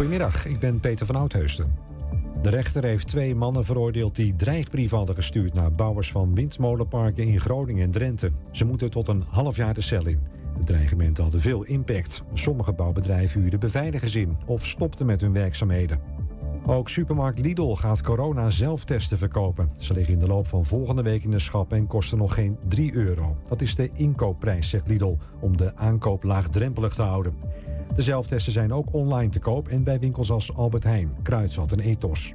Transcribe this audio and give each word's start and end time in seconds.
Goedemiddag, 0.00 0.46
ik 0.46 0.58
ben 0.58 0.80
Peter 0.80 1.06
van 1.06 1.16
Oudheusden. 1.16 1.74
De 2.42 2.50
rechter 2.50 2.84
heeft 2.84 3.06
twee 3.06 3.34
mannen 3.34 3.64
veroordeeld 3.64 4.16
die 4.16 4.36
dreigbrieven 4.36 4.96
hadden 4.96 5.14
gestuurd 5.14 5.54
naar 5.54 5.72
bouwers 5.72 6.10
van 6.10 6.34
windmolenparken 6.34 7.26
in 7.26 7.40
Groningen 7.40 7.84
en 7.84 7.90
Drenthe. 7.90 8.32
Ze 8.50 8.64
moeten 8.64 8.90
tot 8.90 9.08
een 9.08 9.24
half 9.28 9.56
jaar 9.56 9.74
de 9.74 9.80
cel 9.80 10.06
in. 10.06 10.22
De 10.58 10.64
dreigementen 10.64 11.22
hadden 11.22 11.40
veel 11.40 11.62
impact. 11.62 12.22
Sommige 12.32 12.72
bouwbedrijven 12.72 13.40
huurden 13.40 13.60
beveiligers 13.60 14.14
in 14.14 14.36
of 14.46 14.66
stopten 14.66 15.06
met 15.06 15.20
hun 15.20 15.32
werkzaamheden. 15.32 16.00
Ook 16.66 16.88
supermarkt 16.88 17.38
Lidl 17.38 17.74
gaat 17.74 18.02
corona 18.02 18.50
zelftesten 18.50 19.18
verkopen. 19.18 19.70
Ze 19.78 19.92
liggen 19.92 20.14
in 20.14 20.20
de 20.20 20.26
loop 20.26 20.46
van 20.46 20.64
volgende 20.64 21.02
week 21.02 21.24
in 21.24 21.30
de 21.30 21.38
schap 21.38 21.72
en 21.72 21.86
kosten 21.86 22.18
nog 22.18 22.34
geen 22.34 22.58
3 22.68 22.94
euro. 22.94 23.36
Dat 23.48 23.60
is 23.60 23.74
de 23.74 23.90
inkoopprijs, 23.92 24.68
zegt 24.68 24.88
Lidl, 24.88 25.16
om 25.40 25.56
de 25.56 25.76
aankoop 25.76 26.22
laagdrempelig 26.22 26.94
te 26.94 27.02
houden. 27.02 27.34
De 27.94 28.02
zelftesten 28.02 28.52
zijn 28.52 28.72
ook 28.72 28.94
online 28.94 29.30
te 29.30 29.38
koop 29.38 29.68
en 29.68 29.84
bij 29.84 29.98
winkels 29.98 30.30
als 30.30 30.54
Albert 30.54 30.84
Heijn, 30.84 31.16
Kruidvat 31.22 31.72
en 31.72 31.80
Ethos. 31.80 32.34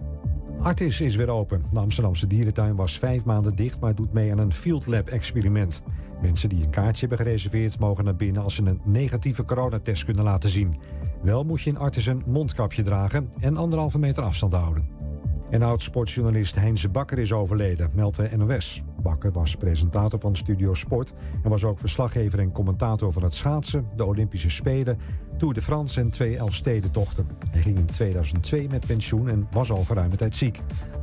Artis 0.59 1.01
is 1.01 1.15
weer 1.15 1.29
open. 1.29 1.65
De 1.69 1.79
Amsterdamse 1.79 2.27
dierentuin 2.27 2.75
was 2.75 2.99
vijf 2.99 3.25
maanden 3.25 3.55
dicht, 3.55 3.79
maar 3.79 3.95
doet 3.95 4.13
mee 4.13 4.31
aan 4.31 4.37
een 4.37 4.53
Field 4.53 4.85
Lab 4.85 5.07
experiment. 5.07 5.81
Mensen 6.21 6.49
die 6.49 6.63
een 6.63 6.69
kaartje 6.69 7.07
hebben 7.07 7.25
gereserveerd 7.25 7.79
mogen 7.79 8.03
naar 8.03 8.15
binnen 8.15 8.43
als 8.43 8.55
ze 8.55 8.65
een 8.65 8.81
negatieve 8.83 9.43
coronatest 9.43 10.05
kunnen 10.05 10.23
laten 10.23 10.49
zien. 10.49 10.79
Wel 11.21 11.43
moet 11.43 11.61
je 11.61 11.69
in 11.69 11.77
Artis 11.77 12.05
een 12.05 12.23
mondkapje 12.27 12.83
dragen 12.83 13.29
en 13.39 13.57
anderhalve 13.57 13.99
meter 13.99 14.23
afstand 14.23 14.53
houden. 14.53 15.04
En 15.49 15.61
oud-sportjournalist 15.61 16.55
Heinze 16.55 16.89
Bakker 16.89 17.17
is 17.17 17.31
overleden, 17.31 17.89
meldt 17.93 18.15
de 18.15 18.37
NOS. 18.37 18.83
Bakker 19.01 19.31
was 19.31 19.55
presentator 19.55 20.19
van 20.19 20.35
Studio 20.35 20.73
Sport 20.73 21.13
en 21.43 21.49
was 21.49 21.63
ook 21.63 21.79
verslaggever 21.79 22.39
en 22.39 22.51
commentator 22.51 23.11
van 23.11 23.23
het 23.23 23.33
schaatsen, 23.33 23.87
de 23.95 24.05
Olympische 24.05 24.49
Spelen, 24.49 24.99
Tour 25.37 25.53
de 25.53 25.61
France 25.61 25.99
en 25.99 26.11
twee 26.11 26.37
Elfstedentochten. 26.37 27.27
Hij 27.49 27.61
ging 27.61 27.77
in 27.77 27.85
2002 27.85 28.67
met 28.67 28.87
pensioen 28.87 29.29
en 29.29 29.47
was 29.51 29.71
al 29.71 29.83
geruime 29.83 30.15
tijd 30.15 30.35
ziek. 30.35 30.59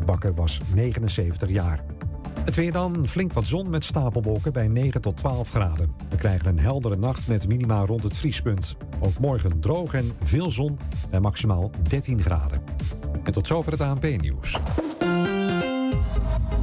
Bakker 0.07 0.35
was 0.35 0.61
79 0.75 1.51
jaar. 1.51 1.85
Het 2.45 2.55
weer 2.55 2.73
dan 2.73 3.09
flink 3.09 3.33
wat 3.33 3.47
zon 3.47 3.71
met 3.71 3.85
stapelwolken 3.85 4.53
bij 4.53 4.69
9 4.69 5.01
tot 5.01 5.17
12 5.17 5.51
graden. 5.51 5.95
We 6.09 6.17
krijgen 6.17 6.49
een 6.49 6.59
heldere 6.59 6.97
nacht 6.97 7.29
met 7.29 7.49
minima 7.49 7.85
rond 7.85 8.03
het 8.03 8.17
vriespunt. 8.17 8.77
Ook 9.01 9.19
morgen 9.19 9.61
droog 9.61 9.95
en 9.95 10.11
veel 10.23 10.51
zon 10.51 10.79
bij 11.11 11.21
maximaal 11.21 11.71
13 11.89 12.23
graden. 12.23 12.63
En 13.23 13.33
tot 13.33 13.47
zover 13.47 13.73
het 13.73 13.81
ANP-nieuws. 13.81 14.59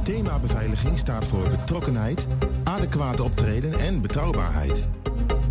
Thema 0.02 0.38
beveiliging 0.38 0.98
staat 0.98 1.24
voor 1.24 1.48
betrokkenheid, 1.50 2.26
adequate 2.64 3.22
optreden 3.22 3.72
en 3.72 4.00
betrouwbaarheid. 4.00 4.84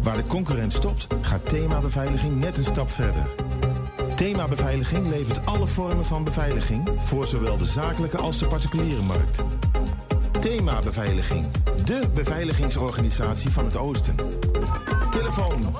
Waar 0.01 0.17
de 0.17 0.25
concurrent 0.27 0.73
stopt, 0.73 1.07
gaat 1.21 1.49
thema 1.49 1.79
beveiliging 1.79 2.39
net 2.39 2.57
een 2.57 2.63
stap 2.63 2.89
verder. 2.89 3.27
Thema 4.15 4.47
Beveiliging 4.47 5.07
levert 5.07 5.45
alle 5.45 5.67
vormen 5.67 6.05
van 6.05 6.23
beveiliging 6.23 6.89
voor 6.97 7.27
zowel 7.27 7.57
de 7.57 7.65
zakelijke 7.65 8.17
als 8.17 8.39
de 8.39 8.47
particuliere 8.47 9.01
markt. 9.01 9.43
Thema 10.39 10.79
Beveiliging, 10.79 11.45
de 11.85 12.07
beveiligingsorganisatie 12.13 13.49
van 13.49 13.65
het 13.65 13.77
Oosten. 13.77 14.15
Telefoon 15.11 15.75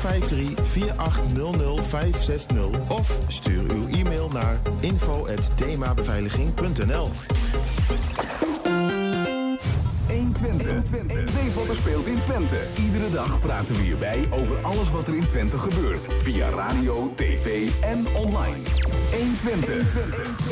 053 0.00 0.68
4800 0.68 1.86
560 1.86 2.66
of 2.88 3.18
stuur 3.28 3.70
uw 3.70 3.88
e-mail 3.88 4.28
naar 4.28 4.60
info@themabeveiliging.nl. 4.80 7.10
120. 10.08 10.66
En 10.66 10.82
weet 11.34 11.54
wat 11.54 11.68
er 11.68 11.74
speelt 11.74 12.06
in 12.06 12.20
Twente. 12.20 12.56
Iedere 12.78 13.10
dag 13.10 13.40
praten 13.40 13.74
we 13.74 13.82
hierbij 13.82 14.24
over 14.30 14.56
alles 14.62 14.90
wat 14.90 15.06
er 15.06 15.14
in 15.14 15.26
Twente 15.26 15.58
gebeurt. 15.58 16.06
Via 16.22 16.48
radio, 16.48 17.12
tv 17.16 17.68
en 17.80 18.06
online. 18.16 18.56
120. 19.10 20.43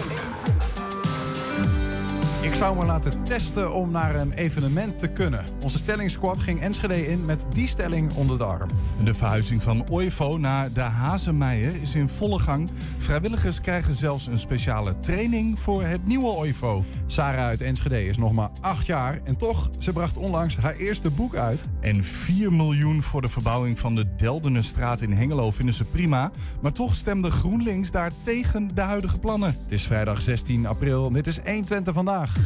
Ik 2.52 2.58
zou 2.58 2.76
me 2.76 2.84
laten 2.84 3.22
testen 3.22 3.72
om 3.72 3.90
naar 3.90 4.14
een 4.14 4.32
evenement 4.32 4.98
te 4.98 5.08
kunnen. 5.08 5.44
Onze 5.62 5.78
stellingssquad 5.78 6.38
ging 6.38 6.60
Enschede 6.60 7.06
in 7.08 7.24
met 7.24 7.46
die 7.52 7.66
stelling 7.66 8.12
onder 8.12 8.38
de 8.38 8.44
arm. 8.44 8.68
De 9.04 9.14
verhuizing 9.14 9.62
van 9.62 9.88
OIVO 9.90 10.38
naar 10.38 10.72
de 10.72 10.80
Hazemeijer 10.80 11.74
is 11.82 11.94
in 11.94 12.08
volle 12.08 12.38
gang. 12.38 12.70
Vrijwilligers 12.98 13.60
krijgen 13.60 13.94
zelfs 13.94 14.26
een 14.26 14.38
speciale 14.38 14.98
training 14.98 15.58
voor 15.58 15.82
het 15.82 16.06
nieuwe 16.06 16.28
OIVO. 16.28 16.84
Sarah 17.06 17.44
uit 17.44 17.60
Enschede 17.60 18.06
is 18.06 18.16
nog 18.16 18.32
maar 18.32 18.50
acht 18.60 18.86
jaar 18.86 19.20
en 19.24 19.36
toch, 19.36 19.70
ze 19.78 19.92
bracht 19.92 20.16
onlangs 20.16 20.56
haar 20.56 20.74
eerste 20.74 21.10
boek 21.10 21.34
uit. 21.34 21.66
En 21.80 22.04
4 22.04 22.52
miljoen 22.52 23.02
voor 23.02 23.22
de 23.22 23.28
verbouwing 23.28 23.78
van 23.78 23.94
de 23.94 24.06
Deldenenstraat 24.16 25.00
in 25.00 25.12
Hengelo 25.12 25.50
vinden 25.50 25.74
ze 25.74 25.84
prima. 25.84 26.30
Maar 26.62 26.72
toch 26.72 26.94
stemde 26.94 27.30
GroenLinks 27.30 27.90
daar 27.90 28.10
tegen 28.22 28.70
de 28.74 28.80
huidige 28.80 29.18
plannen. 29.18 29.56
Het 29.62 29.72
is 29.72 29.82
vrijdag 29.82 30.20
16 30.20 30.66
april 30.66 31.06
en 31.06 31.12
dit 31.12 31.26
is 31.26 31.40
120 31.44 31.94
vandaag. 31.94 32.41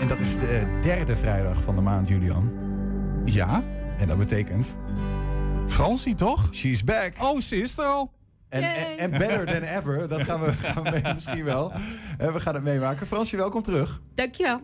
En 0.00 0.08
dat 0.08 0.18
is 0.18 0.38
de 0.38 0.78
derde 0.82 1.16
vrijdag 1.16 1.62
van 1.62 1.74
de 1.74 1.80
maand, 1.80 2.08
Julian. 2.08 2.50
Ja? 3.24 3.62
En 3.98 4.08
dat 4.08 4.18
betekent... 4.18 4.76
Fransie, 5.66 6.14
toch? 6.14 6.48
She's 6.52 6.84
back. 6.84 7.12
Oh, 7.22 7.40
ze 7.40 7.56
is 7.56 7.78
er 7.78 7.84
al. 7.84 8.12
En, 8.48 8.62
en, 8.62 8.98
en 8.98 9.10
better 9.10 9.46
than 9.46 9.62
ever, 9.62 10.08
dat 10.08 10.22
gaan 10.22 10.40
we, 10.40 10.52
gaan 10.52 10.82
we 10.82 10.90
mee, 10.90 11.02
misschien 11.14 11.44
wel. 11.44 11.72
Eh, 12.18 12.32
We 12.32 12.40
gaan 12.40 12.54
het 12.54 12.62
meemaken. 12.62 13.06
Fransje, 13.06 13.36
welkom 13.36 13.62
terug. 13.62 14.00
Dankjewel. 14.14 14.60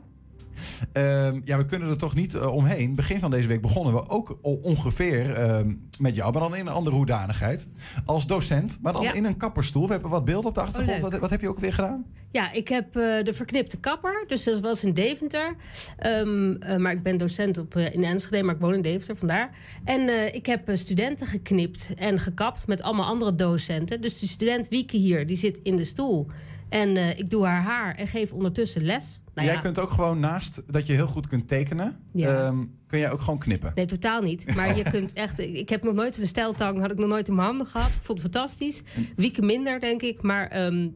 Ehm, 0.93 1.41
ja, 1.45 1.57
we 1.57 1.65
kunnen 1.67 1.89
er 1.89 1.99
toch 1.99 2.15
niet 2.15 2.35
eh, 2.35 2.55
omheen. 2.55 2.95
Begin 2.95 3.19
van 3.21 3.31
deze 3.31 3.49
week 3.49 3.61
begonnen 3.61 3.95
we 3.95 4.09
ook 4.09 4.39
ongeveer 4.43 5.35
ehm, 5.35 5.75
met 5.99 6.15
jou, 6.15 6.33
maar 6.33 6.41
dan 6.43 6.57
in 6.57 6.67
een 6.67 6.73
andere 6.73 6.97
hoedanigheid. 6.97 7.69
Als 8.05 8.27
docent, 8.27 8.79
maar 8.83 8.93
dan 8.93 9.03
Ja. 9.03 9.13
in 9.13 9.25
een 9.25 9.37
kapperstoel. 9.37 9.87
We 9.87 9.93
hebben 9.93 10.11
wat 10.11 10.25
beelden 10.25 10.49
op 10.49 10.55
de 10.55 10.61
achtergrond. 10.61 11.03
leuk. 11.03 11.11
wat, 11.11 11.21
wat 11.21 11.31
heb 11.31 11.41
je 11.41 11.49
ook 11.49 11.59
weer 11.59 11.73
gedaan? 11.73 12.05
Ja, 12.33 12.53
ik 12.53 12.69
heb 12.69 12.97
eh, 12.97 13.25
de 13.25 13.33
verknipte 13.33 13.77
kapper. 13.77 14.25
Dus 14.27 14.45
dat 14.45 14.61
was 14.61 14.85
in 14.85 14.93
Deventer. 14.95 15.57
Ehm, 15.97 16.53
eh, 16.53 16.77
maar 16.77 16.93
ik 16.93 17.03
ben 17.03 17.17
docent 17.19 17.59
op, 17.59 17.77
in 17.77 18.05
Enschede, 18.05 18.43
maar 18.43 18.55
ik 18.55 18.61
woon 18.61 18.75
in 18.75 18.83
Deventer, 18.83 19.17
vandaar. 19.17 19.51
En 19.85 20.35
ik 20.35 20.47
heb 20.47 20.71
studenten 20.73 21.27
geknipt 21.27 21.89
en 21.97 22.19
gekapt 22.19 22.67
met 22.67 22.83
allemaal 22.83 23.07
andere 23.07 23.35
docenten. 23.35 24.01
Dus 24.01 24.19
de 24.19 24.27
student 24.27 24.69
Wieke 24.69 24.97
hier, 24.97 25.27
die 25.27 25.37
zit 25.37 25.59
in 25.63 25.77
de 25.77 25.85
stoel. 25.85 26.27
En 26.69 27.19
ik 27.19 27.31
doe 27.31 27.45
haar 27.47 27.63
haar 27.63 27.95
en 27.95 28.07
geef 28.07 28.33
ondertussen 28.33 28.83
les. 28.83 29.21
Nou 29.35 29.47
jij 29.47 29.57
ja, 29.57 29.61
kunt 29.63 29.79
ook 29.79 29.91
gewoon 29.91 30.21
naast 30.21 30.63
dat 30.67 30.87
je 30.87 30.93
heel 30.93 31.07
goed 31.07 31.27
kunt 31.27 31.49
tekenen, 31.49 31.97
Ja. 32.13 32.47
ehm, 32.47 32.59
kun 32.87 32.99
jij 32.99 33.11
ook 33.11 33.21
gewoon 33.21 33.39
knippen. 33.39 33.73
Nee, 33.75 33.87
totaal 33.87 34.23
niet. 34.23 34.55
Maar 34.55 34.77
je 34.77 34.83
kunt 34.91 35.13
echt. 35.13 35.39
Ik 35.39 35.69
heb 35.69 35.83
nog 35.83 35.95
nooit 35.95 36.21
een 36.21 36.27
stijltang, 36.27 36.81
had 36.81 36.91
ik 36.91 36.99
nog 36.99 37.09
nooit 37.09 37.29
in 37.29 37.35
mijn 37.35 37.47
handen 37.47 37.67
gehad. 37.67 37.89
Ik 37.89 37.99
vond 38.03 38.23
het 38.23 38.33
fantastisch. 38.33 38.83
Wieke 39.17 39.43
minder, 39.43 39.81
denk 39.81 40.03
ik. 40.03 40.23
Maar 40.23 40.47
ehm, 40.49 40.89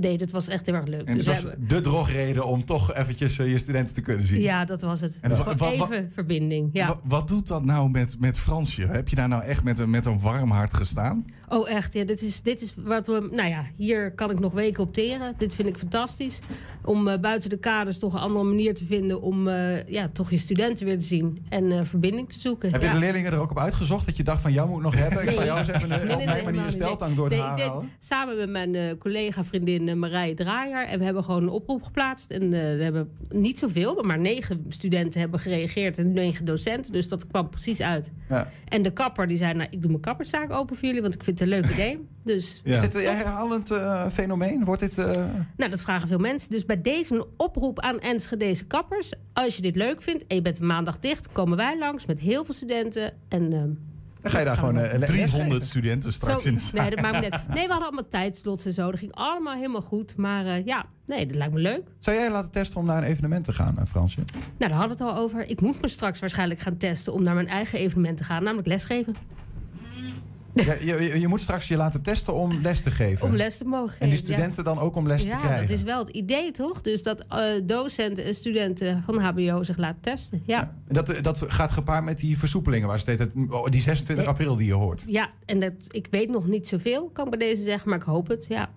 nee, 0.00 0.18
dat 0.18 0.30
was 0.30 0.48
echt 0.48 0.66
heel 0.66 0.74
erg 0.74 0.86
leuk. 0.86 1.02
En 1.08 1.14
Dus 1.14 1.24
dat 1.24 1.34
was 1.34 1.42
hebben, 1.44 1.68
de 1.68 1.80
drogreden 1.80 2.46
om 2.46 2.64
toch 2.64 2.94
eventjes 2.94 3.38
eh, 3.38 3.50
je 3.50 3.58
studenten 3.58 3.94
te 3.94 4.00
kunnen 4.00 4.26
zien. 4.26 4.40
ja, 4.40 4.64
dat 4.64 4.82
was 4.82 5.00
het. 5.00 5.18
En 5.20 5.30
wa- 5.30 5.44
wa- 5.44 5.56
wa- 5.56 5.70
Even 5.70 6.10
verbinding. 6.12 6.70
Ja. 6.72 6.86
Wa- 6.86 7.00
Wat 7.04 7.28
doet 7.28 7.46
dat 7.46 7.64
nou 7.64 7.90
met, 7.90 8.20
met 8.20 8.38
Fransje? 8.38 8.86
Heb 8.86 9.08
je 9.08 9.16
daar 9.16 9.28
nou 9.28 9.42
echt 9.42 9.62
met 9.62 9.78
een, 9.78 9.90
met 9.90 10.06
een 10.06 10.20
warm 10.20 10.50
hart 10.50 10.74
gestaan? 10.74 11.24
Oh, 11.48 11.70
echt. 11.70 11.92
Ja, 11.92 12.04
dit, 12.04 12.22
is, 12.22 12.42
dit 12.42 12.62
is 12.62 12.74
wat 12.76 13.06
we. 13.06 13.28
Nou 13.30 13.48
ja, 13.48 13.64
hier 13.76 14.12
kan 14.12 14.30
ik 14.30 14.40
nog 14.40 14.52
weken 14.52 14.82
op 14.82 14.92
teren. 14.92 15.34
Dit 15.38 15.54
vind 15.54 15.68
ik 15.68 15.76
fantastisch. 15.76 16.38
Om 16.84 17.08
eh, 17.08 17.20
buiten 17.20 17.50
de 17.50 17.58
kaders 17.58 17.98
toch 17.98 18.14
een 18.14 18.20
andere 18.20 18.44
manier 18.44 18.74
te 18.74 18.84
vinden. 18.84 19.22
om 19.22 19.48
eh, 19.48 19.88
ja, 19.88 20.08
toch 20.12 20.30
je 20.30 20.38
studenten 20.38 20.86
weer 20.86 20.98
te 20.98 21.04
zien. 21.04 21.46
en 21.48 21.72
eh, 21.72 21.84
verbinding 21.84 22.28
te 22.28 22.38
zoeken. 22.38 22.72
Heb 22.72 22.82
je 22.82 22.90
de 22.90 22.98
leerlingen 22.98 23.32
er 23.32 23.38
ook 23.38 23.50
op 23.50 23.58
uitgezocht 23.58 24.06
dat 24.06 24.16
je 24.16 24.22
dacht 24.22 24.42
van 24.42 24.52
jou 24.52 24.68
moet 24.68 24.82
nog 24.82 24.94
hebben? 24.94 25.22
Ik 25.22 25.30
zal 25.30 25.44
jou 25.44 25.58
eens 25.58 25.68
even 25.68 25.88
Nee, 25.88 25.98
nee, 26.04 26.16
op 26.16 26.24
mijn 26.24 26.44
manier 26.44 26.64
een 26.64 26.72
steltang 26.72 27.14
door 27.14 27.28
de 27.28 27.36
haar 27.36 27.60
halen. 27.60 27.90
Samen 27.98 28.36
met 28.36 28.48
mijn 28.48 28.98
collega-vriendin 28.98 29.88
eh, 29.88 29.94
Marije 29.94 30.34
Draaier. 30.34 30.86
En 30.86 30.98
we 30.98 31.04
hebben 31.04 31.24
gewoon 31.24 31.42
een 31.42 31.48
oproep 31.48 31.82
geplaatst. 31.82 32.30
En 32.30 32.50
we 32.50 32.56
hebben 32.56 33.10
niet 33.28 33.58
zoveel, 33.58 34.02
maar 34.02 34.18
negen 34.18 34.64
studenten 34.68 35.20
hebben 35.20 35.40
gereageerd. 35.40 35.98
En 35.98 36.12
negen 36.12 36.44
docenten. 36.44 36.92
Dus 36.92 37.08
dat 37.08 37.26
kwam 37.26 37.48
precies 37.48 37.80
uit. 37.80 38.10
Ja. 38.28 38.50
En 38.68 38.82
de 38.82 38.90
kapper 38.92 39.26
die 39.26 39.36
zei, 39.36 39.54
nou, 39.54 39.68
ik 39.70 39.80
doe 39.80 39.90
mijn 39.90 40.02
kapperstaak 40.02 40.52
open 40.52 40.76
voor 40.76 40.86
jullie. 40.86 41.02
Want 41.02 41.14
ik 41.14 41.24
vind 41.24 41.37
het 41.38 41.48
een 41.48 41.60
leuk 41.60 41.70
idee. 41.70 42.06
Dus 42.24 42.60
Is 42.64 42.80
dit 42.80 42.94
een 42.94 43.02
herhalend 43.16 43.70
eh, 43.70 44.06
fenomeen? 44.12 44.64
Wordt 44.64 44.80
dit... 44.80 44.98
eh, 44.98 45.24
nou, 45.56 45.70
dat 45.70 45.80
vragen 45.82 46.08
veel 46.08 46.18
mensen. 46.18 46.50
Dus 46.50 46.64
bij 46.66 46.80
deze 46.80 47.14
een 47.14 47.24
oproep 47.36 47.80
aan 47.80 47.98
Enschedeze 48.00 48.64
kappers. 48.66 49.12
Als 49.32 49.56
je 49.56 49.62
dit 49.62 49.76
leuk 49.76 50.02
vindt 50.02 50.26
en 50.26 50.36
je 50.36 50.42
bent 50.42 50.60
maandag 50.60 50.98
dicht... 50.98 51.32
komen 51.32 51.56
wij 51.56 51.78
langs 51.78 52.06
met 52.06 52.18
heel 52.18 52.44
veel 52.44 52.54
studenten. 52.54 53.12
En 53.28 53.52
ehm, 53.52 53.68
dan 54.22 54.30
ga 54.30 54.38
je 54.38 54.44
daar 54.44 54.56
gewoon... 54.56 54.78
eh, 54.78 54.98
les 54.98 55.08
300 55.08 55.52
geven. 55.52 55.66
studenten 55.66 56.12
straks 56.12 56.42
zo, 56.42 56.48
in 56.48 56.54
de 56.54 56.62
nee, 56.72 56.90
dat 56.90 57.00
maakt 57.00 57.14
me 57.14 57.20
net. 57.28 57.48
Nee, 57.48 57.64
we 57.66 57.70
hadden 57.72 57.88
allemaal 57.88 58.08
tijdslots 58.08 58.64
en 58.66 58.72
zo. 58.72 58.90
Dat 58.90 58.98
ging 58.98 59.14
allemaal 59.14 59.54
helemaal 59.54 59.82
goed. 59.82 60.16
Maar 60.16 60.46
eh, 60.46 60.64
ja, 60.64 60.86
nee, 61.06 61.26
dat 61.26 61.36
lijkt 61.36 61.52
me 61.54 61.60
leuk. 61.60 61.82
Zou 61.98 62.16
jij 62.16 62.30
laten 62.30 62.50
testen 62.50 62.80
om 62.80 62.86
naar 62.86 62.96
een 62.96 63.08
evenement 63.08 63.44
te 63.44 63.52
gaan, 63.52 63.78
eh, 63.78 63.84
Fransje? 63.86 64.20
Nou, 64.32 64.42
daar 64.58 64.70
hadden 64.70 64.96
we 64.96 65.04
het 65.04 65.12
al 65.12 65.20
over. 65.22 65.48
Ik 65.48 65.60
moet 65.60 65.80
me 65.80 65.88
straks 65.88 66.20
waarschijnlijk 66.20 66.60
gaan 66.60 66.76
testen... 66.76 67.12
om 67.12 67.22
naar 67.22 67.34
mijn 67.34 67.48
eigen 67.48 67.78
evenement 67.78 68.16
te 68.16 68.24
gaan, 68.24 68.42
namelijk 68.42 68.68
lesgeven. 68.68 69.14
Ja, 70.64 70.74
je, 70.80 71.20
je, 71.20 71.28
moet 71.28 71.40
straks 71.40 71.68
je 71.68 71.76
laten 71.76 72.02
testen 72.02 72.34
om 72.34 72.60
les 72.62 72.80
te 72.80 72.90
geven. 72.90 73.26
Om 73.26 73.36
les 73.36 73.56
te 73.56 73.64
mogen 73.64 73.88
geven. 73.88 74.04
En 74.04 74.10
die 74.10 74.18
studenten 74.18 74.64
dan 74.64 74.78
ook 74.78 74.96
om 74.96 75.06
les 75.06 75.22
ja, 75.22 75.30
te 75.30 75.36
krijgen. 75.36 75.60
Ja, 75.62 75.66
dat 75.66 75.76
is 75.76 75.82
wel 75.82 75.98
het 75.98 76.08
idee, 76.08 76.50
toch? 76.50 76.80
Dus 76.80 77.02
dat 77.02 77.24
uh, 77.32 77.44
docenten 77.64 78.24
en 78.24 78.34
studenten 78.34 79.02
van 79.06 79.18
HBO 79.18 79.62
zich 79.62 79.76
laten 79.76 80.00
testen. 80.00 80.42
Ja. 80.46 80.74
Dat, 80.88 81.14
dat 81.22 81.44
gaat 81.46 81.72
gepaard 81.72 82.04
met 82.04 82.18
die 82.18 82.38
versoepelingen 82.38 82.88
waar 82.88 82.98
steeds 82.98 83.20
het, 83.20 83.32
oh, 83.50 83.66
die 83.66 83.80
26 83.80 84.26
april 84.26 84.56
die 84.56 84.66
je 84.66 84.72
hoort. 84.72 85.04
Ja, 85.06 85.30
en 85.44 85.60
dat, 85.60 85.72
ik 85.88 86.06
weet 86.10 86.30
nog 86.30 86.46
niet 86.46 86.68
zoveel, 86.68 87.10
kan 87.12 87.24
ik 87.24 87.38
bij 87.38 87.48
deze 87.48 87.62
zeggen, 87.62 87.88
maar 87.88 87.98
ik 87.98 88.04
hoop 88.04 88.28
het, 88.28 88.46
ja. 88.48 88.70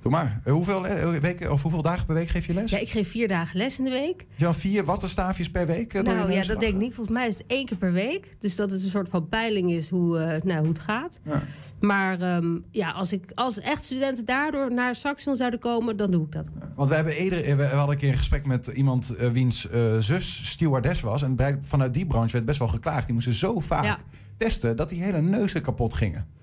Doe 0.00 0.12
maar. 0.12 0.40
Eh, 0.44 0.52
hoeveel, 0.52 0.82
weken, 1.20 1.52
of 1.52 1.62
hoeveel 1.62 1.82
dagen 1.82 2.06
per 2.06 2.14
week 2.14 2.28
geef 2.28 2.46
je 2.46 2.54
les? 2.54 2.70
Ja, 2.70 2.78
ik 2.78 2.88
geef 2.88 3.10
vier 3.10 3.28
dagen 3.28 3.58
les 3.58 3.78
in 3.78 3.84
de 3.84 3.90
week. 3.90 4.26
Ja, 4.36 4.54
vier 4.54 4.84
wattenstaafjes 4.84 5.50
per 5.50 5.66
week? 5.66 5.92
Nou 5.92 6.32
ja, 6.32 6.44
dat 6.44 6.60
denk 6.60 6.72
ik 6.72 6.80
niet. 6.80 6.94
Volgens 6.94 7.16
mij 7.16 7.28
is 7.28 7.38
het 7.38 7.46
één 7.46 7.66
keer 7.66 7.76
per 7.76 7.92
week. 7.92 8.36
Dus 8.38 8.56
dat 8.56 8.70
het 8.70 8.82
een 8.82 8.88
soort 8.88 9.08
van 9.08 9.28
peiling 9.28 9.70
is 9.70 9.88
hoe, 9.88 10.18
uh, 10.18 10.42
nou, 10.42 10.58
hoe 10.58 10.68
het 10.68 10.78
gaat. 10.78 11.20
Ja. 11.22 11.42
Maar 11.80 12.36
um, 12.36 12.64
ja, 12.70 12.90
als, 12.90 13.12
ik, 13.12 13.22
als 13.34 13.60
echt 13.60 13.82
studenten 13.82 14.24
daardoor 14.24 14.72
naar 14.72 14.94
Saxion 14.94 15.36
zouden 15.36 15.60
komen, 15.60 15.96
dan 15.96 16.10
doe 16.10 16.24
ik 16.24 16.32
dat. 16.32 16.46
Want 16.74 16.88
we, 16.88 16.94
hebben 16.94 17.16
eerder, 17.16 17.56
we 17.56 17.64
hadden 17.64 17.94
een 17.94 18.00
keer 18.00 18.12
een 18.12 18.18
gesprek 18.18 18.46
met 18.46 18.66
iemand 18.66 19.14
uh, 19.20 19.30
wiens 19.30 19.68
zus 19.98 20.50
stewardess 20.50 21.00
was. 21.00 21.22
En 21.22 21.36
bij, 21.36 21.58
vanuit 21.60 21.94
die 21.94 22.06
branche 22.06 22.32
werd 22.32 22.44
best 22.44 22.58
wel 22.58 22.68
geklaagd. 22.68 23.04
Die 23.04 23.14
moesten 23.14 23.32
zo 23.32 23.60
vaak 23.60 23.84
ja. 23.84 23.98
testen 24.36 24.76
dat 24.76 24.88
die 24.88 25.02
hele 25.02 25.20
neuzen 25.20 25.62
kapot 25.62 25.94
gingen. 25.94 26.37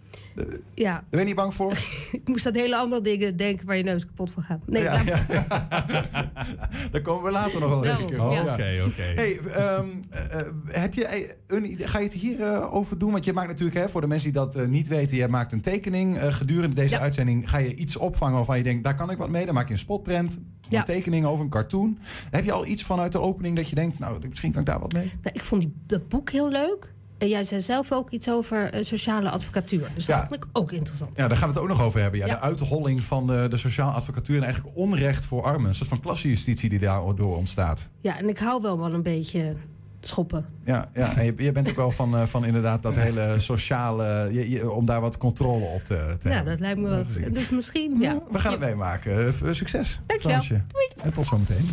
Ja. 0.74 1.04
Ben 1.10 1.20
je 1.20 1.26
niet 1.26 1.36
bang 1.36 1.54
voor? 1.54 1.72
ik 2.12 2.22
moest 2.26 2.46
aan 2.46 2.54
hele 2.56 2.76
andere 2.76 3.02
dingen 3.02 3.38
denken 3.38 3.66
waar 3.66 3.78
je 3.78 3.84
neus 3.84 4.06
kapot 4.06 4.32
van 4.32 4.44
gaat. 4.44 4.60
Nee, 4.66 4.84
ja, 4.84 5.02
ja. 5.02 5.26
Daar 6.92 7.02
komen 7.02 7.24
we 7.24 7.32
later 7.32 7.60
nog 7.60 7.70
wel 7.70 7.86
even. 7.86 8.22
Oké, 8.22 8.84
oké. 8.88 9.02
Hey, 9.02 9.40
um, 9.58 10.04
uh, 10.14 10.42
heb 10.68 10.94
je 10.94 11.36
een, 11.48 11.78
ga 11.80 11.98
je 11.98 12.04
het 12.04 12.14
hier 12.14 12.40
uh, 12.40 12.74
over 12.74 12.98
doen? 12.98 13.12
Want 13.12 13.26
je 13.26 13.34
maakt 13.34 13.48
natuurlijk, 13.48 13.78
hè, 13.78 13.90
voor 13.90 14.02
de 14.02 14.08
mensen 14.08 14.32
die 14.32 14.42
dat 14.42 14.56
uh, 14.56 14.68
niet 14.68 14.88
weten, 14.88 15.18
je 15.18 15.28
maakt 15.28 15.52
een 15.52 15.62
tekening. 15.62 16.18
gedurende 16.22 16.76
deze 16.76 17.00
uitzending 17.00 17.50
ga 17.50 17.58
je 17.58 17.76
iets 17.76 17.96
opvangen 17.96 18.36
waarvan 18.36 18.58
je 18.58 18.64
denkt, 18.64 18.84
daar 18.84 18.96
kan 18.96 19.12
ik 19.12 19.18
wat 19.18 19.30
mee. 19.30 19.46
Dan 19.46 19.54
maak 19.54 19.68
je 19.68 19.74
een 19.74 19.80
spotprint, 19.80 20.40
een 20.70 20.84
tekening 20.84 21.26
over 21.26 21.44
een 21.44 21.50
cartoon. 21.50 21.98
Heb 22.32 22.46
je 22.46 22.52
al 22.52 22.66
iets 22.66 22.84
vanuit 22.84 23.12
de 23.12 23.20
opening 23.20 23.56
dat 23.56 23.70
je 23.70 23.76
denkt, 23.76 24.00
nou, 24.00 24.28
misschien 24.30 24.52
kan 24.52 24.62
ik 24.62 24.68
daar 24.68 24.80
wat 24.80 24.94
mee? 24.94 25.12
Nou, 25.22 25.36
ik 25.36 25.44
vond 25.44 25.62
die, 25.62 25.74
dat 25.86 26.08
boek 26.10 26.30
heel 26.30 26.50
leuk. 26.50 26.94
En 27.17 27.27
jij 27.27 27.44
zei 27.44 27.62
zelf 27.62 27.91
ook 27.91 28.09
iets 28.09 28.29
over 28.29 28.75
uh, 28.75 28.83
sociale 28.83 29.29
advocatuur. 29.29 29.89
Dus 29.95 30.06
dat 30.06 30.19
vond 30.19 30.33
ik 30.33 30.45
ook 30.51 30.71
interessant. 30.71 31.17
Ja, 31.17 31.27
daar 31.27 31.38
gaan 31.38 31.47
we 31.47 31.53
het 31.53 31.63
ook 31.63 31.69
nog 31.69 31.81
over 31.81 32.01
hebben. 32.01 32.19
Ja, 32.19 32.25
De 32.25 32.39
uitholling 32.39 33.01
van 33.01 33.27
de, 33.27 33.47
de 33.50 33.57
sociale 33.57 33.91
advocatuur 33.91 34.38
en 34.38 34.44
eigenlijk 34.44 34.77
onrecht 34.77 35.25
voor 35.25 35.44
armen. 35.44 35.69
Een 35.69 35.75
soort 35.75 35.89
van 35.89 36.00
klassenjustitie 36.00 36.69
die 36.69 36.79
daardoor 36.79 37.38
ontstaat. 37.38 37.89
Ja, 38.01 38.17
en 38.17 38.29
ik 38.29 38.38
hou 38.38 38.62
wel 38.62 38.79
wel 38.79 38.94
een 38.94 39.03
beetje 39.03 39.56
schoppen. 40.00 40.45
Ja, 40.65 40.89
ja 40.94 41.17
en 41.17 41.25
je, 41.25 41.33
je 41.38 41.51
bent 41.51 41.69
ook 41.69 41.75
wel 41.75 41.91
van, 41.91 42.15
uh, 42.15 42.23
van 42.23 42.45
inderdaad 42.45 42.83
dat 42.83 42.95
hele 42.95 43.35
sociale... 43.38 44.29
Je, 44.31 44.50
je, 44.50 44.71
om 44.71 44.85
daar 44.85 45.01
wat 45.01 45.17
controle 45.17 45.65
op 45.65 45.83
te, 45.83 46.15
te 46.19 46.29
ja, 46.29 46.35
hebben. 46.35 46.51
dat 46.51 46.62
lijkt 46.62 46.79
me 46.79 46.89
wel... 46.89 47.31
Dus 47.31 47.50
misschien, 47.50 48.00
ja. 48.00 48.19
We 48.31 48.39
gaan 48.39 48.51
het 48.51 48.62
meemaken. 48.62 49.33
Succes. 49.56 50.00
Dankjewel. 50.06 50.41
Fransje. 50.41 50.62
Doei. 50.71 51.06
En 51.06 51.13
tot 51.13 51.25
zometeen. 51.25 51.65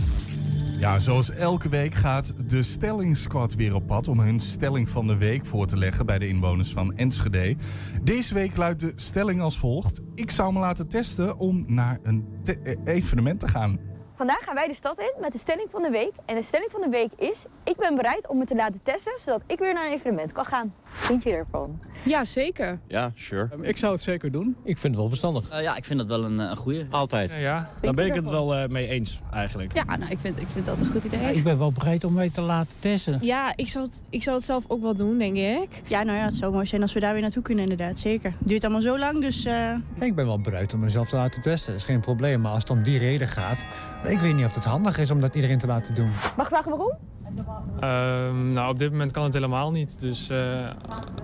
Ja, 0.83 0.99
zoals 0.99 1.31
elke 1.31 1.69
week 1.69 1.95
gaat 1.95 2.51
de 2.51 2.63
stellingsquad 2.63 3.55
weer 3.55 3.75
op 3.75 3.87
pad 3.87 4.09
om 4.09 4.21
hun 4.21 4.41
stelling 4.41 4.89
van 4.89 5.07
de 5.07 5.17
week 5.17 5.47
voor 5.47 5.67
te 5.67 5.77
leggen 5.77 6.07
bij 6.07 6.19
de 6.19 6.29
inwoners 6.29 6.73
van 6.73 6.95
Enschede. 6.95 7.57
Deze 8.03 8.35
week 8.35 8.57
luidt 8.57 8.81
de 8.81 8.93
stelling 8.97 9.41
als 9.41 9.59
volgt: 9.59 10.01
Ik 10.15 10.31
zou 10.31 10.53
me 10.53 10.59
laten 10.59 10.89
testen 10.89 11.39
om 11.39 11.65
naar 11.67 11.99
een 12.03 12.43
evenement 12.85 13.41
te 13.41 13.49
gaan. 13.49 13.79
Vandaag 14.15 14.45
gaan 14.45 14.55
wij 14.55 14.69
de 14.69 14.75
stad 14.75 14.99
in 14.99 15.13
met 15.21 15.33
de 15.33 15.39
stelling 15.39 15.69
van 15.71 15.83
de 15.83 15.91
week. 15.91 16.13
En 16.27 16.35
de 16.35 16.43
stelling 16.43 16.71
van 16.71 16.81
de 16.81 16.89
week 16.89 17.13
is: 17.17 17.45
ik 17.65 17.77
ben 17.77 17.95
bereid 17.95 18.29
om 18.29 18.39
me 18.39 18.45
te 18.45 18.55
laten 18.55 18.83
testen 18.83 19.19
zodat 19.25 19.43
ik 19.47 19.59
weer 19.59 19.75
naar 19.75 19.87
een 19.87 19.93
evenement 19.93 20.33
kan 20.33 20.45
gaan. 20.45 20.75
Vind 20.93 21.23
je 21.23 21.31
ervan? 21.31 21.81
Ja, 22.05 22.25
zeker. 22.25 22.79
Ja, 22.87 23.13
sure. 23.15 23.49
Um, 23.53 23.63
ik 23.63 23.77
zou 23.77 23.93
het 23.93 24.03
zeker 24.03 24.33
doen. 24.33 24.57
Ik 24.65 24.79
vind 24.79 24.83
het 24.83 24.97
wel 24.97 25.09
verstandig. 25.09 25.53
Uh, 25.53 25.63
ja, 25.63 25.77
ik 25.77 25.85
vind 25.85 25.99
dat 25.99 26.09
wel 26.09 26.25
een, 26.25 26.39
een 26.39 26.57
goede. 26.57 26.87
Altijd. 26.91 27.31
Ja, 27.31 27.37
ja. 27.37 27.71
Daar 27.81 27.95
ben 27.95 28.07
ik 28.07 28.15
het 28.15 28.29
wel 28.29 28.57
uh, 28.57 28.69
mee 28.69 28.89
eens, 28.89 29.21
eigenlijk. 29.33 29.75
Ja, 29.75 29.97
nou, 29.97 30.11
ik, 30.11 30.19
vind, 30.19 30.41
ik 30.41 30.49
vind 30.49 30.67
dat 30.67 30.81
een 30.81 30.87
goed 30.87 31.05
idee. 31.05 31.21
Ja, 31.21 31.29
ik 31.29 31.43
ben 31.43 31.59
wel 31.59 31.73
bereid 31.73 32.05
om 32.05 32.13
mij 32.13 32.31
te 32.31 32.41
laten 32.41 32.77
testen. 32.79 33.19
Ja, 33.21 33.53
ik 33.57 33.69
zou, 33.69 33.85
het, 33.85 34.03
ik 34.11 34.23
zou 34.23 34.37
het 34.37 34.45
zelf 34.45 34.65
ook 34.69 34.83
wel 34.83 34.95
doen, 34.95 35.19
denk 35.19 35.37
ik. 35.37 35.83
Ja, 35.87 36.03
nou 36.03 36.19
ja, 36.19 36.25
het 36.25 36.35
zou 36.35 36.53
mooi 36.53 36.67
zijn 36.67 36.83
als 36.83 36.93
we 36.93 37.01
daar 37.01 37.13
weer 37.13 37.23
naartoe 37.23 37.43
kunnen, 37.43 37.63
inderdaad. 37.63 37.99
Zeker. 37.99 38.31
Het 38.39 38.49
duurt 38.49 38.65
allemaal 38.65 38.83
zo 38.83 38.99
lang, 38.99 39.21
dus... 39.21 39.47
Uh... 39.47 39.75
Ik 39.99 40.15
ben 40.15 40.27
wel 40.27 40.41
bereid 40.41 40.75
om 40.75 40.81
mezelf 40.81 41.09
te 41.09 41.17
laten 41.17 41.43
testen. 41.43 41.73
Dat 41.73 41.81
is 41.81 41.87
geen 41.87 42.01
probleem. 42.01 42.41
Maar 42.41 42.53
als 42.53 42.61
het 42.63 42.71
om 42.71 42.83
die 42.83 42.99
reden 42.99 43.29
gaat... 43.29 43.65
Ik 44.07 44.21
weet 44.21 44.35
niet 44.35 44.45
of 44.45 44.55
het 44.55 44.65
handig 44.65 44.99
is 44.99 45.11
om 45.11 45.21
dat 45.21 45.35
iedereen 45.35 45.59
te 45.59 45.67
laten 45.67 45.95
doen. 45.95 46.11
Mag 46.37 46.47
ik 46.47 46.53
vragen 46.53 46.71
waarom? 46.71 46.93
Um, 47.39 48.53
nou, 48.53 48.71
op 48.71 48.79
dit 48.79 48.91
moment 48.91 49.13
kan 49.13 49.23
het 49.25 49.33
helemaal 49.33 49.71
niet. 49.71 50.01
Dus 50.01 50.31
uh, 50.31 50.71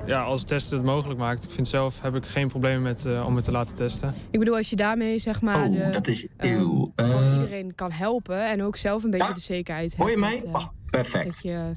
ja, 0.07 0.23
als 0.23 0.41
het 0.41 0.49
testen 0.49 0.77
het 0.77 0.87
mogelijk 0.87 1.19
maakt. 1.19 1.45
Ik 1.45 1.51
vind 1.51 1.69
zelf 1.69 2.01
heb 2.01 2.15
ik 2.15 2.27
geen 2.27 2.49
probleem 2.49 2.83
met 2.83 3.05
uh, 3.05 3.27
om 3.27 3.37
het 3.37 3.45
te 3.45 3.53
laten 3.53 3.75
testen. 3.75 4.15
Ik 4.31 4.39
bedoel, 4.39 4.57
als 4.57 4.71
je 4.71 4.77
daarmee 4.77 5.19
zeg 5.19 5.41
maar... 5.41 5.65
Oh, 5.65 5.73
de, 5.73 5.91
dat 5.93 6.07
is. 6.07 6.27
Uh, 6.41 6.61
iedereen 7.33 7.75
kan 7.75 7.93
helpen 7.93 8.49
en 8.49 8.63
ook 8.63 8.77
zelf 8.77 9.05
een 9.05 9.11
beetje 9.11 9.27
ja? 9.27 9.35
de 9.35 9.41
zekerheid 9.41 9.97
Hoor 9.97 10.11
je 10.11 10.25
hebt. 10.25 10.43
mij? 10.43 10.53
Dat, 10.53 10.63
oh, 10.63 10.69
perfect. 10.91 11.25
Dat 11.25 11.43
je 11.43 11.73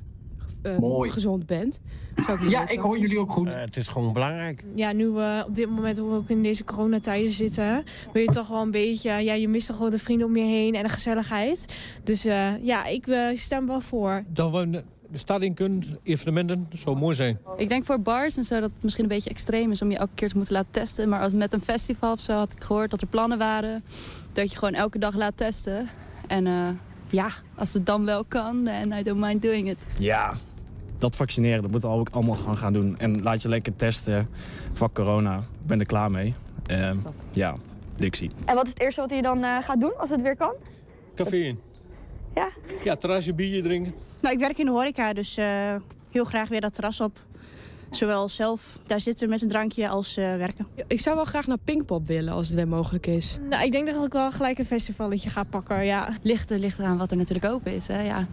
Mooi. 0.79 1.09
gezond 1.09 1.45
bent. 1.45 1.81
Ik 2.15 2.49
ja, 2.49 2.69
ik 2.69 2.79
hoor 2.79 2.99
jullie 2.99 3.19
ook 3.19 3.31
goed. 3.31 3.53
het 3.53 3.77
is 3.77 3.87
gewoon 3.87 4.13
belangrijk. 4.13 4.65
Ja, 4.75 4.91
nu 4.91 5.07
we 5.07 5.43
op 5.47 5.55
dit 5.55 5.69
moment 5.69 5.97
hoe 5.97 6.09
we 6.09 6.15
ook 6.15 6.29
in 6.29 6.43
deze 6.43 6.63
coronatijden 6.63 7.31
zitten... 7.31 7.83
wil 8.13 8.21
je 8.21 8.31
toch 8.31 8.47
wel 8.47 8.61
een 8.61 8.71
beetje... 8.71 9.11
Ja, 9.11 9.33
je 9.33 9.47
mist 9.47 9.67
toch 9.67 9.75
gewoon 9.75 9.91
de 9.91 9.97
vrienden 9.97 10.27
om 10.27 10.37
je 10.37 10.43
heen 10.43 10.75
en 10.75 10.83
de 10.83 10.89
gezelligheid. 10.89 11.65
Dus 12.03 12.23
ja, 12.61 12.85
ik 12.85 13.07
stem 13.33 13.67
wel 13.67 13.81
voor. 13.81 14.23
Dat 14.27 14.51
we 14.51 14.83
de 15.11 15.17
stad 15.17 15.41
in 15.41 15.53
kunnen, 15.53 15.83
evenementen, 16.03 16.67
dat 16.69 16.79
zou 16.79 16.97
mooi 16.97 17.15
zijn. 17.15 17.39
Ik 17.57 17.69
denk 17.69 17.85
voor 17.85 17.99
bars 17.99 18.37
en 18.37 18.43
zo 18.43 18.59
dat 18.59 18.71
het 18.71 18.83
misschien 18.83 19.03
een 19.03 19.09
beetje 19.09 19.29
extreem 19.29 19.71
is 19.71 19.81
om 19.81 19.91
je 19.91 19.97
elke 19.97 20.11
keer 20.15 20.29
te 20.29 20.35
moeten 20.35 20.53
laten 20.53 20.71
testen. 20.71 21.09
Maar 21.09 21.21
als 21.21 21.33
met 21.33 21.53
een 21.53 21.61
festival 21.61 22.11
of 22.11 22.19
zo 22.19 22.33
had 22.33 22.51
ik 22.51 22.63
gehoord 22.63 22.91
dat 22.91 23.01
er 23.01 23.07
plannen 23.07 23.37
waren 23.37 23.83
dat 24.33 24.51
je 24.51 24.57
gewoon 24.57 24.73
elke 24.73 24.99
dag 24.99 25.15
laat 25.15 25.37
testen. 25.37 25.89
En 26.27 26.45
uh, 26.45 26.69
ja, 27.09 27.29
als 27.55 27.73
het 27.73 27.85
dan 27.85 28.05
wel 28.05 28.23
kan, 28.25 28.67
en 28.67 28.91
I 28.91 29.03
don't 29.03 29.19
mind 29.19 29.41
doing 29.41 29.69
it. 29.69 29.77
Ja, 29.97 30.33
dat 31.01 31.15
vaccineren, 31.15 31.61
dat 31.61 31.71
moeten 31.71 31.89
we 31.89 31.95
ook 31.95 32.09
allemaal 32.09 32.35
gewoon 32.35 32.57
gaan 32.57 32.73
doen. 32.73 32.99
En 32.99 33.21
laat 33.21 33.41
je 33.41 33.49
lekker 33.49 33.75
testen 33.75 34.27
van 34.73 34.91
corona. 34.93 35.37
Ik 35.37 35.67
ben 35.67 35.79
er 35.79 35.85
klaar 35.85 36.11
mee. 36.11 36.33
Uh, 36.71 36.91
ja, 37.31 37.55
Dixie. 37.95 38.31
En 38.45 38.55
wat 38.55 38.65
is 38.65 38.69
het 38.69 38.81
eerste 38.81 39.01
wat 39.01 39.09
je 39.09 39.21
dan 39.21 39.37
uh, 39.37 39.57
gaat 39.63 39.79
doen 39.79 39.97
als 39.97 40.09
het 40.09 40.21
weer 40.21 40.35
kan? 40.35 40.53
Café 41.15 41.35
in. 41.35 41.59
Ja? 42.35 42.49
Ja, 42.83 42.95
terrasje, 42.95 43.33
biertje 43.33 43.61
drinken. 43.61 43.93
Nou, 44.19 44.33
ik 44.33 44.39
werk 44.39 44.57
in 44.57 44.65
de 44.65 44.71
horeca, 44.71 45.13
dus 45.13 45.37
uh, 45.37 45.45
heel 46.11 46.25
graag 46.25 46.49
weer 46.49 46.61
dat 46.61 46.73
terras 46.73 47.01
op. 47.01 47.19
Zowel 47.89 48.29
zelf 48.29 48.79
daar 48.85 49.01
zitten 49.01 49.29
met 49.29 49.41
een 49.41 49.47
drankje 49.47 49.89
als 49.89 50.17
uh, 50.17 50.35
werken. 50.35 50.67
Ik 50.87 50.99
zou 50.99 51.15
wel 51.15 51.25
graag 51.25 51.47
naar 51.47 51.57
Pinkpop 51.57 52.07
willen 52.07 52.33
als 52.33 52.47
het 52.47 52.55
weer 52.55 52.67
mogelijk 52.67 53.07
is. 53.07 53.37
Nou, 53.49 53.63
ik 53.63 53.71
denk 53.71 53.91
dat 53.91 54.05
ik 54.05 54.13
wel 54.13 54.31
gelijk 54.31 54.59
een 54.59 54.65
festivalletje 54.65 55.29
ga 55.29 55.43
pakken, 55.43 55.85
ja. 55.85 56.17
Ligt 56.21 56.51
er, 56.51 56.57
ligt 56.57 56.79
aan 56.79 56.97
wat 56.97 57.11
er 57.11 57.17
natuurlijk 57.17 57.53
open 57.53 57.73
is, 57.73 57.87
hè, 57.87 58.01
ja. 58.01 58.27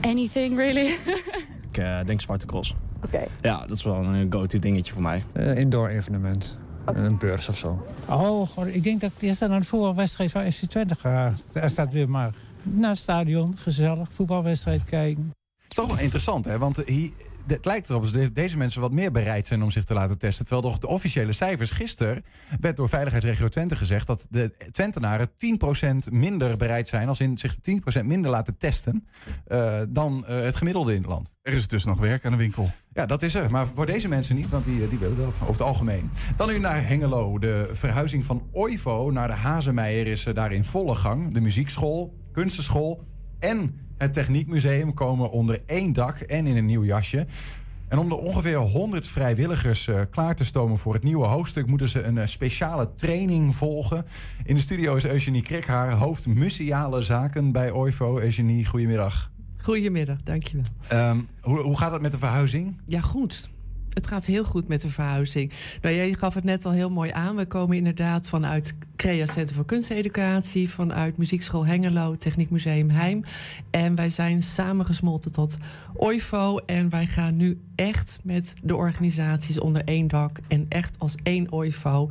Anything, 0.00 0.56
really. 0.56 0.94
ik 1.76 1.84
uh, 1.84 1.98
denk 2.06 2.20
Zwarte 2.20 2.46
Cross. 2.46 2.74
Oké. 2.96 3.06
Okay. 3.06 3.26
Ja, 3.40 3.66
dat 3.66 3.76
is 3.76 3.82
wel 3.82 4.04
een 4.04 4.32
go-to 4.32 4.58
dingetje 4.58 4.92
voor 4.92 5.02
mij. 5.02 5.24
Uh, 5.32 5.56
indoor 5.56 5.88
evenement. 5.88 6.58
Okay. 6.86 7.04
Een 7.04 7.18
beurs 7.18 7.48
of 7.48 7.58
zo. 7.58 7.86
Oh, 8.08 8.48
ik 8.66 8.82
denk 8.82 9.00
dat 9.00 9.12
eerst 9.20 9.40
naar 9.40 9.60
de 9.60 9.66
voetbalwedstrijd 9.66 10.30
van 10.30 10.52
FC 10.52 10.64
Twente 10.64 10.94
ga. 10.94 11.32
Daar 11.52 11.70
staat 11.70 11.92
weer 11.92 12.08
maar 12.08 12.34
naar 12.62 12.90
het 12.90 12.98
stadion, 12.98 13.56
gezellig, 13.56 14.08
voetbalwedstrijd 14.12 14.84
kijken. 14.84 15.32
Toch 15.68 15.86
wel 15.86 15.98
interessant, 15.98 16.44
hè? 16.44 16.58
Want 16.58 16.76
hier, 16.86 17.10
het 17.46 17.64
lijkt 17.64 17.90
erop 17.90 18.12
dat 18.12 18.34
deze 18.34 18.56
mensen 18.56 18.80
wat 18.80 18.92
meer 18.92 19.10
bereid 19.10 19.46
zijn 19.46 19.62
om 19.62 19.70
zich 19.70 19.84
te 19.84 19.94
laten 19.94 20.18
testen. 20.18 20.46
Terwijl 20.46 20.70
toch 20.70 20.78
de 20.80 20.86
officiële 20.86 21.32
cijfers 21.32 21.70
gisteren 21.70 22.24
werd 22.60 22.76
door 22.76 22.88
Veiligheidsregio 22.88 23.48
Twente 23.48 23.76
gezegd 23.76 24.06
dat 24.06 24.26
de 24.30 24.52
Twentenaren 24.70 25.28
10% 26.08 26.10
minder 26.10 26.56
bereid 26.56 26.88
zijn, 26.88 27.08
als 27.08 27.20
in 27.20 27.38
zich 27.38 27.56
10% 28.00 28.04
minder 28.04 28.30
laten 28.30 28.56
testen, 28.56 29.06
uh, 29.48 29.80
dan 29.88 30.24
uh, 30.28 30.40
het 30.40 30.56
gemiddelde 30.56 30.94
in 30.94 31.00
het 31.00 31.10
land. 31.10 31.34
Er 31.42 31.52
is 31.52 31.68
dus 31.68 31.84
nog 31.84 31.98
werk 31.98 32.24
aan 32.24 32.32
de 32.32 32.38
winkel. 32.38 32.70
Ja, 32.92 33.06
dat 33.06 33.22
is 33.22 33.34
er. 33.34 33.50
Maar 33.50 33.66
voor 33.74 33.86
deze 33.86 34.08
mensen 34.08 34.36
niet, 34.36 34.50
want 34.50 34.64
die, 34.64 34.88
die 34.88 34.98
willen 34.98 35.16
dat 35.16 35.26
over 35.26 35.46
het 35.46 35.62
algemeen. 35.62 36.10
Dan 36.36 36.48
nu 36.48 36.58
naar 36.58 36.86
Hengelo. 36.86 37.38
De 37.38 37.70
verhuizing 37.72 38.24
van 38.24 38.48
Oivo 38.52 39.10
naar 39.10 39.28
de 39.28 39.34
Hazemeijer 39.34 40.06
is 40.06 40.26
daar 40.34 40.52
in 40.52 40.64
volle 40.64 40.94
gang. 40.94 41.34
De 41.34 41.40
muziekschool, 41.40 42.16
kunstenschool 42.32 43.04
en 43.44 43.80
het 43.98 44.12
Techniekmuseum 44.12 44.94
komen 44.94 45.30
onder 45.30 45.60
één 45.66 45.92
dak 45.92 46.18
en 46.18 46.46
in 46.46 46.56
een 46.56 46.66
nieuw 46.66 46.84
jasje. 46.84 47.26
En 47.88 47.98
om 47.98 48.08
de 48.08 48.16
ongeveer 48.16 48.56
100 48.56 49.06
vrijwilligers 49.06 49.86
uh, 49.86 50.00
klaar 50.10 50.34
te 50.34 50.44
stomen 50.44 50.78
voor 50.78 50.94
het 50.94 51.02
nieuwe 51.02 51.26
hoofdstuk, 51.26 51.66
moeten 51.66 51.88
ze 51.88 52.02
een 52.02 52.16
uh, 52.16 52.26
speciale 52.26 52.94
training 52.94 53.56
volgen. 53.56 54.06
In 54.44 54.54
de 54.54 54.60
studio 54.60 54.94
is 54.94 55.04
Eugenie 55.04 55.42
Krikhaar, 55.42 55.92
hoofd 55.92 56.26
museale 56.26 57.02
zaken 57.02 57.52
bij 57.52 57.70
OIVO. 57.70 58.18
Eugenie, 58.18 58.66
goedemiddag. 58.66 59.30
Goedemiddag, 59.62 60.22
dankjewel. 60.22 60.64
Um, 60.92 61.28
hoe, 61.40 61.60
hoe 61.60 61.78
gaat 61.78 61.92
het 61.92 62.02
met 62.02 62.12
de 62.12 62.18
verhuizing? 62.18 62.80
Ja, 62.86 63.00
goed. 63.00 63.48
Het 63.94 64.06
gaat 64.06 64.24
heel 64.24 64.44
goed 64.44 64.68
met 64.68 64.80
de 64.80 64.88
verhuizing. 64.88 65.52
Nou, 65.82 65.94
jij 65.94 66.12
gaf 66.12 66.34
het 66.34 66.44
net 66.44 66.64
al 66.64 66.72
heel 66.72 66.90
mooi 66.90 67.10
aan. 67.10 67.36
We 67.36 67.46
komen 67.46 67.76
inderdaad 67.76 68.28
vanuit 68.28 68.74
Crea 68.96 69.26
Center 69.26 69.54
voor 69.54 69.64
Kunsteducatie 69.64 70.70
vanuit 70.70 71.16
Muziekschool 71.16 71.66
Hengelo, 71.66 72.14
Techniekmuseum 72.14 72.90
Heim. 72.90 73.24
En 73.70 73.94
wij 73.94 74.08
zijn 74.08 74.42
samengesmolten 74.42 75.32
tot 75.32 75.56
OIFO. 75.94 76.56
En 76.56 76.88
wij 76.88 77.06
gaan 77.06 77.36
nu 77.36 77.60
echt 77.74 78.18
met 78.22 78.54
de 78.62 78.76
organisaties 78.76 79.60
onder 79.60 79.84
één 79.84 80.08
dak 80.08 80.38
en 80.48 80.66
echt 80.68 80.98
als 80.98 81.14
één 81.22 81.52
OIFO. 81.52 82.10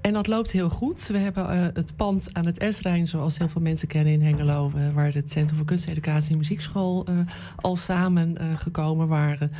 En 0.00 0.12
dat 0.12 0.26
loopt 0.26 0.50
heel 0.50 0.70
goed. 0.70 1.06
We 1.06 1.18
hebben 1.18 1.56
uh, 1.56 1.66
het 1.72 1.96
pand 1.96 2.28
aan 2.32 2.46
het 2.46 2.66
S-Rijn, 2.68 3.06
zoals 3.06 3.38
heel 3.38 3.48
veel 3.48 3.62
mensen 3.62 3.88
kennen 3.88 4.12
in 4.12 4.22
Hengelo, 4.22 4.72
uh, 4.76 4.88
waar 4.92 5.14
het 5.14 5.30
Centrum 5.30 5.56
voor 5.56 5.66
Kunsteducatie 5.66 6.30
en 6.32 6.38
Muziekschool 6.38 7.06
uh, 7.10 7.18
al 7.56 7.76
samen 7.76 8.36
gekomen 8.56 9.08
waren. 9.08 9.50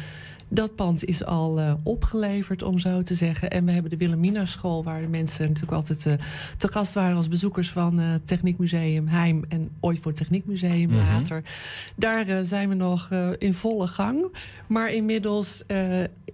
Dat 0.55 0.75
pand 0.75 1.05
is 1.05 1.25
al 1.25 1.61
uh, 1.61 1.73
opgeleverd, 1.83 2.63
om 2.63 2.79
zo 2.79 3.03
te 3.03 3.15
zeggen. 3.15 3.51
En 3.51 3.65
we 3.65 3.73
hebben 3.73 3.91
de 3.91 3.97
Wilhelmina 3.97 4.45
School, 4.45 4.85
waar 4.85 5.01
de 5.01 5.07
mensen 5.09 5.47
natuurlijk 5.47 5.73
altijd 5.73 6.07
uh, 6.07 6.13
te 6.57 6.69
gast 6.69 6.93
waren 6.93 7.17
als 7.17 7.29
bezoekers 7.29 7.71
van 7.71 8.01
uh, 8.01 8.07
Techniekmuseum 8.25 9.09
Heim 9.09 9.45
en 9.49 9.71
ooit 9.81 9.99
voor 10.01 10.13
Techniekmuseum 10.13 10.89
Mhm. 10.91 10.97
later. 10.99 11.43
Daar 11.97 12.45
zijn 12.45 12.69
we 12.69 12.75
nog 12.75 13.11
in 13.39 13.55
volle 13.55 13.87
gang. 13.87 14.37
Maar 14.67 14.93
inmiddels 14.93 15.65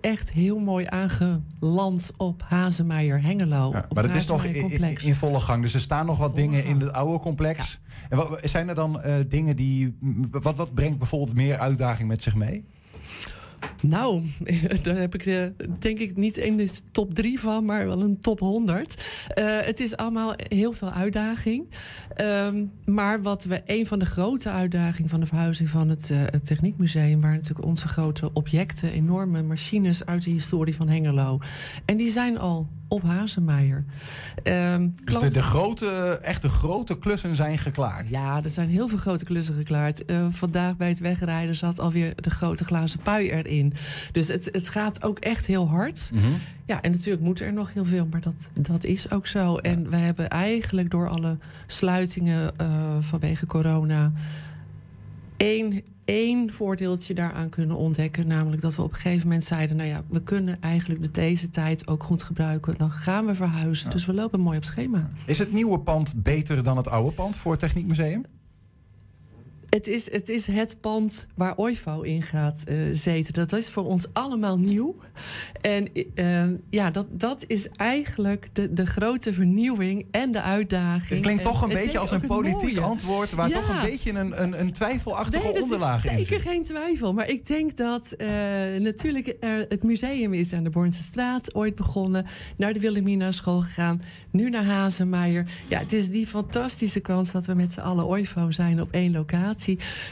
echt 0.00 0.32
heel 0.32 0.58
mooi 0.58 0.86
aangeland 0.88 2.12
op 2.16 2.42
Hazemeijer 2.42 3.22
Hengelo. 3.22 3.70
Ja, 3.72 3.86
maar 3.92 4.04
het 4.04 4.14
is 4.14 4.26
nog 4.26 4.46
Hazemeijer 4.46 5.04
in, 5.04 5.14
volle 5.14 5.40
gang. 5.40 5.62
Dus 5.62 5.74
er 5.74 5.80
staan 5.80 6.06
nog 6.06 6.18
wat 6.18 6.34
dingen 6.34 6.64
in 6.64 6.80
het 6.80 6.92
oude 6.92 7.18
complex. 7.18 7.80
En 8.08 8.16
wat, 8.16 8.38
zijn 8.42 8.68
er 8.68 8.74
dan 8.74 9.00
eh, 9.00 9.14
dingen 9.28 9.56
die. 9.56 9.96
Wat, 10.30 10.56
wat 10.56 10.74
brengt 10.74 10.98
bijvoorbeeld 10.98 11.34
meer 11.36 11.58
uitdaging 11.58 12.08
met 12.08 12.22
zich 12.22 12.34
mee? 12.34 12.64
Nou, 13.82 14.26
daar 14.82 14.96
heb 14.96 15.14
ik 15.14 15.26
eh, 15.26 15.42
denk 15.78 15.98
ik 15.98 16.16
niet 16.16 16.36
in 16.36 16.68
top 16.92 17.14
3 17.14 17.40
van, 17.40 17.64
maar 17.64 17.86
wel 17.86 18.00
een 18.00 18.20
top 18.20 18.38
100. 18.38 19.24
Uh, 19.38 19.60
het 19.60 19.80
is 19.80 19.96
allemaal 19.96 20.34
heel 20.36 20.72
veel 20.72 20.90
uitdaging. 20.90 21.68
Um, 22.20 22.72
maar 22.84 23.22
wat 23.22 23.44
we, 23.44 23.62
een 23.66 23.86
van 23.86 23.98
de 23.98 24.06
grote 24.06 24.50
uitdagingen 24.50 25.10
van 25.10 25.20
de 25.20 25.26
verhuizing 25.26 25.68
van 25.68 25.88
het, 25.88 26.10
uh, 26.12 26.18
het 26.24 26.46
Techniekmuseum, 26.46 27.20
waren 27.20 27.36
natuurlijk 27.36 27.66
onze 27.66 27.88
grote 27.88 28.32
objecten, 28.32 28.92
enorme 28.92 29.42
machines 29.42 30.06
uit 30.06 30.24
de 30.24 30.30
historie 30.30 30.74
van 30.74 30.88
Hengelo. 30.88 31.38
En 31.84 31.96
die 31.96 32.10
zijn 32.10 32.38
al 32.38 32.68
op 32.90 33.02
Hazemeijer. 33.02 33.84
Um, 34.44 34.94
dus 35.04 35.18
de, 35.18 35.28
de, 35.28 35.42
grote, 35.42 36.18
echt 36.22 36.42
de 36.42 36.48
grote 36.48 36.98
klussen 36.98 37.36
zijn 37.36 37.58
geklaard? 37.58 38.08
Ja, 38.08 38.42
er 38.42 38.50
zijn 38.50 38.68
heel 38.68 38.88
veel 38.88 38.98
grote 38.98 39.24
klussen 39.24 39.54
geklaard. 39.54 40.10
Uh, 40.10 40.26
vandaag 40.30 40.76
bij 40.76 40.88
het 40.88 41.00
wegrijden 41.00 41.54
zat 41.54 41.78
alweer 41.78 42.12
de 42.16 42.30
grote 42.30 42.64
glazen 42.64 43.00
pui 43.00 43.30
erin. 43.30 43.74
Dus 44.12 44.28
het, 44.28 44.48
het 44.52 44.68
gaat 44.68 45.02
ook 45.02 45.18
echt 45.18 45.46
heel 45.46 45.68
hard. 45.68 46.10
Mhm. 46.14 46.24
Mm 46.24 46.30
-hmm. 46.30 46.40
Ja, 46.66 46.82
en 46.82 46.90
natuurlijk 46.90 47.24
moet 47.24 47.40
er 47.40 47.52
nog 47.52 47.72
heel 47.72 47.84
veel, 47.84 48.06
maar 48.10 48.20
dat, 48.20 48.48
dat 48.60 48.84
is 48.84 49.10
ook 49.10 49.26
zo. 49.26 49.52
Ja. 49.52 49.60
En 49.60 49.90
we 49.90 49.96
hebben 49.96 50.28
eigenlijk 50.28 50.90
door 50.90 51.08
alle 51.08 51.36
sluitingen 51.66 52.52
uh, 52.60 52.96
vanwege 53.00 53.46
corona 53.46 54.12
één, 55.36 55.82
één 56.10 56.52
voordeeltje 56.52 57.14
daaraan 57.14 57.48
kunnen 57.48 57.76
ontdekken. 57.76 58.26
Namelijk 58.26 58.62
dat 58.62 58.76
we 58.76 58.82
op 58.82 58.90
een 58.90 58.98
gegeven 58.98 59.26
moment 59.26 59.44
zeiden... 59.44 59.76
nou 59.76 59.88
ja, 59.88 60.02
we 60.08 60.22
kunnen 60.22 60.60
eigenlijk 60.60 61.02
de 61.02 61.10
deze 61.10 61.50
tijd 61.50 61.88
ook 61.88 62.02
goed 62.02 62.22
gebruiken. 62.22 62.74
Dan 62.78 62.90
gaan 62.90 63.26
we 63.26 63.34
verhuizen. 63.34 63.86
Ja. 63.86 63.92
Dus 63.92 64.06
we 64.06 64.14
lopen 64.14 64.40
mooi 64.40 64.56
op 64.56 64.64
schema. 64.64 65.10
Is 65.24 65.38
het 65.38 65.52
nieuwe 65.52 65.78
pand 65.78 66.22
beter 66.22 66.62
dan 66.62 66.76
het 66.76 66.88
oude 66.88 67.12
pand 67.12 67.36
voor 67.36 67.50
het 67.50 67.60
Techniekmuseum? 67.60 68.24
Het 69.70 69.88
is, 69.88 70.12
het 70.12 70.28
is 70.28 70.46
het 70.46 70.76
pand 70.80 71.26
waar 71.34 71.56
OIFO 71.56 72.00
in 72.00 72.22
gaat 72.22 72.64
uh, 72.68 72.76
zitten. 72.92 73.34
Dat 73.34 73.52
is 73.52 73.70
voor 73.70 73.84
ons 73.84 74.06
allemaal 74.12 74.56
nieuw. 74.56 74.96
En 75.60 75.88
uh, 76.14 76.44
ja, 76.70 76.90
dat, 76.90 77.06
dat 77.10 77.44
is 77.46 77.68
eigenlijk 77.76 78.48
de, 78.52 78.72
de 78.72 78.86
grote 78.86 79.32
vernieuwing 79.32 80.06
en 80.10 80.32
de 80.32 80.42
uitdaging. 80.42 81.08
Het 81.08 81.20
klinkt 81.20 81.42
toch 81.42 81.62
een 81.62 81.70
en 81.70 81.76
beetje 81.76 81.98
als 81.98 82.10
een 82.10 82.26
politiek 82.26 82.78
antwoord... 82.78 83.32
waar 83.32 83.48
ja. 83.48 83.54
toch 83.54 83.68
een 83.68 83.80
beetje 83.80 84.12
een, 84.12 84.42
een, 84.42 84.60
een 84.60 84.72
twijfelachtige 84.72 85.52
nee, 85.52 85.62
onderlaag 85.62 86.04
in 86.04 86.18
zit. 86.18 86.26
zeker 86.26 86.50
geen 86.50 86.62
twijfel. 86.62 87.12
Maar 87.12 87.28
ik 87.28 87.46
denk 87.46 87.76
dat 87.76 88.14
uh, 88.18 88.28
natuurlijk 88.80 89.36
het 89.68 89.82
museum 89.82 90.32
is 90.32 90.52
aan 90.52 90.64
de 90.64 90.70
Bornse 90.70 91.02
straat 91.02 91.54
ooit 91.54 91.74
begonnen. 91.74 92.26
Naar 92.56 92.72
de 92.72 92.80
Wilhelmina 92.80 93.30
school 93.30 93.60
gegaan. 93.60 94.02
Nu 94.30 94.50
naar 94.50 94.64
Hazemeijer. 94.64 95.46
Ja, 95.68 95.78
het 95.78 95.92
is 95.92 96.10
die 96.10 96.26
fantastische 96.26 97.00
kans 97.00 97.32
dat 97.32 97.46
we 97.46 97.54
met 97.54 97.72
z'n 97.72 97.80
allen 97.80 98.06
OIFO 98.06 98.50
zijn 98.50 98.80
op 98.80 98.88
één 98.90 99.12
locatie. 99.12 99.58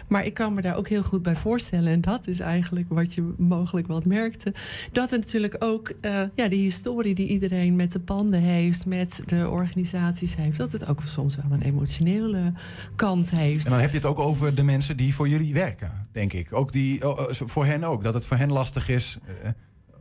Maar 0.08 0.26
ik 0.26 0.34
kan 0.34 0.54
me 0.54 0.62
daar 0.62 0.76
ook 0.76 0.88
heel 0.88 1.02
goed 1.02 1.22
bij 1.22 1.36
voorstellen. 1.36 1.92
En 1.92 2.00
dat 2.00 2.26
is 2.26 2.40
eigenlijk 2.40 2.86
wat 2.88 3.14
je 3.14 3.34
mogelijk 3.36 3.86
wat 3.86 4.04
merkte. 4.04 4.54
Dat 4.92 5.12
er 5.12 5.18
natuurlijk 5.18 5.56
ook 5.58 5.92
uh, 6.00 6.20
ja, 6.34 6.48
de 6.48 6.56
historie 6.56 7.14
die 7.14 7.28
iedereen 7.28 7.76
met 7.76 7.92
de 7.92 8.00
panden 8.00 8.40
heeft, 8.40 8.86
met 8.86 9.22
de 9.26 9.48
organisaties 9.48 10.36
heeft, 10.36 10.58
dat 10.58 10.72
het 10.72 10.88
ook 10.88 11.00
soms 11.06 11.36
wel 11.36 11.44
een 11.50 11.62
emotionele 11.62 12.52
kant 12.96 13.30
heeft. 13.30 13.64
En 13.64 13.70
dan 13.70 13.80
heb 13.80 13.90
je 13.90 13.96
het 13.96 14.06
ook 14.06 14.18
over 14.18 14.54
de 14.54 14.62
mensen 14.62 14.96
die 14.96 15.14
voor 15.14 15.28
jullie 15.28 15.54
werken, 15.54 16.06
denk 16.12 16.32
ik. 16.32 16.52
Ook 16.52 16.72
die, 16.72 17.04
uh, 17.04 17.18
voor 17.30 17.66
hen 17.66 17.84
ook. 17.84 18.02
Dat 18.02 18.14
het 18.14 18.26
voor 18.26 18.36
hen 18.36 18.52
lastig 18.52 18.88
is. 18.88 19.18
Uh, 19.44 19.50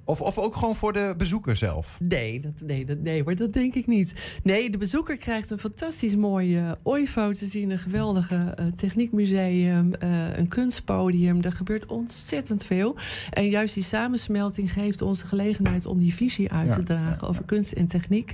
of, 0.08 0.22
of 0.22 0.38
ook 0.38 0.56
gewoon 0.56 0.76
voor 0.76 0.94
de 0.94 1.14
bezoeker 1.18 1.56
zelf? 1.56 1.98
Nee, 2.02 2.40
dat, 2.40 2.52
nee, 2.64 2.86
dat, 2.86 3.00
nee 3.00 3.24
hoor, 3.24 3.36
dat 3.36 3.54
denk 3.54 3.74
ik 3.74 3.88
niet. 3.88 4.40
Nee, 4.44 4.70
de 4.70 4.78
bezoeker 4.78 5.18
krijgt 5.18 5.52
een 5.52 5.60
fantastisch 5.60 6.16
mooie 6.16 6.60
uh, 6.60 6.72
OIFO 6.84 7.32
te 7.32 7.46
zien. 7.46 7.70
Een 7.70 7.80
geweldige 7.80 8.58
uh, 8.60 8.66
techniekmuseum, 8.76 9.92
uh, 10.04 10.38
een 10.38 10.48
kunstpodium. 10.48 11.42
Er 11.42 11.52
gebeurt 11.52 11.86
ontzettend 11.86 12.64
veel. 12.64 12.96
En 13.32 13.50
juist 13.50 13.74
die 13.74 13.84
samensmelting 13.84 14.72
geeft 14.72 15.02
ons 15.02 15.20
de 15.20 15.28
gelegenheid 15.28 15.86
om 15.86 15.98
die 15.98 16.14
visie 16.14 16.52
uit 16.52 16.70
ja, 16.70 16.76
te 16.76 16.84
dragen 16.84 17.18
ja, 17.22 17.28
over 17.28 17.42
ja. 17.42 17.48
kunst 17.48 17.72
en 17.72 17.88
techniek. 17.88 18.34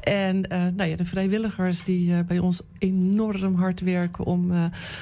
En 0.00 0.40
nou 0.50 0.84
ja, 0.84 0.96
de 0.96 1.04
vrijwilligers 1.04 1.84
die 1.84 2.24
bij 2.24 2.38
ons 2.38 2.60
enorm 2.78 3.54
hard 3.54 3.80
werken 3.80 4.24
om 4.24 4.52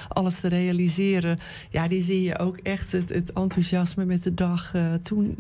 alles 0.09 0.41
te 0.41 0.49
realiseren. 0.49 1.39
Ja, 1.71 1.89
die 1.89 2.03
zie 2.03 2.23
je 2.23 2.39
ook 2.39 2.57
echt 2.57 2.93
het, 2.93 3.09
het 3.09 3.33
enthousiasme 3.33 4.05
met 4.05 4.23
de 4.23 4.35
dag 4.35 4.73
toen, 5.03 5.35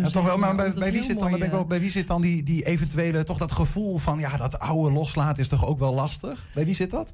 Ja, 0.00 0.08
toch 0.08 0.24
wel, 0.24 0.38
maar 0.38 0.56
bij, 0.56 0.72
bij, 0.72 0.92
wie 0.92 1.02
zit 1.02 1.18
dan, 1.18 1.38
ben 1.38 1.50
wel, 1.50 1.64
bij 1.64 1.80
wie 1.80 1.90
zit 1.90 2.06
dan 2.06 2.22
die, 2.22 2.42
die 2.42 2.66
eventuele, 2.66 3.24
toch 3.24 3.38
dat 3.38 3.52
gevoel 3.52 3.98
van, 3.98 4.18
ja, 4.18 4.36
dat 4.36 4.58
oude 4.58 4.92
loslaten 4.92 5.42
is 5.42 5.48
toch 5.48 5.66
ook 5.66 5.78
wel 5.78 5.94
lastig? 5.94 6.46
Bij 6.54 6.64
wie 6.64 6.74
zit 6.74 6.90
dat? 6.90 7.12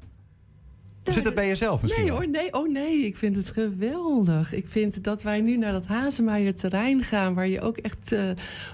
Of 1.07 1.13
zit 1.13 1.25
het 1.25 1.35
bij 1.35 1.47
jezelf 1.47 1.81
misschien? 1.81 2.03
Nee 2.03 2.11
hoor, 2.11 2.29
nee, 2.29 2.53
oh 2.53 2.71
nee, 2.71 3.05
ik 3.05 3.17
vind 3.17 3.35
het 3.35 3.49
geweldig. 3.49 4.53
Ik 4.53 4.67
vind 4.67 5.03
dat 5.03 5.23
wij 5.23 5.41
nu 5.41 5.57
naar 5.57 5.71
dat 5.71 5.85
Hazemeijer 5.85 6.55
terrein 6.55 7.03
gaan, 7.03 7.33
waar 7.33 7.47
je 7.47 7.61
ook 7.61 7.77
echt 7.77 8.11
uh, 8.11 8.21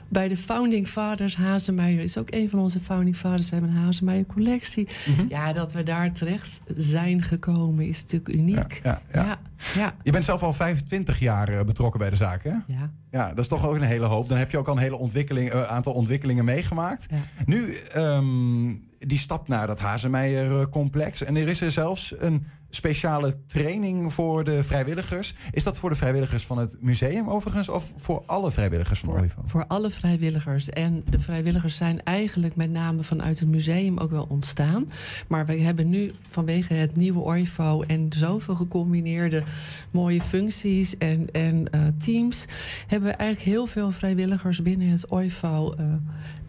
bij 0.08 0.28
de 0.28 0.38
Founding 0.38 0.88
Fathers, 0.88 1.36
Hazemeijer 1.36 2.02
is 2.02 2.18
ook 2.18 2.32
een 2.32 2.50
van 2.50 2.60
onze 2.60 2.80
Founding 2.80 3.16
Fathers, 3.16 3.50
we 3.50 3.56
hebben 3.56 3.76
een 3.76 3.84
Hazemeijer 3.84 4.26
collectie. 4.26 4.88
Mm 5.06 5.16
-hmm. 5.16 5.26
Ja, 5.30 5.54
dat 5.54 5.74
we 5.74 5.84
daar 5.84 6.12
terecht 6.12 6.62
zijn 6.76 7.22
gekomen 7.22 7.86
is 7.86 8.02
natuurlijk 8.02 8.30
uniek. 8.30 8.80
Ja, 8.84 9.02
ja, 9.14 9.22
ja. 9.22 9.26
ja, 9.26 9.40
ja. 9.76 9.96
Je 10.04 10.12
bent 10.12 10.26
zelf 10.26 10.44
al 10.44 10.54
25 10.54 11.20
jaar 11.20 11.54
uh, 11.54 11.62
betrokken 11.62 12.00
bij 12.00 12.10
de 12.10 12.16
zaak, 12.16 12.44
hè? 12.44 12.56
Ja. 12.68 12.92
Ja, 13.14 13.28
dat 13.28 13.38
is 13.38 13.48
toch 13.48 13.66
ook 13.66 13.76
een 13.76 13.82
hele 13.82 14.06
hoop. 14.06 14.30
Dan 14.30 14.38
heb 14.38 14.52
je 14.52 14.58
ook 14.58 14.68
al 14.68 14.74
een 14.74 14.82
hele 14.82 14.98
ontwikkeling, 14.98 15.54
uh, 15.54 15.64
aantal 15.64 15.94
ontwikkelingen 15.94 16.46
meegemaakt. 16.46 17.06
Ja. 17.10 17.18
Nu, 17.46 17.76
um, 17.96 18.84
die 19.00 19.18
stap 19.18 19.48
naar 19.48 19.68
dat 19.68 19.80
Hazemeijer-complex. 19.80 21.24
En 21.24 21.36
er 21.36 21.48
is 21.48 21.62
er 21.62 21.72
zelfs 21.72 22.14
een 22.18 22.46
speciale 22.76 23.38
training 23.46 24.14
voor 24.14 24.44
de 24.44 24.64
vrijwilligers. 24.64 25.34
Is 25.52 25.64
dat 25.64 25.78
voor 25.78 25.90
de 25.90 25.96
vrijwilligers 25.96 26.46
van 26.46 26.58
het 26.58 26.78
museum 26.80 27.30
overigens... 27.30 27.70
of 27.70 27.94
voor 27.98 28.24
alle 28.26 28.52
vrijwilligers 28.52 29.00
van 29.00 29.10
OIVO? 29.10 29.42
Voor 29.46 29.66
alle 29.68 29.90
vrijwilligers. 29.90 30.70
En 30.70 31.04
de 31.10 31.20
vrijwilligers 31.20 31.76
zijn 31.76 32.04
eigenlijk 32.04 32.56
met 32.56 32.72
name 32.72 33.04
vanuit 33.04 33.40
het 33.40 33.50
museum 33.50 33.98
ook 33.98 34.12
wel 34.12 34.26
ontstaan. 34.30 34.88
Maar 35.28 35.46
we 35.46 35.54
hebben 35.54 35.90
nu 35.90 36.12
vanwege 36.28 36.74
het 36.74 36.96
nieuwe 36.96 37.20
OIVO... 37.20 37.82
en 37.82 38.08
zoveel 38.16 38.56
gecombineerde 38.56 39.44
mooie 39.92 40.22
functies 40.22 40.98
en, 40.98 41.32
en 41.32 41.66
uh, 41.76 41.82
teams... 41.98 42.46
hebben 42.88 43.10
we 43.10 43.16
eigenlijk 43.16 43.50
heel 43.50 43.66
veel 43.66 43.92
vrijwilligers 43.92 44.62
binnen 44.62 44.88
het 44.88 45.12
OIVO... 45.12 45.74
Uh, 45.80 45.86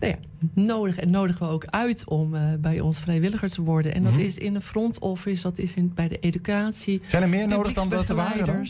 nou 0.01 0.13
ja, 0.13 0.17
nodig 0.55 0.99
en 0.99 1.11
nodigen 1.11 1.47
we 1.47 1.53
ook 1.53 1.65
uit 1.67 2.09
om 2.09 2.35
uh, 2.35 2.41
bij 2.59 2.81
ons 2.81 3.01
vrijwilliger 3.01 3.49
te 3.49 3.63
worden. 3.63 3.95
En 3.95 4.03
dat 4.03 4.13
mm 4.13 4.19
-hmm. 4.19 4.27
is 4.27 4.39
in 4.39 4.55
de 4.55 4.61
front 4.61 4.99
office, 4.99 5.43
dat 5.43 5.59
is 5.59 5.75
in, 5.75 5.93
bij 5.95 6.09
de 6.09 6.19
educatie. 6.19 7.01
Zijn 7.07 7.23
er 7.23 7.29
meer 7.29 7.49
nodig 7.49 7.73
dan 7.73 7.89
dat 7.89 8.09
er 8.09 8.15
waren 8.15 8.47
dan? 8.47 8.67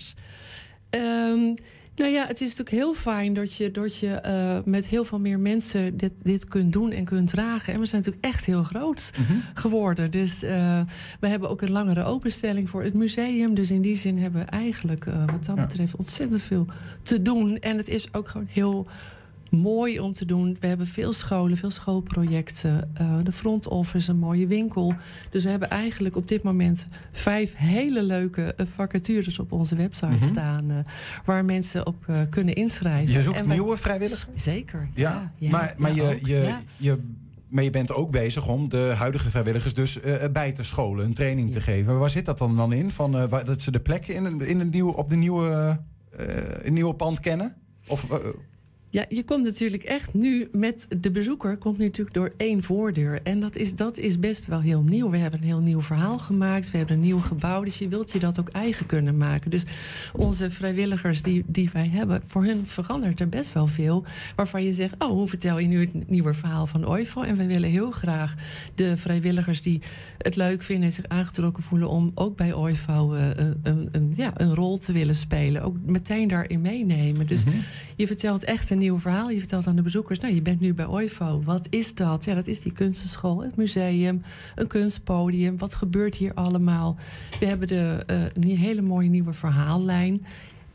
Um, 0.91 1.55
nou 1.97 2.11
ja, 2.11 2.27
het 2.27 2.41
is 2.41 2.57
natuurlijk 2.57 2.71
heel 2.71 2.95
fijn 2.95 3.33
dat 3.33 3.57
je, 3.57 3.71
dat 3.71 3.99
je 3.99 4.23
uh, 4.27 4.73
met 4.73 4.87
heel 4.87 5.05
veel 5.05 5.21
meer 5.21 5.39
mensen 5.39 5.97
dit, 5.97 6.13
dit 6.23 6.45
kunt 6.45 6.73
doen 6.73 6.91
en 6.91 7.05
kunt 7.05 7.29
dragen. 7.29 7.73
En 7.73 7.81
we 7.81 7.87
zijn 7.87 8.03
natuurlijk 8.03 8.35
echt 8.35 8.45
heel 8.45 8.63
groot 8.63 9.13
mm 9.19 9.25
-hmm. 9.25 9.43
geworden. 9.55 10.11
Dus 10.11 10.43
uh, 10.43 10.81
we 11.21 11.29
hebben 11.29 11.51
ook 11.51 11.63
een 11.63 11.71
langere 11.71 12.05
openstelling 12.05 12.71
voor 12.71 12.83
het 12.83 12.95
museum. 12.95 13.55
Dus 13.55 13.71
in 13.71 13.83
die 13.83 13.97
zin 13.97 14.19
hebben 14.19 14.41
we 14.41 14.47
eigenlijk 14.47 15.07
uh, 15.07 15.15
wat 15.27 15.45
dat 15.45 15.57
ja. 15.57 15.67
betreft 15.67 15.97
ontzettend 15.97 16.43
veel 16.43 16.67
te 17.03 17.23
doen. 17.23 17.59
En 17.59 17.77
het 17.77 17.89
is 17.89 18.15
ook 18.15 18.29
gewoon 18.29 18.49
heel 18.51 18.87
mooi 19.57 20.01
om 20.01 20.13
te 20.13 20.25
doen. 20.25 20.57
We 20.61 20.67
hebben 20.67 20.87
veel 20.87 21.13
scholen, 21.13 21.57
veel 21.57 21.71
schoolprojecten. 21.71 22.93
Uh, 23.01 23.17
de 23.23 23.33
front 23.33 23.69
office, 23.69 24.11
een 24.11 24.19
mooie 24.19 24.47
winkel. 24.47 24.95
Dus 25.31 25.45
we 25.45 25.51
hebben 25.51 25.71
eigenlijk 25.71 26.17
op 26.17 26.29
dit 26.29 26.43
moment 26.43 26.87
vijf 27.13 27.55
hele 27.57 28.03
leuke 28.03 28.55
uh, 28.57 28.67
vacatures 28.75 29.39
op 29.39 29.53
onze 29.53 29.77
website 29.77 30.07
mm 30.07 30.19
-hmm. 30.19 30.29
staan. 30.29 30.71
Uh, 30.71 30.77
waar 31.25 31.45
mensen 31.45 31.87
op 31.87 32.07
uh, 32.11 32.21
kunnen 32.31 32.55
inschrijven. 32.55 33.13
Je 33.13 33.23
zoekt 33.23 33.37
en 33.37 33.49
nieuwe 33.49 33.77
vrijwilligers? 33.77 34.43
Zeker. 34.43 34.89
Ja, 34.95 35.11
ja, 35.11 35.33
ja 35.39 35.51
maar, 35.51 35.75
maar 35.77 35.95
ja, 35.95 36.11
je, 36.11 36.19
je, 36.23 36.55
je 36.77 36.99
maar 37.55 37.65
je 37.65 37.71
bent 37.71 37.93
ook 37.93 38.11
bezig 38.11 38.49
om 38.49 38.69
de 38.69 38.93
huidige 38.97 39.31
vrijwilligers 39.31 39.75
dus 39.75 40.01
eh, 40.01 40.31
bij 40.33 40.53
te 40.53 40.63
scholen, 40.63 41.05
een 41.05 41.15
training 41.15 41.53
te 41.53 41.61
geven. 41.61 41.99
Waar 41.99 42.11
zit 42.11 42.25
dat 42.25 42.39
dan, 42.39 42.57
dan 42.57 42.73
in? 42.73 42.91
Van, 42.91 43.17
eh, 43.17 43.29
waar, 43.29 43.45
dat 43.45 43.61
ze 43.61 43.71
de 43.71 43.81
plekken 43.81 44.15
in, 44.15 44.41
in 44.41 44.61
een 44.61 44.71
nieuw, 44.71 44.91
op 44.91 45.09
de 45.09 45.17
nieuwe, 45.17 45.79
eh, 46.11 46.71
nieuwe 46.71 46.95
pand 46.95 47.21
kennen? 47.21 47.55
Of, 47.87 48.11
eh, 48.11 48.19
Ja, 48.95 49.05
je 49.09 49.25
komt 49.25 49.45
natuurlijk 49.45 49.83
echt 49.83 50.15
nu 50.15 50.49
met 50.53 50.87
de 51.01 51.11
bezoeker 51.11 51.57
komt 51.57 51.79
nu 51.79 51.85
natuurlijk 51.85 52.17
door 52.17 52.33
één 52.37 52.63
voordeur. 52.63 53.21
En 53.23 53.41
dat 53.41 53.57
is, 53.57 53.75
dat 53.75 53.99
is 53.99 54.19
best 54.19 54.47
wel 54.47 54.61
heel 54.61 54.83
nieuw. 54.83 55.11
We 55.11 55.17
hebben 55.17 55.41
een 55.41 55.47
heel 55.47 55.61
nieuw 55.61 55.81
verhaal 55.81 56.19
gemaakt. 56.19 56.71
We 56.71 56.79
hebben 56.79 56.97
een 56.97 57.03
nieuw 57.03 57.19
gebouw. 57.19 57.65
Dus 57.65 57.79
je 57.79 57.89
wilt 57.89 58.13
je 58.13 58.19
dat 58.19 58.41
ook 58.41 58.49
eigen 58.49 58.87
kunnen 58.87 59.17
maken. 59.17 59.51
Dus 59.51 59.65
onze 60.13 60.51
vrijwilligers 60.51 61.23
die, 61.23 61.45
die 61.47 61.71
wij 61.73 61.89
hebben, 61.89 62.23
voor 62.27 62.45
hun 62.45 62.67
verandert 62.67 63.21
er 63.21 63.29
best 63.29 63.53
wel 63.53 63.67
veel. 63.67 64.05
Waarvan 64.37 64.65
je 64.65 64.73
zegt, 64.73 64.95
oh, 64.99 65.09
hoe 65.09 65.29
vertel 65.29 65.59
je 65.59 65.67
nu 65.67 65.81
het 65.81 66.09
nieuwe 66.09 66.35
verhaal 66.35 66.67
van 66.67 66.89
OIVO? 66.89 67.23
En 67.23 67.37
we 67.37 67.47
willen 67.47 67.71
heel 67.71 67.91
graag 67.91 68.35
de 68.75 68.97
vrijwilligers 68.97 69.63
die 69.63 69.81
het 70.19 70.37
leuk 70.37 70.63
vinden 70.63 70.87
en 70.87 70.95
zich 70.95 71.09
aangetrokken 71.09 71.63
voelen 71.63 71.89
om 71.89 72.11
ook 72.15 72.37
bij 72.37 72.53
OIVO 72.53 73.13
eh, 73.13 73.29
een, 73.29 73.61
een, 73.63 73.89
een, 73.93 74.13
ja, 74.17 74.33
een 74.37 74.55
rol 74.55 74.79
te 74.79 74.93
willen 74.93 75.15
spelen. 75.15 75.63
Ook 75.63 75.77
meteen 75.87 76.29
daarin 76.29 76.61
meenemen. 76.61 77.27
Dus 77.27 77.43
je 77.97 78.07
vertelt 78.07 78.45
echt 78.45 78.71
een 78.71 78.83
nieuw 78.85 78.99
verhaal. 78.99 79.31
Je 79.31 79.39
vertelt 79.39 79.67
aan 79.67 79.77
de 79.77 79.83
bezoekers, 79.83 80.19
nou, 80.19 80.35
je 80.35 80.43
bent 80.43 80.61
nu 80.61 80.75
bij 80.75 80.87
OIVO. 80.87 81.43
Wat 81.45 81.67
is 81.71 81.95
dat? 81.95 82.25
Ja, 82.25 82.35
dat 82.35 82.47
is 82.47 82.61
die 82.61 82.73
kunstenschool, 82.73 83.43
het 83.43 83.57
museum, 83.57 84.23
een 84.55 84.67
kunstpodium. 84.67 85.59
Wat 85.59 85.75
gebeurt 85.75 86.15
hier 86.15 86.35
allemaal? 86.35 86.97
We 87.41 87.47
hebben 87.47 87.69
de, 87.69 88.03
eh, 88.07 88.23
een 88.35 88.57
hele 88.57 88.83
mooie 88.83 89.09
nieuwe 89.09 89.33
verhaallijn. 89.33 90.27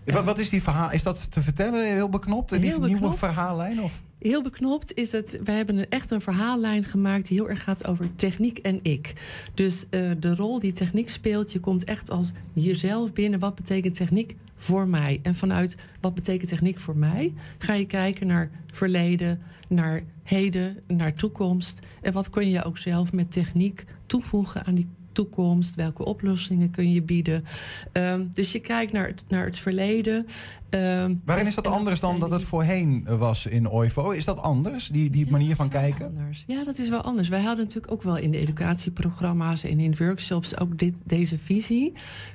wat, 0.06 0.24
wat 0.24 0.38
is 0.40 0.50
die 0.50 0.64
verhaal? 0.64 0.92
Is 0.92 1.04
dat 1.04 1.32
te 1.32 1.42
vertellen 1.42 1.94
heel 1.94 2.10
beknopt? 2.10 2.50
Die 2.50 2.60
Heel 2.60 2.80
nieuwe 2.80 3.14
verhaallijn? 3.14 3.82
Of? 3.82 4.02
Heel 4.20 4.44
beknopt 4.44 4.94
is 4.96 5.12
het. 5.12 5.40
We 5.44 5.52
hebben 5.52 5.78
een, 5.78 5.90
echt 5.90 6.12
een 6.12 6.22
verhaallijn 6.22 6.84
gemaakt 6.84 7.28
die 7.28 7.38
heel 7.38 7.50
erg 7.50 7.64
gaat 7.64 7.88
over 7.88 8.16
techniek 8.16 8.58
en 8.58 8.80
ik. 8.82 9.14
Dus 9.54 9.86
eh, 9.90 10.12
de 10.20 10.36
rol 10.36 10.60
die 10.60 10.72
techniek 10.72 11.10
speelt, 11.10 11.52
je 11.52 11.60
komt 11.60 11.84
echt 11.84 12.10
als 12.10 12.32
jezelf 12.54 13.14
binnen. 13.14 13.40
Wat 13.40 13.56
betekent 13.56 13.96
techniek 13.96 14.36
voor 14.56 14.88
mij? 14.88 15.20
En 15.24 15.36
vanuit 15.36 15.76
wat 16.02 16.14
betekent 16.14 16.50
techniek 16.50 16.80
voor 16.80 16.98
mij, 16.98 17.34
ga 17.58 17.74
je 17.74 17.86
kijken 17.86 18.28
naar 18.28 18.52
verleden, 18.72 19.42
naar 19.68 20.04
heden, 20.24 20.78
naar 20.88 21.14
toekomst. 21.14 21.80
En 22.02 22.14
wat 22.14 22.30
kun 22.30 22.50
je 22.50 22.64
ook 22.64 22.78
zelf 22.78 23.14
met 23.14 23.32
techniek 23.32 23.86
toevoegen 24.06 24.66
aan 24.66 24.76
die 24.76 24.88
toekomst? 25.20 25.76
Welke 25.76 26.06
oplossingen 26.06 26.72
kun 26.72 26.92
je 26.92 27.02
bieden? 27.02 27.46
Ehm, 27.92 28.26
dus 28.34 28.52
je 28.52 28.60
kijkt 28.60 28.92
naar 28.92 29.08
het, 29.08 29.24
naar 29.28 29.46
het 29.46 29.58
verleden. 29.58 30.26
Ehm, 30.70 31.16
Waarin 31.26 31.46
dus- 31.46 31.56
is 31.56 31.64
dat 31.64 31.74
anders 31.74 32.00
dan 32.00 32.20
dat 32.20 32.32
het 32.32 32.44
voorheen 32.44 33.08
was 33.18 33.46
in 33.46 33.70
OIVO? 33.70 34.10
Is 34.10 34.26
dat 34.26 34.40
anders, 34.40 34.88
die, 34.88 35.10
die 35.10 35.30
manier 35.30 35.56
van 35.56 35.70
kijken? 35.70 36.14
Ja, 36.48 36.64
dat 36.64 36.78
is 36.78 36.90
wel 36.90 37.02
anders. 37.02 37.30
Wij 37.30 37.42
hadden 37.42 37.64
natuurlijk 37.66 37.94
ook 37.94 38.04
wel 38.04 38.18
in 38.18 38.32
de 38.32 38.38
educatieprogramma's 38.38 39.64
en 39.64 39.80
in 39.80 39.96
workshops 39.98 40.60
ook 40.60 40.78
dit, 40.78 40.94
deze 41.04 41.38
visie. 41.38 41.94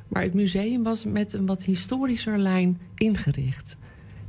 Maar 0.08 0.22
het 0.22 0.34
museum 0.34 0.82
was 0.82 1.04
met 1.04 1.32
een 1.32 1.46
wat 1.46 1.64
historischer 1.64 2.38
lijn 2.38 2.80
ingericht. 2.94 3.76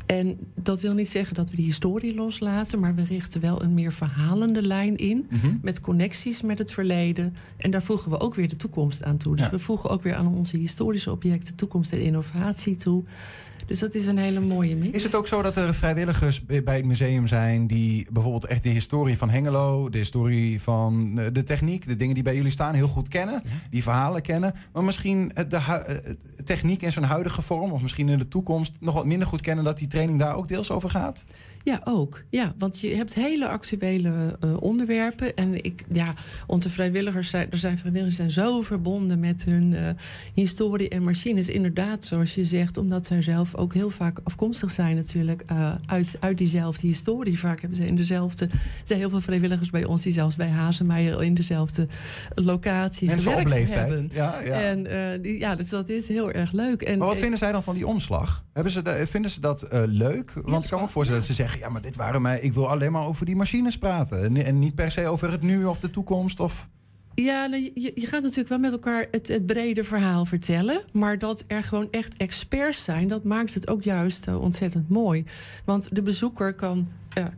En 0.05 0.37
dat 0.55 0.81
wil 0.81 0.93
niet 0.93 1.09
zeggen 1.09 1.35
dat 1.35 1.49
we 1.49 1.55
die 1.55 1.65
historie 1.65 2.15
loslaten, 2.15 2.79
maar 2.79 2.95
we 2.95 3.03
richten 3.03 3.41
wel 3.41 3.61
een 3.63 3.73
meer 3.73 3.91
verhalende 3.93 4.61
lijn 4.61 4.95
in. 4.95 5.27
Mhm. 5.29 5.55
Met 5.61 5.81
connecties 5.81 6.41
met 6.41 6.57
het 6.57 6.73
verleden. 6.73 7.35
En 7.57 7.71
daar 7.71 7.83
voegen 7.83 8.11
we 8.11 8.19
ook 8.19 8.35
weer 8.35 8.49
de 8.49 8.55
toekomst 8.55 9.03
aan 9.03 9.17
toe. 9.17 9.35
Dus 9.35 9.45
Ja. 9.45 9.51
we 9.51 9.59
voegen 9.59 9.89
ook 9.89 10.03
weer 10.03 10.15
aan 10.15 10.27
onze 10.35 10.57
historische 10.57 11.11
objecten 11.11 11.55
toekomst 11.55 11.91
en 11.93 12.01
innovatie 12.01 12.75
toe. 12.75 13.03
Dus 13.65 13.79
dat 13.79 13.95
is 13.95 14.07
een 14.07 14.17
hele 14.17 14.39
mooie 14.39 14.75
mix. 14.75 14.95
Is 14.95 15.03
het 15.03 15.15
ook 15.15 15.27
zo 15.27 15.41
dat 15.41 15.57
er 15.57 15.75
vrijwilligers 15.75 16.45
bij 16.45 16.75
het 16.75 16.85
museum 16.85 17.27
zijn 17.27 17.67
die 17.67 18.07
bijvoorbeeld 18.11 18.45
echt 18.45 18.63
de 18.63 18.69
historie 18.69 19.17
van 19.17 19.29
Hengelo, 19.29 19.89
de 19.89 19.97
historie 19.97 20.61
van 20.61 21.19
eh, 21.19 21.25
de 21.31 21.43
techniek, 21.43 21.87
de 21.87 21.95
dingen 21.95 22.13
die 22.13 22.23
bij 22.23 22.35
jullie 22.35 22.51
staan 22.51 22.73
heel 22.73 22.87
goed 22.87 23.07
kennen, 23.07 23.41
die 23.69 23.83
verhalen 23.83 24.21
kennen, 24.21 24.53
maar 24.73 24.83
misschien 24.83 25.33
eh, 25.33 25.43
de 25.49 25.55
eh, 25.55 26.13
techniek 26.43 26.81
in 26.81 26.91
zijn 26.91 27.05
huidige 27.05 27.41
vorm 27.41 27.71
of 27.71 27.81
misschien 27.81 28.09
in 28.09 28.17
de 28.17 28.27
toekomst 28.27 28.73
nog 28.79 28.93
wat 28.93 29.05
minder 29.05 29.27
goed 29.27 29.41
kennen 29.41 29.63
dat 29.63 29.77
die 29.77 29.87
training 29.87 30.19
daar 30.19 30.35
ook 30.35 30.47
deels 30.47 30.71
over 30.71 30.89
gaat? 30.89 31.23
Ja, 31.65 31.81
ook. 31.83 32.23
Ja, 32.29 32.53
want 32.57 32.79
je 32.79 32.95
hebt 32.95 33.13
hele 33.13 33.47
actuele 33.47 34.37
eh, 34.39 34.61
onderwerpen. 34.61 35.35
En 35.35 35.63
ik, 35.63 35.83
ja, 35.91 36.13
onze 36.47 36.69
vrijwilligers 36.69 37.29
zijn, 37.29 37.51
er 37.51 37.57
zijn 37.57 37.77
vrijwilligers 37.77 38.15
zijn 38.15 38.31
zo 38.31 38.61
verbonden 38.61 39.19
met 39.19 39.43
hun 39.45 39.73
eh, 39.73 39.89
historie 40.33 40.89
en 40.89 41.03
machines. 41.03 41.47
Inderdaad, 41.49 42.05
zoals 42.05 42.35
je 42.35 42.45
zegt, 42.45 42.77
omdat 42.77 43.05
zij 43.05 43.21
zelf 43.21 43.55
ook 43.55 43.73
heel 43.73 43.89
vaak 43.89 44.19
afkomstig 44.23 44.71
zijn, 44.71 44.95
natuurlijk, 44.95 45.41
eh, 45.45 45.71
uit, 45.85 46.17
uit 46.19 46.37
diezelfde 46.37 46.87
historie. 46.87 47.39
Vaak 47.39 47.59
hebben 47.59 47.77
ze 47.77 47.87
in 47.87 47.95
dezelfde. 47.95 48.45
Er 48.45 48.51
zijn 48.83 48.99
heel 48.99 49.09
veel 49.09 49.21
vrijwilligers 49.21 49.69
bij 49.69 49.85
ons 49.85 50.01
die 50.01 50.13
zelfs 50.13 50.35
bij 50.35 50.49
Hazenmeijer 50.49 51.23
in 51.23 51.33
dezelfde 51.33 51.87
locatie 52.35 53.07
Mensen 53.07 53.31
op 53.31 53.37
gewerkt 53.37 53.57
leeftijd. 53.59 53.87
hebben. 53.89 54.09
Ja, 54.13 54.41
ja. 54.43 54.61
En 54.61 55.21
die, 55.21 55.39
ja, 55.39 55.55
dus 55.55 55.69
dat 55.69 55.89
is 55.89 56.07
heel 56.07 56.31
erg 56.31 56.51
leuk. 56.51 56.81
En 56.81 56.97
Maar 56.97 57.07
wat 57.07 57.17
vinden 57.17 57.39
zij 57.39 57.51
dan 57.51 57.63
van 57.63 57.75
die 57.75 57.87
omslag? 57.87 58.43
Hebben 58.53 58.71
ze 58.71 58.81
de- 58.81 59.07
vinden 59.07 59.31
ze 59.31 59.39
dat 59.39 59.67
leuk? 59.85 60.31
Want 60.43 60.63
ik 60.63 60.69
kan 60.69 60.81
me 60.81 60.87
voorstellen 60.87 61.21
dat 61.21 61.29
ze 61.29 61.35
zeggen: 61.35 61.54
ja, 61.59 61.69
maar 61.69 61.81
dit 61.81 61.95
waren 61.95 62.21
mij. 62.21 62.39
Ik 62.39 62.53
wil 62.53 62.69
alleen 62.69 62.91
maar 62.91 63.05
over 63.05 63.25
die 63.25 63.35
machines 63.35 63.77
praten. 63.77 64.45
En, 64.45 64.59
niet 64.59 64.75
per 64.75 64.91
se 64.91 65.07
over 65.07 65.31
het 65.31 65.41
nu 65.41 65.65
of 65.65 65.79
de 65.79 65.89
toekomst. 65.89 66.39
Of... 66.39 66.69
Ja, 67.13 67.45
nou, 67.45 67.71
je, 67.73 67.91
je 67.95 68.07
gaat 68.07 68.21
natuurlijk 68.21 68.49
wel 68.49 68.59
met 68.59 68.71
elkaar 68.71 69.07
het, 69.11 69.27
het 69.27 69.45
brede 69.45 69.83
verhaal 69.83 70.25
vertellen. 70.25 70.81
Maar 70.91 71.17
dat 71.17 71.43
er 71.47 71.63
gewoon 71.63 71.87
echt 71.91 72.17
experts 72.17 72.83
zijn, 72.83 73.07
dat 73.07 73.23
maakt 73.23 73.53
het 73.53 73.67
ook 73.67 73.83
juist 73.83 74.27
eh, 74.27 74.41
ontzettend 74.41 74.89
mooi. 74.89 75.25
Want 75.65 75.95
de 75.95 76.01
bezoeker 76.01 76.53
kan 76.53 76.87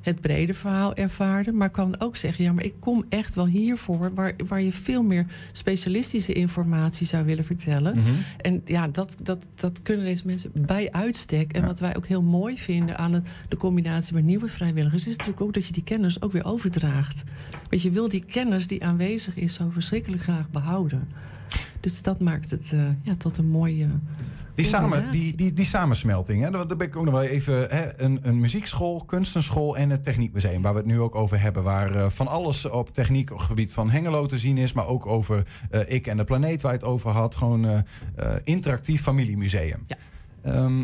het 0.01 0.21
brede 0.21 0.53
verhaal 0.53 0.95
ervaren, 0.95 1.57
maar 1.57 1.69
kan 1.69 1.99
ook 1.99 2.15
zeggen: 2.17 2.43
ja, 2.43 2.53
maar 2.53 2.63
ik 2.63 2.73
kom 2.79 3.05
echt 3.09 3.35
wel 3.35 3.45
hiervoor, 3.47 4.13
waar, 4.13 4.33
waar 4.47 4.61
je 4.61 4.71
veel 4.71 5.03
meer 5.03 5.25
specialistische 5.51 6.33
informatie 6.33 7.07
zou 7.07 7.25
willen 7.25 7.43
vertellen. 7.43 7.97
Mhm. 7.97 8.07
En 8.41 8.61
ja, 8.65 8.87
dat, 8.87 9.15
dat, 9.23 9.45
dat 9.55 9.81
kunnen 9.81 10.05
deze 10.05 10.25
mensen 10.25 10.51
bij 10.65 10.91
uitstek. 10.91 11.53
En 11.53 11.65
wat 11.65 11.79
wij 11.79 11.95
ook 11.95 12.07
heel 12.07 12.21
mooi 12.23 12.57
vinden 12.57 12.97
aan 12.97 13.13
het- 13.13 13.27
de 13.49 13.57
combinatie 13.57 14.13
met 14.13 14.23
nieuwe 14.23 14.47
vrijwilligers, 14.47 15.05
is 15.07 15.15
natuurlijk 15.15 15.41
ook 15.41 15.53
dat 15.53 15.65
je 15.65 15.73
die 15.73 15.83
kennis 15.83 16.21
ook 16.21 16.31
weer 16.31 16.45
overdraagt. 16.45 17.23
Want 17.69 17.81
je 17.81 17.91
wil 17.91 18.09
die 18.09 18.23
kennis 18.25 18.67
die 18.67 18.83
aanwezig 18.83 19.35
is 19.35 19.53
zo 19.53 19.69
verschrikkelijk 19.69 20.21
graag 20.21 20.49
behouden. 20.49 21.07
Dus 21.79 22.01
dat 22.01 22.19
maakt 22.19 22.51
het 22.51 22.71
eh, 22.73 22.79
ja, 23.01 23.15
tot 23.15 23.37
een 23.37 23.47
mooie. 23.49 23.87
Die, 24.57 24.65
samen, 24.65 25.11
die, 25.11 25.35
die, 25.35 25.53
die 25.53 25.65
samensmelting. 25.65 26.43
Hè? 26.43 26.51
Daar 26.51 26.65
ben 26.77 26.87
ik 26.87 26.95
ook 26.95 27.03
nog 27.03 27.13
wel 27.13 27.23
even. 27.23 27.67
Hè? 27.69 27.99
Een, 28.01 28.19
een 28.21 28.39
muziekschool, 28.39 29.03
kunstenschool 29.05 29.77
en 29.77 29.89
het 29.89 30.03
techniekmuseum. 30.03 30.61
Waar 30.61 30.73
we 30.73 30.79
het 30.79 30.87
nu 30.87 30.99
ook 30.99 31.15
over 31.15 31.41
hebben. 31.41 31.63
Waar 31.63 31.95
eh, 31.95 32.09
van 32.09 32.27
alles 32.27 32.65
op 32.65 32.93
techniekgebied 32.93 33.73
van 33.73 33.89
Hengelo 33.89 34.25
te 34.25 34.37
zien 34.37 34.57
is. 34.57 34.73
Maar 34.73 34.87
ook 34.87 35.05
over 35.05 35.47
eh, 35.69 35.81
Ik 35.87 36.07
en 36.07 36.17
de 36.17 36.23
Planeet 36.23 36.61
waar 36.61 36.71
je 36.71 36.77
het 36.77 36.87
over 36.87 37.11
had. 37.11 37.35
Gewoon 37.35 37.65
eh, 37.65 38.35
interactief 38.43 39.01
familiemuseum. 39.01 39.83
Ehm, 40.43 40.77
w- 40.77 40.83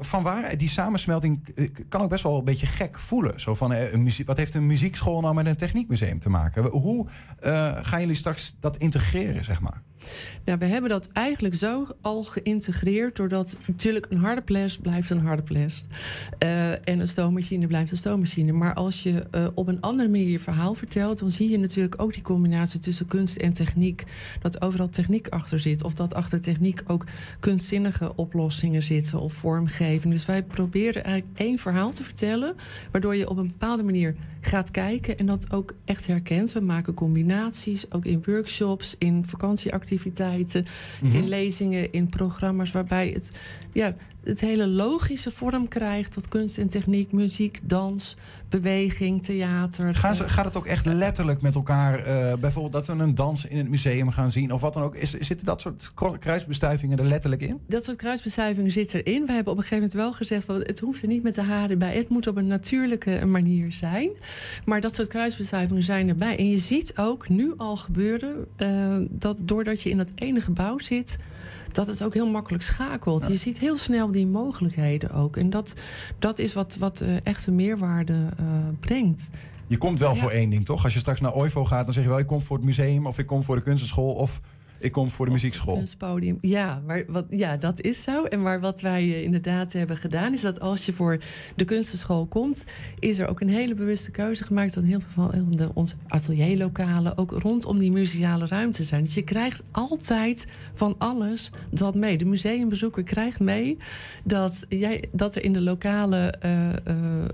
van 0.00 0.22
waar 0.22 0.56
die 0.56 0.68
samensmelting 0.68 1.48
eh, 1.54 1.68
kan 1.88 2.00
ook 2.00 2.10
best 2.10 2.22
wel 2.22 2.38
een 2.38 2.44
beetje 2.44 2.66
gek 2.66 2.98
voelen. 2.98 3.40
Zo 3.40 3.54
van, 3.54 3.72
eh, 3.72 4.24
wat 4.24 4.36
heeft 4.36 4.54
een 4.54 4.66
muziekschool 4.66 5.20
nou 5.20 5.34
met 5.34 5.46
een 5.46 5.56
techniekmuseum 5.56 6.18
te 6.18 6.28
maken? 6.28 6.64
Hoe 6.64 7.06
eh, 7.40 7.78
gaan 7.82 8.00
jullie 8.00 8.14
straks 8.14 8.56
dat 8.60 8.76
integreren, 8.76 9.44
zeg 9.44 9.60
maar? 9.60 9.82
Nou, 10.44 10.58
we 10.58 10.66
hebben 10.66 10.90
dat 10.90 11.08
eigenlijk 11.12 11.54
zo 11.54 11.86
al 12.00 12.22
geïntegreerd. 12.22 13.16
Doordat 13.16 13.56
natuurlijk 13.66 14.06
een 14.08 14.18
harde 14.18 14.40
ples 14.40 14.78
blijft 14.78 15.10
een 15.10 15.26
harde 15.26 15.42
ples. 15.42 15.86
En 16.38 17.00
een 17.00 17.08
stoommachine 17.08 17.66
blijft 17.66 17.90
een 17.90 17.96
stoommachine. 17.96 18.52
Maar 18.52 18.74
als 18.74 19.02
je 19.02 19.26
op 19.54 19.68
een 19.68 19.80
andere 19.80 20.08
manier 20.08 20.28
je 20.28 20.38
verhaal 20.38 20.74
vertelt. 20.74 21.18
dan 21.18 21.30
zie 21.30 21.50
je 21.50 21.58
natuurlijk 21.58 22.02
ook 22.02 22.12
die 22.12 22.22
combinatie 22.22 22.80
tussen 22.80 23.06
kunst 23.06 23.36
en 23.36 23.52
techniek. 23.52 24.04
Dat 24.40 24.62
overal 24.62 24.88
techniek 24.88 25.28
achter 25.28 25.58
zit. 25.58 25.82
Of 25.82 25.94
dat 25.94 26.14
achter 26.14 26.40
techniek 26.40 26.82
ook 26.86 27.06
kunstzinnige 27.40 28.16
oplossingen 28.16 28.82
zitten. 28.82 29.20
of 29.20 29.32
vormgeving. 29.56 30.12
Dus 30.12 30.26
wij 30.26 30.42
proberen 30.42 31.04
eigenlijk 31.04 31.38
één 31.40 31.58
verhaal 31.58 31.92
te 31.92 32.02
vertellen. 32.02 32.54
waardoor 32.90 33.16
je 33.16 33.28
op 33.28 33.36
een 33.36 33.46
bepaalde 33.46 33.82
manier 33.82 34.14
gaat 34.40 34.70
kijken 34.70 35.18
en 35.18 35.26
dat 35.26 35.52
ook 35.52 35.74
echt 35.84 36.06
herkent. 36.06 36.52
We 36.52 36.60
maken 36.60 36.94
combinaties, 36.94 37.90
ook 37.92 38.04
in 38.04 38.22
workshops, 38.26 38.94
in 38.98 39.24
vakantieactiviteiten, 39.24 40.66
Mhm. 41.02 41.16
in 41.16 41.28
lezingen, 41.28 41.92
in 41.92 42.08
programma's, 42.08 42.72
waarbij 42.72 43.08
het, 43.14 43.40
ja, 43.72 43.94
het 44.24 44.40
hele 44.40 44.66
logische 44.66 45.30
vorm 45.30 45.68
krijgt 45.68 46.12
tot 46.12 46.28
kunst 46.28 46.58
en 46.58 46.68
techniek, 46.68 47.12
muziek, 47.12 47.60
dans, 47.62 48.16
beweging, 48.48 49.24
theater. 49.24 49.94
Gaan 49.94 50.14
ze, 50.14 50.28
gaat 50.28 50.44
het 50.44 50.56
ook 50.56 50.66
echt 50.66 50.86
letterlijk 50.86 51.42
met 51.42 51.54
elkaar, 51.54 51.98
eh, 51.98 52.32
bijvoorbeeld 52.40 52.72
dat 52.72 52.96
we 52.96 53.02
een 53.02 53.14
dans 53.14 53.46
in 53.46 53.56
het 53.58 53.68
museum 53.68 54.10
gaan 54.10 54.30
zien 54.32 54.52
of 54.52 54.60
wat 54.60 54.74
dan 54.74 54.82
ook? 54.82 54.96
Is, 54.96 55.10
zitten 55.10 55.46
dat 55.46 55.60
soort 55.60 55.92
kruisbestuivingen 56.18 56.98
er 56.98 57.04
letterlijk 57.04 57.42
in? 57.42 57.60
Dat 57.66 57.84
soort 57.84 57.96
kruisbestuivingen 57.96 58.70
zit 58.70 58.94
erin. 58.94 59.26
We 59.26 59.32
hebben 59.32 59.52
op 59.52 59.58
een 59.58 59.64
gegeven 59.64 59.76
moment 59.76 59.92
wel 59.92 60.12
gezegd... 60.12 60.46
Wel, 60.46 60.58
het 60.58 60.80
hoeft 60.80 61.02
er 61.02 61.08
niet 61.08 61.22
met 61.22 61.34
de 61.34 61.42
haren 61.42 61.78
bij. 61.78 61.96
Het 61.96 62.08
moet 62.08 62.26
op 62.26 62.36
een 62.36 62.46
natuurlijke 62.46 63.26
manier 63.26 63.72
zijn. 63.72 64.10
Maar 64.64 64.80
dat 64.80 64.94
soort 64.94 65.08
kruisbestuivingen 65.08 65.82
zijn 65.82 66.08
erbij. 66.08 66.38
En 66.38 66.50
je 66.50 66.58
ziet 66.58 66.98
ook 66.98 67.28
nu 67.28 67.54
al 67.56 67.76
gebeuren... 67.76 68.46
eh, 68.56 68.96
dat 69.10 69.36
doordat 69.38 69.82
je 69.82 69.90
in 69.90 69.96
dat 69.96 70.10
ene 70.14 70.40
gebouw 70.40 70.78
zit... 70.78 71.16
dat 71.72 71.86
het 71.86 72.02
ook 72.02 72.14
heel 72.14 72.30
makkelijk 72.30 72.62
schakelt. 72.62 73.28
Je 73.28 73.36
ziet 73.36 73.58
heel 73.58 73.76
snel 73.76 74.10
die 74.10 74.26
mogelijkheden 74.26 75.12
ook. 75.12 75.36
En 75.36 75.50
dat, 75.50 75.74
dat 76.18 76.38
is 76.38 76.54
wat, 76.54 76.76
wat 76.76 77.00
eh, 77.00 77.08
echt 77.22 77.46
een 77.46 77.54
meerwaarde 77.54 78.28
eh, 78.38 78.44
brengt. 78.80 79.30
Je 79.66 79.78
komt 79.78 79.98
wel 79.98 80.14
voor 80.14 80.30
één 80.30 80.50
ding, 80.50 80.64
toch? 80.64 80.84
Als 80.84 80.92
je 80.92 80.98
straks 80.98 81.20
naar 81.20 81.34
OIVO 81.34 81.64
gaat, 81.64 81.84
dan 81.84 81.94
zeg 81.94 82.02
je 82.02 82.08
wel... 82.08 82.18
ik 82.18 82.26
kom 82.26 82.40
voor 82.40 82.56
het 82.56 82.66
museum 82.66 83.06
of 83.06 83.18
ik 83.18 83.26
kom 83.26 83.42
voor 83.42 83.56
de 83.56 83.62
kunstenschool... 83.62 84.12
of 84.12 84.40
ik 84.82 84.92
kom 84.92 85.10
voor 85.10 85.26
de 85.26 85.32
muziekschool. 85.32 85.74
Kunstpodium. 85.74 86.38
Ja, 86.40 86.82
maar 86.86 87.04
wat, 87.08 87.24
ja, 87.30 87.56
dat 87.56 87.80
is 87.80 88.02
zo. 88.02 88.24
En 88.24 88.42
maar 88.42 88.60
wat 88.60 88.80
wij 88.80 89.02
eh, 89.02 89.22
inderdaad 89.22 89.72
hebben 89.72 89.96
gedaan, 89.96 90.32
is 90.32 90.40
dat 90.40 90.60
als 90.60 90.86
je 90.86 90.92
voor 90.92 91.18
de 91.56 91.64
kunstenschool 91.64 92.26
komt, 92.26 92.64
is 92.98 93.18
er 93.18 93.28
ook 93.28 93.40
een 93.40 93.48
hele 93.48 93.74
bewuste 93.74 94.10
keuze 94.10 94.42
gemaakt 94.42 94.74
dat 94.74 94.84
heel 94.84 95.00
veel 95.00 95.30
van 95.30 95.46
de, 95.50 95.70
onze 95.74 95.94
atelierlokalen 96.08 97.16
ook 97.16 97.30
rondom 97.30 97.78
die 97.78 97.92
museale 97.92 98.46
ruimte 98.46 98.82
zijn. 98.82 99.04
Dus 99.04 99.14
je 99.14 99.22
krijgt 99.22 99.62
altijd 99.70 100.46
van 100.72 100.94
alles 100.98 101.50
dat 101.70 101.94
mee. 101.94 102.18
De 102.18 102.24
museumbezoeker 102.24 103.02
krijgt 103.02 103.40
mee 103.40 103.78
dat, 104.24 104.66
jij, 104.68 105.04
dat 105.12 105.36
er 105.36 105.44
in 105.44 105.52
de 105.52 105.60
lokale 105.60 106.34
uh, 106.44 106.68
uh, 106.68 106.74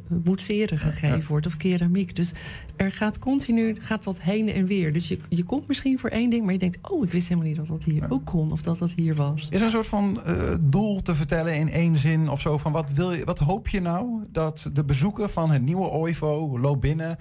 boetseren 0.08 0.78
gegeven 0.78 1.28
wordt 1.28 1.46
of 1.46 1.56
keramiek. 1.56 2.16
Dus 2.16 2.32
er 2.76 2.92
gaat 2.92 3.18
continu 3.18 3.76
gaat 3.80 4.04
dat 4.04 4.20
heen 4.20 4.48
en 4.48 4.66
weer. 4.66 4.92
Dus 4.92 5.08
je, 5.08 5.18
je 5.28 5.44
komt 5.44 5.68
misschien 5.68 5.98
voor 5.98 6.10
één 6.10 6.30
ding, 6.30 6.44
maar 6.44 6.52
je 6.52 6.58
denkt, 6.58 6.78
oh, 6.82 7.04
ik 7.04 7.12
wist 7.12 7.28
helemaal 7.28 7.37
niet 7.42 7.56
dat 7.56 7.66
dat 7.66 7.84
hier 7.84 8.06
ook 8.08 8.24
kon 8.24 8.52
of 8.52 8.62
dat 8.62 8.78
dat 8.78 8.92
hier 8.92 9.14
was. 9.14 9.46
Is 9.50 9.58
er 9.58 9.64
een 9.64 9.70
soort 9.70 9.86
van 9.86 10.20
uh, 10.26 10.54
doel 10.60 11.02
te 11.02 11.14
vertellen 11.14 11.54
in 11.54 11.70
één 11.70 11.96
zin 11.96 12.28
of 12.30 12.40
zo? 12.40 12.58
Van 12.58 12.72
wat, 12.72 12.92
wil 12.92 13.12
je, 13.12 13.24
wat 13.24 13.38
hoop 13.38 13.68
je 13.68 13.80
nou 13.80 14.24
dat 14.32 14.70
de 14.72 14.84
bezoeker 14.84 15.28
van 15.28 15.50
het 15.50 15.62
nieuwe 15.62 15.88
OIVO 15.88 16.58
loopt 16.58 16.80
binnen 16.80 17.18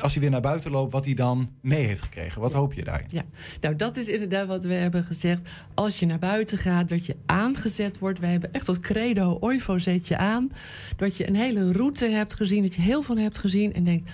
als 0.00 0.12
hij 0.12 0.22
weer 0.22 0.30
naar 0.30 0.40
buiten 0.40 0.70
loopt, 0.70 0.92
wat 0.92 1.04
hij 1.04 1.14
dan 1.14 1.50
mee 1.60 1.86
heeft 1.86 2.02
gekregen. 2.02 2.40
Wat 2.40 2.52
hoop 2.52 2.72
je 2.72 2.84
daar? 2.84 3.04
Ja, 3.06 3.22
nou 3.60 3.76
dat 3.76 3.96
is 3.96 4.08
inderdaad 4.08 4.46
wat 4.46 4.64
we 4.64 4.72
hebben 4.72 5.04
gezegd. 5.04 5.48
Als 5.74 5.98
je 6.00 6.06
naar 6.06 6.18
buiten 6.18 6.58
gaat, 6.58 6.88
dat 6.88 7.06
je 7.06 7.16
aangezet 7.26 7.98
wordt. 7.98 8.18
We 8.18 8.26
hebben 8.26 8.52
echt 8.52 8.66
dat 8.66 8.80
credo, 8.80 9.36
OIVO 9.40 9.78
zet 9.78 10.08
je 10.08 10.16
aan. 10.16 10.48
Dat 10.96 11.16
je 11.16 11.28
een 11.28 11.36
hele 11.36 11.72
route 11.72 12.08
hebt 12.08 12.34
gezien, 12.34 12.62
dat 12.62 12.74
je 12.74 12.82
heel 12.82 13.02
veel 13.02 13.16
hebt 13.16 13.38
gezien 13.38 13.72
en 13.72 13.84
denkt 13.84 14.10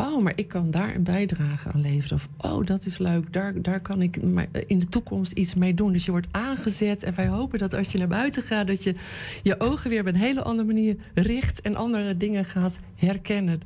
oh, 0.00 0.22
maar 0.22 0.32
ik 0.34 0.48
kan 0.48 0.70
daar 0.70 0.94
een 0.94 1.02
bijdrage 1.02 1.72
aan 1.72 1.80
leveren. 1.80 2.16
Of, 2.16 2.28
oh, 2.36 2.66
dat 2.66 2.84
is 2.84 2.98
leuk, 2.98 3.32
daar, 3.32 3.62
daar 3.62 3.80
kan 3.80 4.02
ik 4.02 4.16
in 4.66 4.78
de 4.78 4.88
toekomst 4.88 5.32
iets 5.32 5.54
mee 5.54 5.74
doen. 5.74 5.92
Dus 5.92 6.04
je 6.04 6.10
wordt 6.10 6.26
aangezet 6.30 7.02
en 7.02 7.14
wij 7.14 7.26
hopen 7.26 7.58
dat 7.58 7.74
als 7.74 7.92
je 7.92 7.98
naar 7.98 8.08
buiten 8.08 8.42
gaat... 8.42 8.66
dat 8.66 8.84
je 8.84 8.94
je 9.42 9.60
ogen 9.60 9.90
weer 9.90 10.00
op 10.00 10.06
een 10.06 10.14
hele 10.14 10.42
andere 10.42 10.66
manier 10.66 10.96
richt... 11.14 11.60
en 11.60 11.76
andere 11.76 12.16
dingen 12.16 12.44
gaat 12.44 12.78
herkennen. 12.94 13.60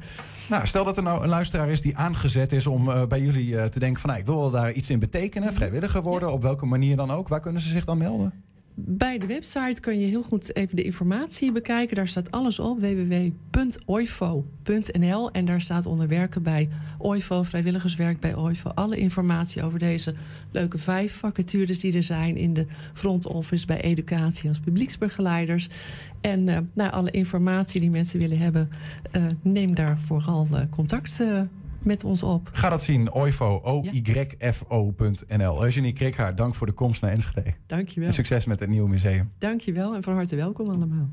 Nou, 0.48 0.66
stel 0.66 0.84
dat 0.84 0.96
er 0.96 1.02
nou 1.02 1.22
een 1.22 1.28
luisteraar 1.28 1.70
is 1.70 1.80
die 1.80 1.96
aangezet 1.96 2.52
is 2.52 2.66
om 2.66 2.88
uh, 2.88 3.06
bij 3.06 3.20
jullie 3.20 3.48
uh, 3.48 3.64
te 3.64 3.78
denken 3.78 4.00
van... 4.00 4.10
Nou, 4.10 4.22
ik 4.22 4.26
wil 4.26 4.50
daar 4.50 4.72
iets 4.72 4.90
in 4.90 4.98
betekenen, 4.98 5.52
vrijwilliger 5.52 6.02
worden, 6.02 6.32
op 6.32 6.42
welke 6.42 6.66
manier 6.66 6.96
dan 6.96 7.10
ook. 7.10 7.28
Waar 7.28 7.40
kunnen 7.40 7.62
ze 7.62 7.68
zich 7.68 7.84
dan 7.84 7.98
melden? 7.98 8.32
Bij 8.74 9.18
de 9.18 9.26
website 9.26 9.80
kan 9.80 10.00
je 10.00 10.06
heel 10.06 10.22
goed 10.22 10.56
even 10.56 10.76
de 10.76 10.82
informatie 10.82 11.52
bekijken. 11.52 11.96
Daar 11.96 12.08
staat 12.08 12.30
alles 12.30 12.58
op, 12.58 12.80
www.oifo.nl. 12.80 13.40
En 15.30 15.44
daar 15.44 15.60
staat 15.60 15.86
onder 15.86 16.08
werken 16.08 16.42
bij 16.42 16.68
OIFO, 16.98 17.42
vrijwilligerswerk 17.42 18.20
bij 18.20 18.36
OIFO... 18.36 18.70
alle 18.70 18.96
informatie 18.96 19.62
over 19.62 19.78
deze 19.78 20.14
leuke 20.50 20.78
vijf 20.78 21.16
vacatures 21.16 21.80
die 21.80 21.96
er 21.96 22.02
zijn... 22.02 22.36
in 22.36 22.54
de 22.54 22.66
front 22.92 23.26
office 23.26 23.66
bij 23.66 23.80
educatie 23.80 24.48
als 24.48 24.60
publieksbegeleiders. 24.60 25.68
En 26.20 26.48
uh, 26.48 26.58
nou, 26.74 26.92
alle 26.92 27.10
informatie 27.10 27.80
die 27.80 27.90
mensen 27.90 28.18
willen 28.18 28.38
hebben... 28.38 28.70
Uh, 29.16 29.24
neem 29.42 29.74
daar 29.74 29.98
vooral 29.98 30.46
uh, 30.52 30.60
contact 30.70 31.20
met 31.84 32.04
ons 32.04 32.22
op. 32.22 32.48
Ga 32.52 32.68
dat 32.68 32.82
zien, 32.82 33.12
oifo, 33.12 33.60
o-y-f-o.nl. 33.62 35.64
Eugenie 35.64 35.92
Krikhaar, 35.92 36.36
dank 36.36 36.54
voor 36.54 36.66
de 36.66 36.72
komst 36.72 37.02
naar 37.02 37.10
Enschede. 37.10 37.54
Dankjewel. 37.66 38.08
En 38.08 38.14
succes 38.14 38.44
met 38.44 38.60
het 38.60 38.68
nieuwe 38.68 38.88
museum. 38.88 39.32
Dankjewel 39.38 39.94
en 39.94 40.02
van 40.02 40.14
harte 40.14 40.36
welkom 40.36 40.68
allemaal. 40.68 41.12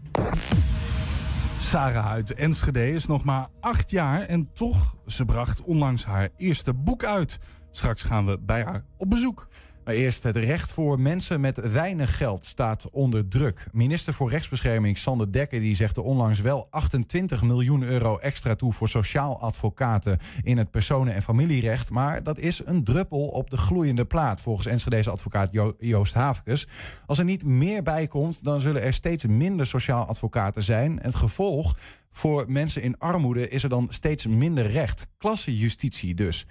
Sarah 1.57 2.07
uit 2.07 2.33
Enschede 2.33 2.91
is 2.91 3.05
nog 3.05 3.23
maar 3.23 3.47
acht 3.59 3.91
jaar 3.91 4.21
en 4.21 4.53
toch, 4.53 4.95
ze 5.05 5.25
bracht 5.25 5.63
onlangs 5.63 6.05
haar 6.05 6.29
eerste 6.37 6.73
boek 6.73 7.03
uit. 7.03 7.39
Straks 7.71 8.03
gaan 8.03 8.25
we 8.25 8.39
bij 8.41 8.63
haar 8.63 8.83
op 8.97 9.09
bezoek. 9.09 9.47
Eerst 9.89 10.23
het 10.23 10.35
recht 10.35 10.71
voor 10.71 10.99
mensen 10.99 11.41
met 11.41 11.71
weinig 11.71 12.17
geld 12.17 12.45
staat 12.45 12.89
onder 12.89 13.27
druk. 13.27 13.67
Minister 13.71 14.13
voor 14.13 14.29
Rechtsbescherming 14.29 14.97
Sander 14.97 15.31
Dekker 15.31 15.59
die 15.59 15.75
zegt 15.75 15.97
er 15.97 16.03
onlangs 16.03 16.39
wel 16.39 16.67
28 16.69 17.41
miljoen 17.41 17.83
euro 17.83 18.17
extra 18.17 18.55
toe 18.55 18.73
voor 18.73 18.89
sociaal 18.89 19.41
advocaten 19.41 20.19
in 20.41 20.57
het 20.57 20.71
personen- 20.71 21.13
en 21.13 21.21
familierecht. 21.21 21.89
Maar 21.89 22.23
dat 22.23 22.37
is 22.37 22.61
een 22.65 22.83
druppel 22.83 23.27
op 23.27 23.49
de 23.49 23.57
gloeiende 23.57 24.05
plaat 24.05 24.41
volgens 24.41 24.67
Enschede's 24.67 25.07
advocaat 25.07 25.51
jo 25.51 25.73
Joost 25.77 26.13
Havekes. 26.13 26.67
Als 27.05 27.17
er 27.17 27.25
niet 27.25 27.43
meer 27.43 27.83
bij 27.83 28.07
komt, 28.07 28.43
dan 28.43 28.61
zullen 28.61 28.81
er 28.81 28.93
steeds 28.93 29.25
minder 29.25 29.67
sociaal 29.67 30.05
advocaten 30.05 30.63
zijn. 30.63 30.99
Het 31.01 31.15
gevolg 31.15 31.77
voor 32.11 32.45
mensen 32.47 32.81
in 32.81 32.97
armoede 32.97 33.49
is 33.49 33.63
er 33.63 33.69
dan 33.69 33.87
steeds 33.89 34.27
minder 34.27 34.71
recht. 34.71 35.07
Klassejustitie 35.17 36.15
dus. 36.15 36.45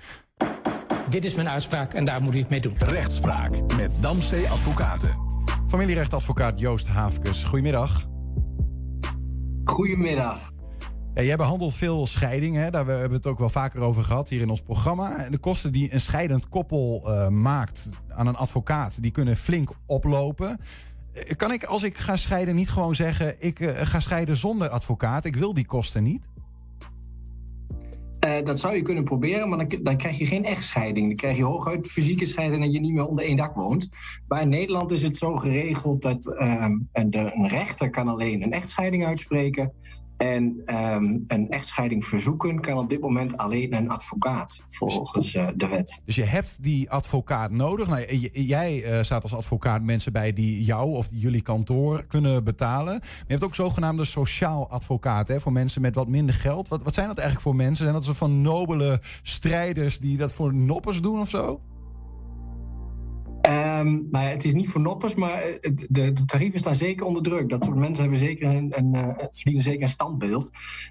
Dit 1.11 1.25
is 1.25 1.35
mijn 1.35 1.49
uitspraak 1.49 1.95
en 1.95 2.05
daar 2.05 2.23
moet 2.23 2.35
u 2.35 2.39
het 2.39 2.49
mee 2.49 2.61
doen. 2.61 2.75
Rechtspraak 2.79 3.75
met 3.77 3.91
Damstee 4.01 4.49
Advocaten. 4.49 5.17
Familierechtadvocaat 5.69 6.61
Joost 6.61 6.87
Haafkes, 6.87 7.45
goedemiddag. 7.45 8.07
Goedemiddag. 9.65 10.53
Ja, 11.15 11.23
jij 11.23 11.37
behandelt 11.37 11.75
veel 11.75 12.07
scheidingen, 12.07 12.73
daar 12.73 12.87
hebben 12.87 13.09
we 13.09 13.15
het 13.15 13.27
ook 13.27 13.39
wel 13.39 13.49
vaker 13.49 13.81
over 13.81 14.03
gehad 14.03 14.29
hier 14.29 14.41
in 14.41 14.51
ons 14.51 14.63
programma. 14.63 15.29
De 15.31 15.39
kosten 15.39 15.73
die 15.73 15.95
een 15.95 16.01
scheidend 16.01 16.49
koppel 16.49 17.03
uh, 17.05 17.29
maakt 17.29 17.89
aan 18.09 18.27
een 18.27 18.37
advocaat, 18.37 19.03
die 19.03 19.11
kunnen 19.11 19.37
flink 19.37 19.71
oplopen. 19.87 20.61
Kan 21.37 21.53
ik 21.53 21.65
als 21.65 21.83
ik 21.83 21.99
ga 21.99 22.17
scheiden 22.17 22.55
niet 22.55 22.71
gewoon 22.71 22.95
zeggen, 22.95 23.35
ik 23.39 23.61
uh, 23.61 23.71
ga 23.75 24.01
scheiden 24.01 24.37
zonder 24.37 24.69
advocaat, 24.69 25.25
ik 25.25 25.37
wil 25.37 25.55
die 25.55 25.67
kosten 25.67 26.03
niet? 26.03 26.29
Uh, 28.27 28.45
dat 28.45 28.59
zou 28.59 28.75
je 28.75 28.83
kunnen 28.83 29.05
proberen, 29.05 29.49
maar 29.49 29.69
dan, 29.69 29.83
dan, 29.83 29.97
krijg 29.97 30.19
je 30.19 30.27
geen 30.27 30.45
echtscheiding. 30.45 31.07
Dan 31.07 31.17
krijg 31.17 31.37
je 31.37 31.45
hooguit 31.45 31.87
fysieke 31.87 32.27
scheiding 32.27 32.63
en 32.63 32.73
je 32.73 32.81
niet 32.81 32.93
meer 32.93 33.07
onder 33.07 33.25
één 33.25 33.37
dak 33.37 33.55
woont. 33.55 33.89
Maar 34.29 34.43
in 34.43 34.49
Nederland 34.49 34.91
is 34.91 35.03
het 35.03 35.17
zo 35.17 35.37
geregeld 35.37 36.03
dat 36.03 36.35
een, 36.39 37.11
de, 37.11 37.33
een 37.35 37.49
rechter 37.49 37.91
kan 37.91 38.09
alleen 38.09 38.43
een 38.43 38.53
echtscheiding 38.53 39.07
uitspreken. 39.07 39.73
En 40.19 40.63
um, 40.67 41.25
een 41.27 41.51
echtscheiding 41.51 42.05
verzoeken 42.05 42.61
kan 42.61 42.79
op 42.79 42.89
dit 42.89 43.01
moment 43.01 43.37
alleen 43.37 43.75
een 43.75 43.91
advocaat, 43.91 44.63
volgens 44.67 45.35
uh, 45.35 45.49
de 45.57 45.69
wet. 45.69 46.01
Dus 46.05 46.15
je 46.15 46.25
hebt 46.25 46.63
die 46.63 46.91
advocaat 46.91 47.51
nodig. 47.51 47.89
Nou, 47.89 48.29
jij 48.33 48.97
uh, 48.97 49.03
staat 49.03 49.23
als 49.23 49.35
advocaat 49.35 49.83
mensen 49.83 50.13
bij 50.13 50.33
die 50.33 50.65
jou 50.65 50.95
of 50.95 51.09
jullie 51.11 51.43
kantoor 51.43 52.05
kunnen 52.05 52.45
betalen. 52.45 52.99
Maar 52.99 53.25
je 53.27 53.33
hebt 53.33 53.45
ook 53.45 53.55
zogenaamde 53.55 54.05
sociaal 54.05 54.71
advocaten 54.71 55.35
hè, 55.35 55.41
voor 55.41 55.53
mensen 55.53 55.83
met 55.83 55.95
wat 55.95 56.09
minder 56.09 56.35
geld. 56.35 56.69
Wat, 56.69 56.83
wat 56.83 56.95
zijn 56.95 57.07
dat 57.07 57.19
eigenlijk 57.19 57.49
voor 57.49 57.57
mensen? 57.57 57.77
Zijn 57.77 57.93
dat 57.93 58.05
soort 58.05 58.17
van 58.17 58.43
nobele 58.43 59.01
strijders 59.23 59.99
die 59.99 60.17
dat 60.17 60.33
voor 60.33 60.55
noppers 60.55 61.01
doen 61.01 61.21
of 61.21 61.29
zo? 61.29 61.61
Um, 63.79 64.09
nou 64.11 64.25
ja, 64.25 64.31
het 64.31 64.45
is 64.45 64.55
niet 64.55 64.69
voor 64.69 64.81
noppers, 64.81 65.15
maar 65.15 65.43
de, 65.61 65.87
de, 65.89 66.25
tarieven 66.25 66.61
staan 66.61 66.75
zeker 66.75 67.07
onder 67.07 67.23
druk. 67.23 67.49
Dat 67.49 67.65
soort 67.65 67.77
mensen 67.77 68.03
hebben 68.03 68.19
zeker 68.21 68.49
een, 68.55 68.79
een, 68.79 68.95
uh, 68.95 69.09
verdienen 69.31 69.63
zeker 69.63 69.83
een 69.83 69.89
standbeeld. 69.89 70.51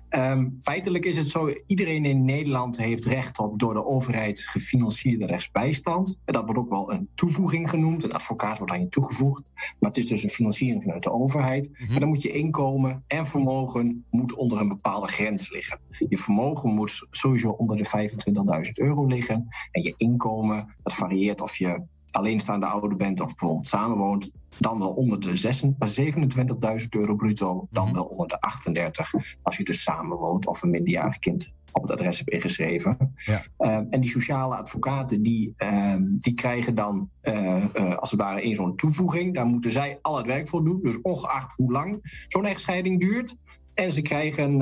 Um, 0.09 0.57
feitelijk 0.61 1.05
is 1.05 1.17
het 1.17 1.27
zo, 1.27 1.53
iedereen 1.67 2.05
in 2.05 2.25
Nederland 2.25 2.77
heeft 2.77 3.05
recht 3.05 3.39
op 3.39 3.59
door 3.59 3.73
de 3.73 3.85
overheid 3.85 4.39
gefinancierde 4.39 5.25
rechtsbijstand. 5.25 6.19
En 6.25 6.33
dat 6.33 6.43
wordt 6.45 6.59
ook 6.59 6.69
wel 6.69 6.91
een 6.91 7.09
toevoeging 7.15 7.69
genoemd. 7.69 8.03
Een 8.03 8.11
advocaat 8.11 8.57
wordt 8.57 8.73
aan 8.73 8.79
je 8.79 8.89
toegevoegd. 8.89 9.43
Maar 9.79 9.89
het 9.89 9.97
is 9.97 10.07
dus 10.07 10.23
een 10.23 10.29
financiering 10.29 10.83
vanuit 10.83 11.03
de 11.03 11.11
overheid. 11.11 11.69
Mm-hmm. 11.69 11.87
Maar 11.89 11.99
dan 11.99 12.09
moet 12.09 12.21
je 12.21 12.31
inkomen 12.31 13.03
en 13.07 13.25
vermogen 13.25 14.05
moet 14.09 14.33
onder 14.33 14.59
een 14.59 14.67
bepaalde 14.67 15.07
grens 15.07 15.49
liggen. 15.49 15.79
Je 16.09 16.17
vermogen 16.17 16.73
moet 16.73 17.07
sowieso 17.11 17.49
onder 17.49 17.77
de 17.77 18.09
25.000 18.65 18.71
euro 18.73 19.05
liggen. 19.05 19.47
En 19.71 19.81
je 19.81 19.93
inkomen, 19.97 20.75
dat 20.83 20.93
varieert 20.93 21.41
of 21.41 21.55
je 21.55 21.81
alleenstaande 22.17 22.65
ouder 22.65 22.95
bent 22.95 23.21
of 23.21 23.27
bijvoorbeeld 23.27 23.67
samenwoont, 23.67 24.31
dan 24.59 24.79
wel 24.79 24.89
onder 24.89 25.19
de 25.19 25.61
27.000 26.81 26.87
euro 26.89 27.15
bruto, 27.15 27.67
dan 27.71 27.93
wel 27.93 28.05
onder 28.05 28.27
de 28.27 28.41
38 28.41 29.13
als 29.41 29.57
je 29.57 29.63
dus 29.63 29.83
samenwoont 29.83 30.47
of 30.47 30.61
een 30.61 30.69
minderjarig 30.69 31.19
kind 31.19 31.55
op 31.71 31.81
het 31.81 31.91
adres 31.91 32.17
hebt 32.17 32.29
ingeschreven. 32.29 33.13
Ja. 33.25 33.43
Uh, 33.59 33.75
en 33.89 33.99
die 33.99 34.09
sociale 34.09 34.55
advocaten 34.55 35.21
die, 35.21 35.53
uh, 35.57 35.95
die 35.99 36.33
krijgen 36.33 36.75
dan 36.75 37.09
uh, 37.23 37.95
als 37.95 38.11
het 38.11 38.19
ware 38.19 38.41
in 38.41 38.55
zo'n 38.55 38.75
toevoeging. 38.75 39.33
Daar 39.33 39.45
moeten 39.45 39.71
zij 39.71 39.99
al 40.01 40.17
het 40.17 40.27
werk 40.27 40.47
voor 40.47 40.63
doen. 40.63 40.79
Dus 40.81 41.01
ongeacht 41.01 41.53
hoe 41.55 41.71
lang 41.71 41.99
zo'n 42.27 42.45
echtscheiding 42.45 42.99
duurt. 42.99 43.37
En 43.73 43.91
ze 43.91 44.01
krijgen 44.01 44.61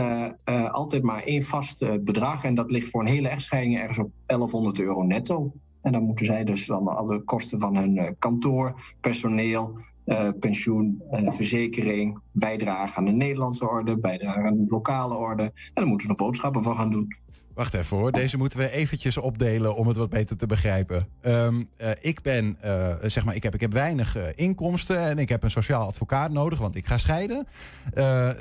altijd 0.71 1.03
maar 1.03 1.23
één 1.23 1.41
vast 1.41 2.03
bedrag. 2.03 2.43
En 2.43 2.55
dat 2.55 2.71
ligt 2.71 2.89
voor 2.89 3.01
een 3.01 3.07
hele 3.07 3.27
echtscheiding 3.27 3.77
ergens 3.77 3.97
op 3.97 4.11
1100 4.25 4.79
euro 4.79 5.03
netto. 5.03 5.53
En 5.85 5.91
dan 5.91 6.03
moeten 6.03 6.25
zij 6.25 6.43
dus 6.43 6.65
dan 6.65 6.87
alle 6.87 7.19
kosten 7.23 7.59
van 7.59 7.75
hun 7.75 8.15
kantoor, 8.19 8.95
personeel, 9.01 9.77
eh, 10.05 10.29
pensioen, 10.39 11.01
eh, 11.11 11.31
verzekering, 11.31 12.19
bijdrage 12.31 12.97
aan 12.97 13.05
de 13.05 13.11
Nederlandse 13.11 13.69
orde, 13.69 13.97
bijdrage 13.97 14.39
aan 14.39 14.57
de 14.57 14.65
lokale 14.67 15.15
orde. 15.15 15.43
En 15.43 15.51
daar 15.73 15.85
moeten 15.85 16.07
we 16.07 16.13
nog 16.13 16.27
boodschappen 16.27 16.61
van 16.61 16.75
gaan 16.75 16.89
doen. 16.89 17.15
Wacht 17.55 17.73
even 17.73 17.97
hoor, 17.97 18.11
deze 18.11 18.37
moeten 18.37 18.59
we 18.59 18.71
eventjes 18.71 19.17
opdelen 19.17 19.75
om 19.75 19.87
het 19.87 19.97
wat 19.97 20.09
beter 20.09 20.37
te 20.37 20.45
begrijpen. 20.45 21.05
Ehm, 21.21 21.63
eh, 21.77 21.91
ik 22.01 22.21
ben, 22.21 22.57
eh, 22.61 22.95
zeg 23.01 23.25
maar, 23.25 23.35
ik 23.35 23.43
heb, 23.43 23.53
ik 23.53 23.61
heb 23.61 23.71
weinig 23.73 24.15
eh, 24.15 24.23
inkomsten 24.35 24.99
en 24.99 25.17
ik 25.17 25.29
heb 25.29 25.43
een 25.43 25.51
sociaal 25.51 25.87
advocaat 25.87 26.31
nodig, 26.31 26.59
want 26.59 26.75
ik 26.75 26.85
ga 26.87 26.97
scheiden. 26.97 27.47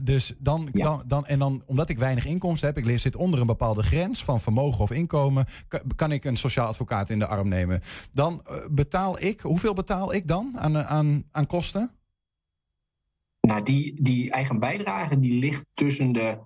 Dus 0.02 0.34
dan, 0.38 0.68
dan, 0.72 1.02
dan, 1.06 1.26
en 1.26 1.38
dan, 1.38 1.62
omdat 1.66 1.88
ik 1.88 1.98
weinig 1.98 2.24
inkomsten 2.26 2.68
heb, 2.68 2.78
ik 2.78 2.98
zit 2.98 3.16
onder 3.16 3.40
een 3.40 3.46
bepaalde 3.46 3.82
grens 3.82 4.24
van 4.24 4.40
vermogen 4.40 4.80
of 4.80 4.90
inkomen, 4.90 5.46
ka- 5.68 5.82
kan 5.96 6.12
ik 6.12 6.24
een 6.24 6.36
sociaal 6.36 6.66
advocaat 6.66 7.10
in 7.10 7.18
de 7.18 7.26
arm 7.26 7.48
nemen. 7.48 7.80
Dan 8.12 8.42
betaal 8.70 9.22
ik, 9.22 9.40
hoeveel 9.40 9.74
betaal 9.74 10.14
ik 10.14 10.28
dan 10.28 10.52
aan, 10.58 10.78
aan, 10.78 11.24
aan 11.30 11.46
kosten? 11.46 11.90
Nou, 13.40 13.62
die, 13.62 14.02
die 14.02 14.30
eigen 14.30 14.58
bijdrage 14.58 15.18
die 15.18 15.38
ligt 15.38 15.64
tussen 15.74 16.12
de 16.12 16.38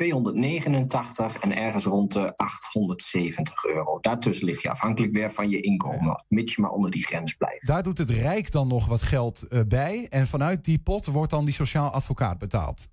289 0.00 1.36
en 1.38 1.56
ergens 1.56 1.84
rond 1.84 2.12
de 2.12 2.36
870 2.36 3.64
euro. 3.64 3.98
Daartussen 4.00 4.46
lig 4.46 4.62
je 4.62 4.70
afhankelijk 4.70 5.12
weer 5.12 5.30
van 5.30 5.48
je 5.48 5.60
inkomen, 5.60 6.24
mits 6.28 6.54
je 6.54 6.62
maar 6.62 6.70
onder 6.70 6.90
die 6.90 7.04
grens 7.04 7.34
blijft. 7.34 7.66
Daar 7.66 7.82
doet 7.82 7.98
het 7.98 8.10
Rijk 8.10 8.50
dan 8.50 8.68
nog 8.68 8.86
wat 8.86 9.02
geld 9.02 9.42
eh, 9.42 9.60
bij 9.68 10.06
en 10.08 10.28
vanuit 10.28 10.64
die 10.64 10.78
pot 10.78 11.06
wordt 11.06 11.30
dan 11.30 11.44
die 11.44 11.54
sociaal 11.54 11.90
advocaat 11.90 12.38
betaald. 12.38 12.88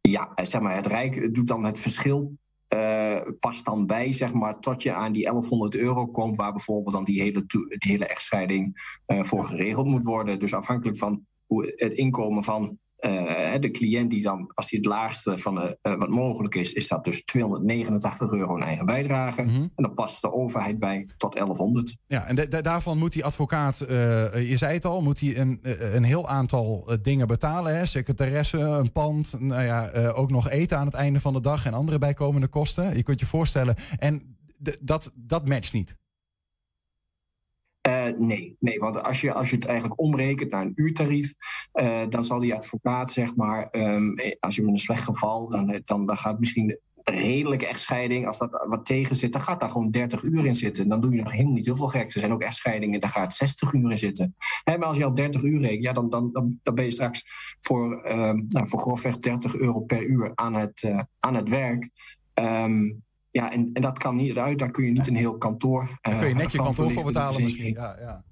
Ja, 0.00 0.32
en 0.34 0.46
zeg 0.46 0.60
maar, 0.60 0.74
het 0.74 0.86
Rijk 0.86 1.34
doet 1.34 1.46
dan 1.46 1.64
het 1.64 1.78
verschil. 1.78 2.36
eh, 2.68 3.20
past 3.40 3.64
dan 3.64 3.86
bij, 3.86 4.12
zeg 4.12 4.32
maar, 4.32 4.58
tot 4.60 4.82
je 4.82 4.92
aan 4.92 5.12
die 5.12 5.22
1100 5.22 5.76
euro 5.76 6.06
komt, 6.06 6.36
waar 6.36 6.52
bijvoorbeeld 6.52 6.94
dan 6.94 7.04
die 7.04 7.20
hele, 7.20 7.44
die 7.46 7.76
hele 7.78 8.06
echtscheiding 8.06 8.96
eh, 9.06 9.24
voor 9.24 9.44
geregeld 9.44 9.86
moet 9.86 10.04
worden. 10.04 10.38
Dus 10.38 10.54
afhankelijk 10.54 10.98
van 10.98 11.26
hoe 11.46 11.72
het 11.76 11.92
inkomen 11.92 12.44
van 12.44 12.78
eh, 13.02 13.60
de 13.60 13.70
cliënt, 13.70 14.10
die 14.10 14.22
dan, 14.22 14.50
als 14.54 14.68
die 14.68 14.78
het 14.78 14.88
laagste 14.88 15.38
van 15.38 15.54
de, 15.54 15.78
eh, 15.82 15.96
wat 15.98 16.08
mogelijk 16.08 16.54
is, 16.54 16.72
is 16.72 16.88
dat 16.88 17.04
dus 17.04 17.24
289 17.24 18.32
euro 18.32 18.54
een 18.56 18.62
eigen 18.62 18.86
bijdrage. 18.86 19.40
En 19.42 19.70
dan 19.74 19.94
past 19.94 20.22
de 20.22 20.32
overheid 20.32 20.78
bij 20.78 21.08
tot 21.16 21.34
1100. 21.34 21.96
Ja, 22.06 22.24
en 22.26 22.34
da- 22.34 22.46
da- 22.46 22.60
daarvan 22.60 22.98
moet 22.98 23.12
die 23.12 23.24
advocaat, 23.24 23.80
eh, 23.80 23.88
je 24.50 24.56
zei 24.56 24.74
het 24.74 24.84
al, 24.84 25.02
moet 25.02 25.20
hij 25.20 25.36
een, 25.38 25.60
een 25.94 26.04
heel 26.04 26.28
aantal 26.28 26.90
dingen 27.02 27.26
betalen. 27.26 27.76
Hè? 27.76 27.86
Secretaresse, 27.86 28.58
een 28.58 28.92
pand, 28.92 29.34
nou 29.38 29.62
ja, 29.64 29.90
ook 30.10 30.30
nog 30.30 30.48
eten 30.50 30.78
aan 30.78 30.86
het 30.86 30.94
einde 30.94 31.20
van 31.20 31.32
de 31.32 31.40
dag 31.40 31.66
en 31.66 31.74
andere 31.74 31.98
bijkomende 31.98 32.48
kosten. 32.48 32.96
Je 32.96 33.02
kunt 33.02 33.20
je 33.20 33.26
voorstellen. 33.26 33.74
En 33.98 34.36
dat, 34.80 35.12
dat 35.14 35.48
matcht 35.48 35.72
niet. 35.72 35.96
Eh, 38.12 38.20
nee, 38.20 38.56
nee, 38.60 38.78
want 38.78 39.02
als 39.02 39.20
je, 39.20 39.32
als 39.32 39.50
je 39.50 39.56
het 39.56 39.64
eigenlijk 39.64 40.00
omrekent 40.00 40.50
naar 40.50 40.62
een 40.62 40.72
uurtarief, 40.74 41.34
eh, 41.72 42.02
dan 42.08 42.24
zal 42.24 42.38
die 42.38 42.54
advocaat, 42.54 43.12
zeg 43.12 43.36
maar, 43.36 43.68
ehm, 43.70 44.14
eh, 44.14 44.36
als 44.40 44.56
je 44.56 44.62
met 44.62 44.70
een 44.70 44.78
slecht 44.78 45.02
geval, 45.02 45.48
dan, 45.48 45.80
dan, 45.84 46.06
dan 46.06 46.16
gaat 46.16 46.38
misschien 46.38 46.66
de 46.66 46.80
redelijke 47.04 47.66
echtscheiding, 47.66 48.26
als 48.26 48.38
dat 48.38 48.64
wat 48.68 48.86
tegen 48.86 49.16
zit, 49.16 49.32
dan 49.32 49.40
gaat 49.40 49.60
daar 49.60 49.70
gewoon 49.70 49.90
30 49.90 50.22
uur 50.22 50.46
in 50.46 50.54
zitten. 50.54 50.88
Dan 50.88 51.00
doe 51.00 51.14
je 51.14 51.22
nog 51.22 51.32
helemaal 51.32 51.52
niet 51.52 51.64
heel 51.64 51.76
veel 51.76 51.88
gek. 51.88 52.14
Er 52.14 52.20
zijn 52.20 52.32
ook 52.32 52.42
echtscheidingen, 52.42 53.00
daar 53.00 53.10
gaat 53.10 53.34
60 53.34 53.72
uur 53.72 53.90
in 53.90 53.98
zitten. 53.98 54.36
Maar 54.64 54.84
als 54.84 54.96
je 54.96 55.04
al 55.04 55.14
30 55.14 55.42
uur 55.42 55.60
rekent, 55.60 55.82
ja, 55.82 55.92
dan, 55.92 56.10
dan, 56.10 56.30
dan, 56.62 56.74
ben 56.74 56.84
je 56.84 56.90
straks 56.90 57.24
voor, 57.60 58.02
ehm, 58.02 58.40
nou, 58.48 58.68
voor 58.68 58.80
grofweg 58.80 59.18
30 59.18 59.56
euro 59.56 59.80
per 59.80 60.04
uur 60.04 60.32
aan 60.34 60.54
het, 60.54 60.82
eh, 60.82 61.00
aan 61.20 61.34
het 61.34 61.48
werk. 61.48 61.90
Ehm, 62.34 62.90
ja, 63.32 63.52
en, 63.52 63.70
en 63.72 63.82
dat 63.82 63.98
kan 63.98 64.16
niet 64.16 64.38
uit. 64.38 64.58
Daar 64.58 64.70
kun 64.70 64.84
je 64.84 64.90
niet 64.90 65.06
een 65.06 65.16
heel 65.16 65.38
kantoor. 65.38 65.88
Daar 66.00 66.16
kun 66.18 66.28
je 66.28 66.34
net 66.34 66.52
je 66.52 66.58
kantoor 66.58 66.90
voor 66.90 67.04
betalen 67.04 67.42
misschien. 67.42 67.74
verzekering. 67.74 67.98
Ja, 67.98 68.04
ja. 68.06 68.24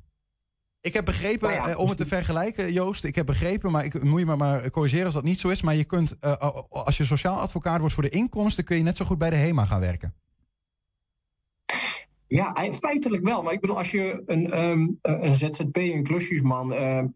Ik 0.81 0.93
heb 0.93 1.05
begrepen, 1.05 1.49
Nou 1.51 1.61
ja, 1.69 1.73
eh, 1.73 1.79
om 1.79 1.89
het 1.89 1.97
te 1.97 2.07
vergelijken, 2.07 2.73
Joost, 2.73 3.05
ik 3.05 3.15
heb 3.15 3.27
begrepen, 3.27 3.71
maar 3.71 3.85
ik 3.85 4.03
moet 4.03 4.19
je 4.19 4.27
maar, 4.27 4.37
maar 4.37 4.71
corrigeren 4.71 5.05
als 5.05 5.15
dat 5.15 5.25
niet 5.25 5.41
zo 5.41 5.49
is. 5.49 5.63
Maar 5.63 5.77
je 5.77 5.85
kunt, 5.85 6.19
eh, 6.21 6.37
als 6.69 6.97
je 6.97 7.05
sociaal 7.05 7.41
advocaat 7.41 7.79
wordt 7.79 7.95
voor 7.95 8.03
de 8.03 8.09
inkomsten, 8.09 8.65
kun 8.65 8.77
je 8.77 8.83
net 8.83 8.97
zo 8.97 9.05
goed 9.05 9.19
bij 9.19 9.31
de 9.31 9.37
HEMA 9.37 9.65
gaan 9.65 9.81
werken. 9.81 10.15
Ja, 12.27 12.55
ei- 12.55 12.73
feitelijk 12.73 13.25
wel. 13.25 13.43
Maar 13.43 13.53
ik 13.53 13.61
bedoel, 13.61 13.77
als 13.77 13.91
je 13.91 14.23
een, 14.27 14.51
ehm, 14.53 14.89
een 15.03 15.37
ZZP, 15.37 15.77
een 15.77 16.03
klusjesman, 16.03 16.69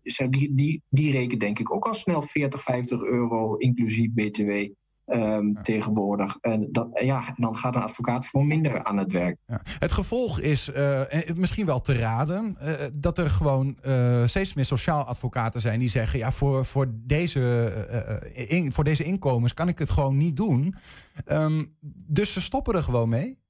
zeg, 0.03 0.29
die, 0.29 0.55
die, 0.55 0.83
die 0.89 1.13
rekent 1.13 1.41
denk 1.41 1.59
ik 1.59 1.75
ook 1.75 1.87
al 1.87 1.95
snel 1.95 2.23
40, 2.23 2.63
50 2.63 3.01
euro 3.01 3.57
inclusief 3.57 4.11
BTW 4.13 4.51
ehm, 5.07 5.53
tegenwoordig. 5.63 6.37
En, 6.41 6.69
dat, 6.73 6.89
ja, 6.95 7.27
en 7.27 7.35
dan 7.37 7.57
gaat 7.57 7.75
een 7.75 7.83
advocaat 7.83 8.27
voor 8.27 8.47
minder 8.47 8.85
aan 8.85 8.97
het 8.99 9.13
werk. 9.13 9.41
Ja. 9.47 9.61
Het 9.79 9.93
gevolg 9.93 10.41
is 10.41 10.71
eh, 10.73 11.29
eh, 11.29 11.37
misschien 11.37 11.67
wel 11.67 11.81
te 11.81 11.97
raden 11.99 12.57
eh, 12.61 12.73
dat 12.95 13.19
er 13.19 13.31
gewoon 13.31 13.77
steeds 14.25 14.55
meer 14.55 14.65
sociaal 14.65 15.05
advocaten 15.05 15.61
zijn 15.61 15.79
die 15.79 15.89
zeggen: 15.89 16.19
ja, 16.19 16.33
voor, 16.33 16.65
voor, 16.65 16.87
deze, 16.93 17.73
in- 18.49 18.73
voor 18.73 18.85
deze 18.85 19.05
inkomens 19.05 19.55
kan 19.55 19.69
ik 19.69 19.79
het 19.79 19.91
gewoon 19.91 20.17
niet 20.17 20.37
doen. 20.37 20.75
Ehm, 21.25 21.65
dus 22.07 22.33
ze 22.33 22.41
stoppen 22.41 22.75
er 22.75 22.83
gewoon 22.83 23.09
mee. 23.09 23.43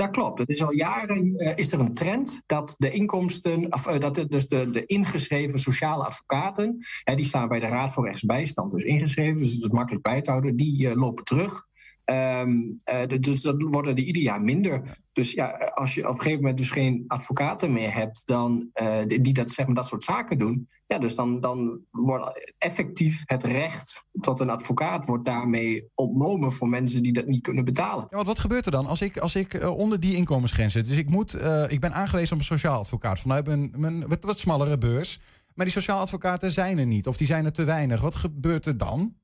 Dat 0.00 0.10
klopt. 0.10 0.38
Het 0.38 0.48
is 0.48 0.62
al 0.62 0.72
jaren 0.72 1.36
eh, 1.36 1.52
is 1.56 1.72
er 1.72 1.80
een 1.80 1.94
trend 1.94 2.42
dat 2.46 2.74
de 2.78 2.90
inkomsten, 2.90 3.72
of 3.72 3.86
eh, 3.86 4.00
dat 4.00 4.16
het 4.16 4.30
dus 4.30 4.48
de, 4.48 4.70
de 4.70 4.86
ingeschreven 4.86 5.58
sociale 5.58 6.04
advocaten, 6.04 6.78
hè, 7.04 7.14
die 7.14 7.24
staan 7.24 7.48
bij 7.48 7.60
de 7.60 7.66
Raad 7.66 7.92
voor 7.92 8.04
Rechtsbijstand 8.04 8.70
dus 8.72 8.84
ingeschreven, 8.84 9.36
dus 9.36 9.52
het 9.52 9.62
is 9.62 9.68
makkelijk 9.68 10.02
bij 10.02 10.20
te 10.20 10.30
houden, 10.30 10.56
die 10.56 10.88
eh, 10.88 10.96
lopen 10.96 11.24
terug. 11.24 11.68
De- 12.10 13.18
dus 13.20 13.42
dat 13.42 13.62
worden 13.62 13.96
er 13.96 14.02
ieder 14.02 14.22
jaar 14.22 14.42
minder. 14.42 14.82
Dus 15.12 15.32
ja, 15.32 15.50
als 15.74 15.94
je 15.94 16.08
op 16.08 16.14
een 16.14 16.20
gegeven 16.20 16.40
moment 16.40 16.58
dus 16.58 16.70
geen 16.70 17.04
advocaten 17.06 17.72
meer 17.72 17.94
hebt 17.94 18.26
dan, 18.26 18.68
eh, 18.72 19.06
die, 19.06 19.32
dat, 19.32 19.50
zeg 19.50 19.66
maar, 19.66 19.74
dat 19.74 19.86
soort 19.86 20.04
zaken 20.04 20.38
doen, 20.38 20.68
ja, 20.86 20.98
dus 20.98 21.14
dan, 21.14 21.40
dan 21.40 21.80
wordt 21.90 22.54
effectief 22.58 23.22
het 23.24 23.44
recht 23.44 24.04
tot 24.20 24.40
een 24.40 24.50
advocaat 24.50 25.06
wordt 25.06 25.24
daarmee 25.24 25.88
ontnomen 25.94 26.52
voor 26.52 26.68
mensen 26.68 27.02
die 27.02 27.12
dat 27.12 27.26
niet 27.26 27.42
kunnen 27.42 27.64
betalen. 27.64 28.06
Ja, 28.10 28.16
want 28.16 28.26
wat 28.26 28.38
gebeurt 28.38 28.66
er 28.66 28.72
dan 28.72 28.86
als 28.86 29.00
ik, 29.00 29.18
als 29.18 29.34
ik 29.34 29.54
eh, 29.54 29.76
onder 29.76 30.00
die 30.00 30.16
inkomensgrens 30.16 30.72
zit? 30.72 30.88
Dus 30.88 30.96
ik, 30.96 31.08
moet, 31.10 31.34
ik 31.68 31.80
ben 31.80 31.92
aangewezen 31.92 32.32
op 32.32 32.38
een 32.38 32.44
sociaal 32.44 32.78
advocaat 32.78 33.18
vanuit 33.18 33.46
mijn, 33.46 33.72
mijn 33.76 34.08
wat, 34.08 34.24
wat 34.24 34.38
smallere 34.38 34.78
beurs. 34.78 35.20
Maar 35.54 35.64
die 35.64 35.74
sociaal 35.74 36.00
advocaten 36.00 36.50
zijn 36.50 36.78
er 36.78 36.86
niet 36.86 37.06
of 37.06 37.16
die 37.16 37.26
zijn 37.26 37.44
er 37.44 37.52
te 37.52 37.64
weinig. 37.64 38.00
Wat 38.00 38.14
gebeurt 38.14 38.66
er 38.66 38.76
dan? 38.76 39.14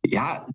Ja, 0.00 0.48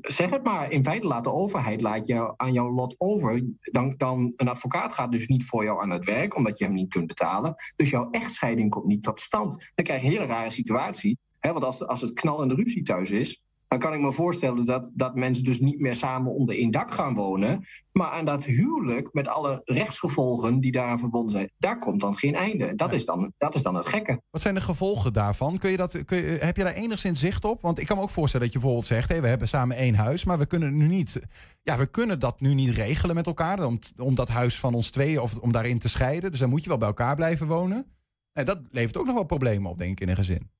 zeg 0.00 0.30
het 0.30 0.44
maar. 0.44 0.70
In 0.70 0.84
feite 0.84 1.06
laat 1.06 1.24
de 1.24 1.32
overheid 1.32 1.80
laat 1.80 2.06
jou 2.06 2.34
aan 2.36 2.52
jouw 2.52 2.72
lot 2.72 2.94
over. 2.98 3.44
Dan, 3.60 3.94
dan, 3.96 4.32
een 4.36 4.48
advocaat 4.48 4.92
gaat 4.92 5.12
dus 5.12 5.26
niet 5.26 5.44
voor 5.44 5.64
jou 5.64 5.82
aan 5.82 5.90
het 5.90 6.04
werk, 6.04 6.36
omdat 6.36 6.58
je 6.58 6.64
hem 6.64 6.74
niet 6.74 6.92
kunt 6.92 7.06
betalen. 7.06 7.54
Dus 7.76 7.90
jouw 7.90 8.10
echtscheiding 8.10 8.70
komt 8.70 8.86
niet 8.86 9.02
tot 9.02 9.20
stand. 9.20 9.70
Dan 9.74 9.84
krijg 9.84 10.00
je 10.00 10.06
een 10.06 10.12
hele 10.12 10.26
rare 10.26 10.50
situatie. 10.50 11.18
Hè, 11.38 11.52
want 11.52 11.64
als, 11.64 11.86
als 11.86 12.00
het 12.00 12.12
knallende 12.12 12.54
ruzie 12.54 12.82
thuis 12.82 13.10
is, 13.10 13.42
dan 13.70 13.78
kan 13.78 13.94
ik 13.94 14.00
me 14.00 14.12
voorstellen 14.12 14.64
dat, 14.64 14.90
dat 14.94 15.14
mensen 15.14 15.44
dus 15.44 15.60
niet 15.60 15.80
meer 15.80 15.94
samen 15.94 16.32
onder 16.32 16.56
één 16.56 16.70
dak 16.70 16.90
gaan 16.90 17.14
wonen. 17.14 17.64
Maar 17.92 18.10
aan 18.10 18.24
dat 18.24 18.44
huwelijk, 18.44 19.12
met 19.12 19.28
alle 19.28 19.60
rechtsgevolgen 19.64 20.60
die 20.60 20.72
daaraan 20.72 20.98
verbonden 20.98 21.32
zijn, 21.32 21.50
daar 21.58 21.78
komt 21.78 22.00
dan 22.00 22.14
geen 22.14 22.34
einde. 22.34 22.74
Dat, 22.74 22.92
is, 22.92 23.04
dan, 23.04 23.32
dat 23.38 23.54
is 23.54 23.62
dan 23.62 23.74
het 23.74 23.86
gekke. 23.86 24.22
Wat 24.30 24.40
zijn 24.40 24.54
de 24.54 24.60
gevolgen 24.60 25.12
daarvan? 25.12 25.58
Kun 25.58 25.70
je 25.70 25.76
dat, 25.76 26.04
kun 26.04 26.16
je, 26.16 26.24
heb 26.24 26.56
je 26.56 26.62
daar 26.62 26.74
enigszins 26.74 27.20
zicht 27.20 27.44
op? 27.44 27.62
Want 27.62 27.78
ik 27.78 27.86
kan 27.86 27.96
me 27.96 28.02
ook 28.02 28.10
voorstellen 28.10 28.46
dat 28.46 28.54
je 28.54 28.60
bijvoorbeeld 28.60 28.92
zegt: 28.92 29.08
hé, 29.08 29.20
we 29.20 29.28
hebben 29.28 29.48
samen 29.48 29.76
één 29.76 29.94
huis, 29.94 30.24
maar 30.24 30.38
we 30.38 30.46
kunnen 30.46 30.76
nu 30.76 30.86
niet. 30.86 31.20
Ja, 31.62 31.78
we 31.78 31.86
kunnen 31.86 32.18
dat 32.18 32.40
nu 32.40 32.54
niet 32.54 32.74
regelen 32.74 33.14
met 33.14 33.26
elkaar. 33.26 33.64
Om, 33.64 33.78
om 33.96 34.14
dat 34.14 34.28
huis 34.28 34.58
van 34.58 34.74
ons 34.74 34.90
tweeën 34.90 35.20
of 35.20 35.38
om 35.38 35.52
daarin 35.52 35.78
te 35.78 35.88
scheiden. 35.88 36.30
Dus 36.30 36.40
dan 36.40 36.48
moet 36.48 36.62
je 36.62 36.68
wel 36.68 36.78
bij 36.78 36.88
elkaar 36.88 37.16
blijven 37.16 37.46
wonen. 37.46 37.86
En 38.32 38.44
dat 38.44 38.58
levert 38.70 38.98
ook 38.98 39.06
nog 39.06 39.14
wel 39.14 39.24
problemen 39.24 39.70
op, 39.70 39.78
denk 39.78 39.90
ik, 39.90 40.00
in 40.00 40.08
een 40.08 40.16
gezin. 40.16 40.50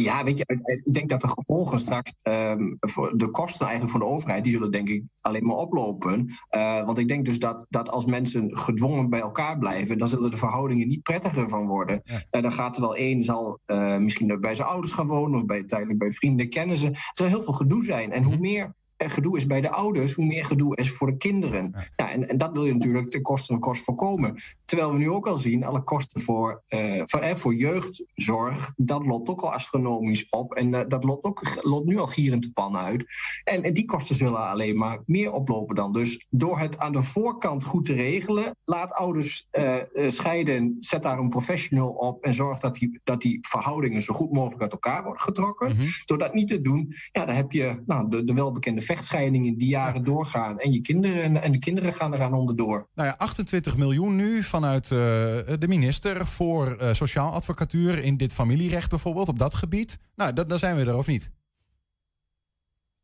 Ja, 0.00 0.24
weet 0.24 0.38
je, 0.38 0.44
ik 0.84 0.94
denk 0.94 1.08
dat 1.08 1.20
de 1.20 1.28
gevolgen 1.28 1.78
straks, 1.78 2.14
ehm, 2.22 2.74
voor 2.80 3.16
de 3.16 3.30
kosten 3.30 3.66
eigenlijk 3.66 3.90
voor 3.90 4.00
de 4.00 4.14
overheid, 4.14 4.44
die 4.44 4.52
zullen 4.52 4.70
denk 4.70 4.88
ik 4.88 5.02
alleen 5.20 5.46
maar 5.46 5.56
oplopen. 5.56 6.28
Eh, 6.48 6.84
want 6.84 6.98
ik 6.98 7.08
denk 7.08 7.24
dus 7.24 7.38
dat, 7.38 7.66
dat 7.68 7.90
als 7.90 8.04
mensen 8.04 8.58
gedwongen 8.58 9.10
bij 9.10 9.20
elkaar 9.20 9.58
blijven, 9.58 9.98
dan 9.98 10.08
zullen 10.08 10.30
de 10.30 10.36
verhoudingen 10.36 10.88
niet 10.88 11.02
prettiger 11.02 11.48
van 11.48 11.66
worden. 11.66 12.02
Eh, 12.30 12.42
dan 12.42 12.52
gaat 12.52 12.76
er 12.76 12.82
wel 12.82 12.96
één, 12.96 13.24
zal 13.24 13.58
eh, 13.66 13.96
misschien 13.96 14.40
bij 14.40 14.54
zijn 14.54 14.68
ouders 14.68 14.92
gaan 14.92 15.06
wonen 15.06 15.40
of 15.40 15.46
bij, 15.46 15.64
tijdelijk 15.64 15.98
bij 15.98 16.12
vrienden, 16.12 16.48
kennen 16.48 16.76
ze. 16.76 16.86
Er 16.86 17.12
zal 17.14 17.26
heel 17.26 17.42
veel 17.42 17.52
gedoe 17.52 17.84
zijn. 17.84 18.12
En 18.12 18.22
hoe 18.22 18.38
meer 18.38 18.74
er 18.96 19.10
gedoe 19.10 19.36
is 19.36 19.46
bij 19.46 19.60
de 19.60 19.70
ouders, 19.70 20.12
hoe 20.12 20.26
meer 20.26 20.44
gedoe 20.44 20.76
is 20.76 20.90
voor 20.90 21.06
de 21.06 21.16
kinderen. 21.16 21.74
Ja, 21.96 22.10
en, 22.10 22.28
en 22.28 22.36
dat 22.36 22.50
wil 22.52 22.64
je 22.64 22.72
natuurlijk 22.72 23.08
ten 23.10 23.22
koste 23.22 23.46
van 23.46 23.60
kost 23.60 23.82
voorkomen. 23.82 24.36
Terwijl 24.64 24.92
we 24.92 24.98
nu 24.98 25.10
ook 25.10 25.26
al 25.26 25.36
zien, 25.36 25.64
alle 25.64 25.82
kosten 25.84 26.20
voor, 26.20 26.62
eh, 26.66 27.02
voor, 27.04 27.20
eh, 27.20 27.34
voor 27.34 27.54
jeugdzorg, 27.54 28.72
dat 28.76 29.06
loopt 29.06 29.28
ook 29.28 29.42
al 29.42 29.52
astronomisch 29.52 30.28
op. 30.28 30.54
En 30.54 30.74
eh, 30.74 30.88
dat 30.88 31.04
loopt, 31.04 31.24
ook, 31.24 31.42
loopt 31.60 31.86
nu 31.86 31.98
al 31.98 32.06
gierend 32.06 32.42
de 32.42 32.50
pan 32.52 32.76
uit. 32.76 33.04
En, 33.44 33.62
en 33.62 33.72
die 33.72 33.84
kosten 33.84 34.14
zullen 34.14 34.48
alleen 34.48 34.76
maar 34.76 35.02
meer 35.06 35.32
oplopen 35.32 35.74
dan. 35.74 35.92
Dus 35.92 36.26
door 36.30 36.58
het 36.58 36.78
aan 36.78 36.92
de 36.92 37.02
voorkant 37.02 37.64
goed 37.64 37.86
te 37.86 37.92
regelen, 37.92 38.56
laat 38.64 38.92
ouders 38.92 39.46
eh, 39.50 39.76
scheiden, 40.08 40.76
zet 40.78 41.02
daar 41.02 41.18
een 41.18 41.28
professional 41.28 41.88
op 41.88 42.24
en 42.24 42.34
zorg 42.34 42.58
dat 42.58 42.74
die, 42.74 43.00
dat 43.04 43.20
die 43.20 43.38
verhoudingen 43.40 44.02
zo 44.02 44.14
goed 44.14 44.32
mogelijk 44.32 44.62
uit 44.62 44.72
elkaar 44.72 45.02
worden 45.02 45.22
getrokken. 45.22 45.76
Door 46.04 46.18
dat 46.18 46.34
niet 46.34 46.48
te 46.48 46.60
doen, 46.60 46.92
ja, 47.12 47.24
dan 47.24 47.34
heb 47.34 47.52
je 47.52 47.82
nou, 47.86 48.10
de, 48.10 48.24
de 48.24 48.34
welbekende 48.34 48.80
vechtscheidingen 48.80 49.58
die 49.58 49.68
jaren 49.68 50.02
doorgaan. 50.02 50.58
En, 50.58 50.72
je 50.72 50.80
kinderen, 50.80 51.42
en 51.42 51.52
de 51.52 51.58
kinderen 51.58 51.92
gaan 51.92 52.14
eraan 52.14 52.34
onderdoor. 52.34 52.88
Nou 52.94 53.08
ja, 53.08 53.14
28 53.18 53.76
miljoen 53.76 54.16
nu 54.16 54.42
vanuit 54.42 54.63
vanuit 54.64 54.90
eh, 54.90 55.58
de 55.58 55.68
minister 55.68 56.26
voor 56.26 56.76
eh, 56.76 56.92
sociaal 56.92 57.32
advocatuur 57.32 57.98
in 57.98 58.16
dit 58.16 58.32
familierecht 58.32 58.90
bijvoorbeeld, 58.90 59.28
op 59.28 59.38
dat 59.38 59.54
gebied. 59.54 59.98
Nou, 60.16 60.32
dat, 60.32 60.48
dan 60.48 60.58
zijn 60.58 60.76
we 60.76 60.84
er 60.84 60.96
of 60.96 61.06
niet? 61.06 61.30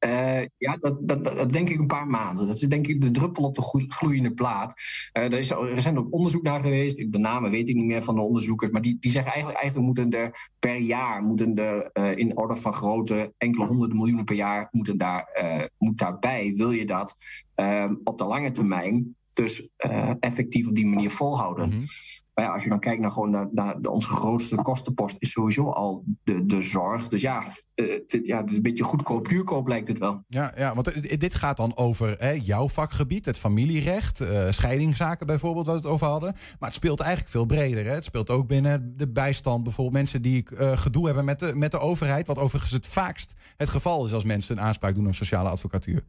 Uh, 0.07 0.41
ja, 0.57 0.77
dat, 0.77 1.09
dat, 1.09 1.25
dat, 1.25 1.53
denk 1.53 1.69
ik 1.69 1.79
een 1.79 1.87
paar 1.87 2.07
maanden. 2.07 2.47
Dat 2.47 2.55
is 2.55 2.69
denk 2.69 2.87
ik 2.87 3.01
de 3.01 3.11
druppel 3.11 3.45
op 3.45 3.55
de 3.55 3.63
gloeiende 3.89 4.33
plaat. 4.33 4.75
Uh, 5.13 5.25
er 5.25 5.39
is 5.39 5.51
recent 5.51 5.99
ook 5.99 6.13
onderzoek 6.13 6.43
naar 6.43 6.61
geweest. 6.61 7.13
De 7.13 7.19
namen 7.19 7.51
weet 7.51 7.69
ik 7.69 7.75
niet 7.75 7.85
meer 7.85 8.03
van 8.03 8.15
de 8.15 8.21
onderzoekers. 8.21 8.71
Maar 8.71 8.81
die, 8.81 8.97
die 9.01 9.11
zeggen 9.11 9.33
eigenlijk, 9.33 9.63
eigenlijk 9.63 9.87
moeten 9.87 10.21
er 10.21 10.51
per 10.59 10.77
jaar, 10.77 11.23
moeten 11.23 11.57
er 11.57 12.19
in 12.19 12.37
orde 12.37 12.57
van 12.57 12.75
grootte, 12.75 13.35
enkele 13.39 13.67
honderden 13.67 13.97
miljoenen 13.97 14.25
per 14.25 14.37
jaar, 14.37 14.69
moeten 14.71 14.99
daar, 14.99 15.29
moet 15.79 15.99
daarbij. 15.99 16.53
Wil 16.57 16.71
je 16.71 16.87
dat 16.87 17.17
op 18.05 18.19
de 18.19 18.25
lange 18.25 18.51
termijn 18.51 19.17
dus 19.33 19.69
effectief 20.21 20.69
op 20.69 20.75
die 20.75 20.87
manier 20.87 21.11
volhouden? 21.11 21.67
Mm 21.67 21.71
-hmm. 21.71 21.87
Maar 22.35 22.49
ja, 22.49 22.55
als 22.55 22.63
je 22.63 22.69
dan 22.69 22.81
kijkt 22.81 23.01
naar, 23.01 23.11
gewoon 23.11 23.31
naar, 23.31 23.49
naar 23.53 23.81
de, 23.81 23.91
onze 23.91 24.09
grootste 24.09 24.57
kostenpost, 24.57 25.17
is 25.19 25.31
sowieso 25.31 25.71
al 25.71 26.05
de, 26.25 26.47
de 26.47 26.63
zorg. 26.63 27.09
Dus 27.09 27.21
ja, 27.21 27.45
het, 27.75 28.19
ja, 28.23 28.41
het 28.41 28.51
is 28.51 28.57
een 28.57 28.63
beetje 28.63 28.85
goedkoop, 28.85 29.29
duurkoop 29.29 29.69
lijkt 29.69 29.89
het 29.89 29.99
wel. 29.99 30.25
Ja, 30.29 30.53
ja 30.57 30.75
want 30.75 31.21
dit 31.21 31.35
gaat 31.35 31.57
dan 31.57 31.77
over 31.77 32.17
hè, 32.19 32.31
jouw 32.31 32.69
vakgebied, 32.69 33.27
het 33.27 33.39
familierecht, 33.39 34.21
uh, 34.21 34.51
scheidingszaken 34.51 35.27
bijvoorbeeld, 35.27 35.67
waar 35.67 35.75
we 35.75 35.81
het 35.81 35.91
over 35.91 36.07
hadden. 36.07 36.33
Maar 36.33 36.69
het 36.69 36.79
speelt 36.79 37.01
eigenlijk 37.01 37.31
veel 37.31 37.47
breder. 37.47 37.85
Hè? 37.85 37.95
Het 37.95 38.05
speelt 38.05 38.31
ook 38.31 38.47
binnen 38.47 38.97
de 38.97 39.09
bijstand, 39.09 39.63
bijvoorbeeld 39.63 39.97
mensen 39.97 40.23
die 40.23 40.47
gedoe 40.57 41.07
hebben 41.07 41.25
met 41.25 41.39
de, 41.39 41.53
met 41.55 41.71
de 41.71 41.79
overheid. 41.79 42.27
Wat 42.27 42.39
overigens 42.39 42.73
het 42.73 42.87
vaakst 42.87 43.35
het 43.57 43.69
geval 43.69 44.05
is 44.05 44.13
als 44.13 44.25
mensen 44.25 44.57
een 44.57 44.65
aanspraak 44.65 44.95
doen 44.95 45.07
op 45.07 45.15
sociale 45.15 45.49
advocatuur. 45.49 46.05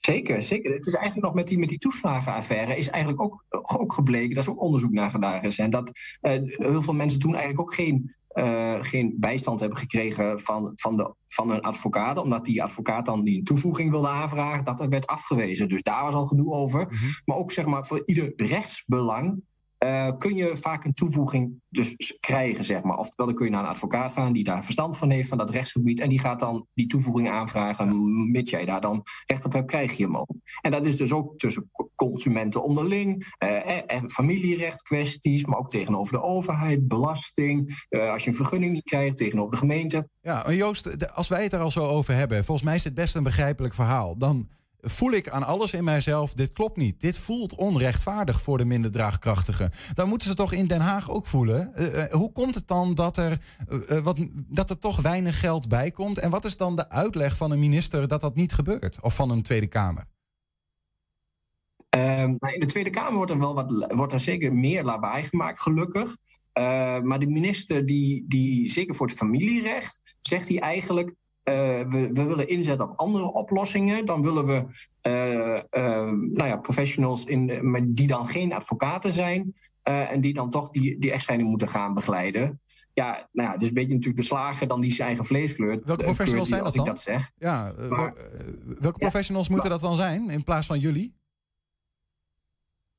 Zeker, 0.00 0.42
zeker. 0.42 0.72
Het 0.72 0.86
is 0.86 0.94
eigenlijk 0.94 1.26
nog 1.26 1.34
met 1.34 1.48
die, 1.48 1.58
met 1.58 1.68
die 1.68 1.78
toeslagenaffaire 1.78 2.76
is 2.76 2.88
eigenlijk 2.88 3.22
ook, 3.22 3.44
ook 3.78 3.92
gebleken, 3.92 4.34
daar 4.34 4.42
is 4.42 4.48
ook 4.48 4.62
onderzoek 4.62 4.92
naar 4.92 5.10
gedaan 5.10 5.42
is. 5.42 5.58
En 5.58 5.70
dat 5.70 5.90
uh, 6.22 6.32
heel 6.42 6.82
veel 6.82 6.94
mensen 6.94 7.20
toen 7.20 7.34
eigenlijk 7.34 7.60
ook 7.60 7.74
geen, 7.74 8.14
uh, 8.34 8.76
geen 8.80 9.16
bijstand 9.18 9.60
hebben 9.60 9.78
gekregen 9.78 10.40
van, 10.40 10.72
van, 10.74 10.96
de, 10.96 11.14
van 11.28 11.50
een 11.50 11.60
advocaat, 11.60 12.18
omdat 12.18 12.44
die 12.44 12.62
advocaat 12.62 13.06
dan 13.06 13.24
die 13.24 13.38
een 13.38 13.44
toevoeging 13.44 13.90
wilde 13.90 14.08
aanvragen, 14.08 14.64
dat 14.64 14.80
er 14.80 14.88
werd 14.88 15.06
afgewezen. 15.06 15.68
Dus 15.68 15.82
daar 15.82 16.04
was 16.04 16.14
al 16.14 16.26
genoeg 16.26 16.52
over. 16.52 16.80
Mm 16.80 16.88
-hmm. 16.88 17.08
Maar 17.24 17.36
ook 17.36 17.52
zeg 17.52 17.66
maar 17.66 17.86
voor 17.86 18.02
ieder 18.06 18.32
rechtsbelang 18.36 19.42
uh, 19.84 20.10
kun 20.18 20.34
je 20.34 20.56
vaak 20.56 20.84
een 20.84 20.94
toevoeging 20.94 21.60
dus 21.68 22.16
krijgen, 22.20 22.64
zeg 22.64 22.82
maar. 22.82 22.98
Oftewel, 22.98 23.26
dan 23.26 23.34
kun 23.34 23.44
je 23.44 23.50
naar 23.50 23.62
een 23.62 23.68
advocaat 23.68 24.12
gaan 24.12 24.32
die 24.32 24.44
daar 24.44 24.64
verstand 24.64 24.96
van 24.96 25.10
heeft, 25.10 25.28
van 25.28 25.38
dat 25.38 25.50
rechtsgebied. 25.50 26.00
En 26.00 26.08
die 26.08 26.18
gaat 26.18 26.40
dan 26.40 26.66
die 26.74 26.86
toevoeging 26.86 27.30
aanvragen. 27.30 27.86
Ja. 27.86 27.92
Mits 28.30 28.50
jij 28.50 28.64
daar 28.64 28.80
dan 28.80 29.02
recht 29.26 29.44
op 29.44 29.52
hebt, 29.52 29.66
krijg 29.66 29.96
je 29.96 30.04
hem 30.04 30.16
ook. 30.16 30.34
En 30.60 30.70
dat 30.70 30.84
is 30.84 30.96
dus 30.96 31.12
ook 31.12 31.38
tussen 31.38 31.70
consumenten 31.94 32.62
onderling, 32.62 33.34
uh, 33.44 33.70
en, 33.70 33.86
en 33.86 34.10
familierechtkwesties, 34.10 35.44
maar 35.44 35.58
ook 35.58 35.70
tegenover 35.70 36.12
de 36.12 36.22
overheid, 36.22 36.88
belasting. 36.88 37.84
Uh, 37.90 38.10
als 38.10 38.24
je 38.24 38.30
een 38.30 38.36
vergunning 38.36 38.72
niet 38.72 38.84
krijgt, 38.84 39.16
tegenover 39.16 39.50
de 39.50 39.58
gemeente. 39.58 40.08
Ja, 40.20 40.52
Joost, 40.52 41.14
als 41.14 41.28
wij 41.28 41.42
het 41.42 41.52
er 41.52 41.60
al 41.60 41.70
zo 41.70 41.86
over 41.86 42.14
hebben, 42.14 42.44
volgens 42.44 42.66
mij 42.66 42.76
is 42.76 42.84
het 42.84 42.94
best 42.94 43.14
een 43.14 43.22
begrijpelijk 43.22 43.74
verhaal. 43.74 44.16
Dan 44.16 44.48
voel 44.80 45.12
ik 45.12 45.28
aan 45.28 45.42
alles 45.42 45.72
in 45.72 45.84
mijzelf, 45.84 46.32
dit 46.32 46.52
klopt 46.52 46.76
niet. 46.76 47.00
Dit 47.00 47.18
voelt 47.18 47.54
onrechtvaardig 47.54 48.42
voor 48.42 48.58
de 48.58 48.64
minder 48.64 48.90
draagkrachtigen. 48.90 49.70
Dan 49.94 50.08
moeten 50.08 50.28
ze 50.28 50.34
toch 50.34 50.52
in 50.52 50.66
Den 50.66 50.80
Haag 50.80 51.10
ook 51.10 51.26
voelen. 51.26 51.72
Uh, 51.76 51.94
uh, 51.94 52.04
hoe 52.04 52.32
komt 52.32 52.54
het 52.54 52.68
dan 52.68 52.94
dat 52.94 53.16
er, 53.16 53.40
uh, 53.68 53.98
wat, 53.98 54.26
dat 54.32 54.70
er 54.70 54.78
toch 54.78 55.00
weinig 55.00 55.40
geld 55.40 55.68
bij 55.68 55.90
komt? 55.90 56.18
En 56.18 56.30
wat 56.30 56.44
is 56.44 56.56
dan 56.56 56.76
de 56.76 56.88
uitleg 56.88 57.36
van 57.36 57.50
een 57.50 57.58
minister 57.58 58.08
dat 58.08 58.20
dat 58.20 58.34
niet 58.34 58.52
gebeurt? 58.52 59.02
Of 59.02 59.14
van 59.14 59.30
een 59.30 59.42
Tweede 59.42 59.66
Kamer? 59.66 60.04
In 61.90 62.38
de 62.38 62.66
Tweede 62.66 62.90
Kamer 62.90 63.14
wordt 63.14 63.30
er 63.30 63.38
wel 63.38 63.54
wat, 63.54 63.94
wordt 63.94 64.12
er 64.12 64.20
zeker 64.20 64.54
meer 64.54 64.84
lawaai 64.84 65.24
gemaakt, 65.24 65.60
gelukkig. 65.60 66.16
maar 67.02 67.18
de 67.18 67.26
minister, 67.26 67.86
die, 67.86 68.24
die 68.28 68.70
zeker 68.70 68.94
voor 68.94 69.06
het 69.06 69.16
familierecht, 69.16 70.00
zegt 70.20 70.48
hij 70.48 70.58
eigenlijk: 70.58 71.14
we, 71.88 72.08
we, 72.12 72.24
willen 72.24 72.48
inzetten 72.48 72.90
op 72.90 72.98
andere 72.98 73.32
oplossingen. 73.32 74.06
Dan 74.06 74.22
willen 74.22 74.46
we 74.46 74.64
uh, 75.02 75.54
uh, 75.54 76.12
nou 76.32 76.44
ja, 76.48 76.56
professionals 76.56 77.24
in, 77.24 77.70
maar 77.70 77.80
die 77.84 78.06
dan 78.06 78.26
geen 78.26 78.52
advocaten 78.52 79.12
zijn. 79.12 79.54
en 79.82 80.20
die 80.20 80.34
dan 80.34 80.50
toch 80.50 80.70
die, 80.70 80.98
die 80.98 81.12
echtscheiding 81.12 81.50
moeten 81.50 81.68
gaan 81.68 81.94
begeleiden. 81.94 82.60
Ja, 82.94 83.28
nou 83.32 83.48
ja, 83.48 83.52
het 83.52 83.62
is 83.62 83.68
een 83.68 83.74
beetje 83.74 83.94
natuurlijk 83.94 84.20
de 84.20 84.26
slager 84.26 84.66
dan 84.66 84.80
die 84.80 84.92
zijn 84.92 85.16
eigen. 85.16 85.82
Welke 85.84 86.04
professionals 86.04 86.48
zijn 86.48 86.62
dat 86.62 86.66
als 86.66 86.74
dan? 86.74 86.84
ik 86.84 86.90
dat 86.90 87.00
zeg. 87.00 87.30
Ja, 87.38 87.72
maar, 87.88 88.14
welke 88.78 88.98
professionals 88.98 89.46
ja, 89.46 89.52
moeten 89.52 89.70
dat 89.70 89.80
dan 89.80 89.96
zijn 89.96 90.30
in 90.30 90.42
plaats 90.42 90.66
van 90.66 90.78
jullie? 90.78 91.19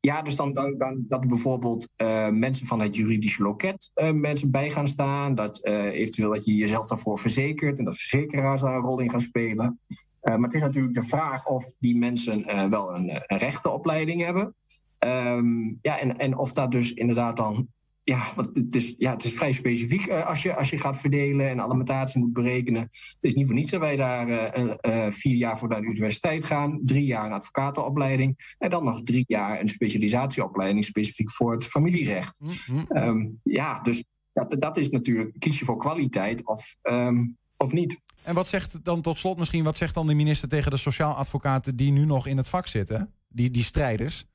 Ja, 0.02 0.22
dus 0.22 0.36
dan, 0.36 0.54
dan, 0.54 1.06
dat 1.08 1.28
bijvoorbeeld 1.28 1.90
uh, 1.98 2.30
mensen 2.30 2.68
van 2.68 2.80
het 2.80 2.96
juridische 2.96 3.44
loket 3.44 3.92
uh, 3.96 4.12
mensen 4.12 4.52
bij 4.52 4.70
gaan 4.70 4.88
staan. 4.88 5.36
Dat 5.36 5.60
uh, 5.64 5.86
eventueel 5.86 6.30
dat 6.30 6.46
je 6.46 6.56
jezelf 6.56 6.88
daarvoor 6.88 7.20
verzekert 7.20 7.80
en 7.80 7.86
dat 7.86 7.98
verzekeraars 7.98 8.62
daar 8.62 8.76
een 8.76 8.82
rol 8.82 9.00
in 9.00 9.10
gaan 9.10 9.22
spelen. 9.22 9.80
maar 10.22 10.40
het 10.40 10.54
is 10.54 10.62
natuurlijk 10.62 10.94
de 10.94 11.02
vraag 11.02 11.46
of 11.46 11.66
die 11.80 11.98
mensen 11.98 12.70
wel 12.70 12.96
een, 12.96 13.10
een 13.10 13.38
rechtenopleiding 13.38 14.22
hebben. 14.22 14.56
Um, 15.00 15.80
ja, 15.82 16.00
en, 16.00 16.18
en 16.18 16.38
of 16.38 16.54
dat 16.54 16.72
dus 16.72 16.94
inderdaad 16.94 17.38
dan 17.38 17.68
ja, 18.04 18.32
want 18.36 18.50
het 18.54 18.76
is, 18.76 18.96
ja, 18.98 19.12
het 19.12 19.24
is 19.24 19.34
vrij 19.34 19.52
specifiek 19.52 20.08
uh, 20.08 20.28
als, 20.28 20.44
je, 20.44 20.56
als 20.56 20.70
je 20.70 20.78
gaat 20.78 21.00
verdelen 21.00 21.50
en 21.50 21.62
alimentatie 21.62 22.20
moet 22.20 22.34
berekenen. 22.34 22.82
Het 22.92 23.24
is 23.24 23.34
niet 23.34 23.46
voor 23.46 23.56
niets 23.56 23.72
dat 23.72 23.80
wij 23.80 23.96
daar 23.96 24.30
uh, 24.30 24.74
uh, 24.82 25.12
vier 25.12 25.36
jaar 25.36 25.58
voor 25.58 25.70
naar 25.70 25.82
de 25.82 25.88
universiteit 25.88 26.46
gaan, 26.46 26.80
drie 26.84 27.06
jaar 27.06 27.26
een 27.26 27.32
advocatenopleiding 27.32 28.56
en 28.58 28.70
dan 28.70 28.84
nog 28.84 29.04
drie 29.04 29.24
jaar 29.28 29.60
een 29.60 29.68
specialisatieopleiding 29.68 30.86
specifiek 30.86 31.32
voor 31.32 31.54
het 31.54 31.66
familierecht. 31.66 32.40
Mm 32.40 32.52
-hmm. 32.66 32.98
um, 32.98 33.38
ja, 33.44 33.80
dus 33.80 34.04
dat, 34.34 34.56
dat 34.60 34.78
is 34.78 34.90
natuurlijk, 34.90 35.36
kies 35.40 35.60
je 35.60 35.66
voor 35.66 35.78
kwaliteit 35.78 36.48
of, 36.48 36.76
um, 36.82 37.38
of 37.58 37.72
niet. 37.72 38.02
En 38.24 38.36
wat 38.36 38.48
zegt 38.48 38.84
dan 38.84 39.02
tot 39.02 39.18
slot 39.18 39.38
misschien, 39.38 39.64
wat 39.64 39.78
zegt 39.78 39.94
dan 39.94 40.08
de 40.08 40.14
minister 40.14 40.50
tegen 40.50 40.72
de 40.72 40.78
sociaal 40.78 41.14
advocaten 41.14 41.76
die 41.76 41.92
nu 41.92 42.06
nog 42.06 42.28
in 42.28 42.38
het 42.38 42.50
vak 42.50 42.68
zitten, 42.68 43.14
die, 43.28 43.52
die 43.52 43.64
strijders? 43.64 44.26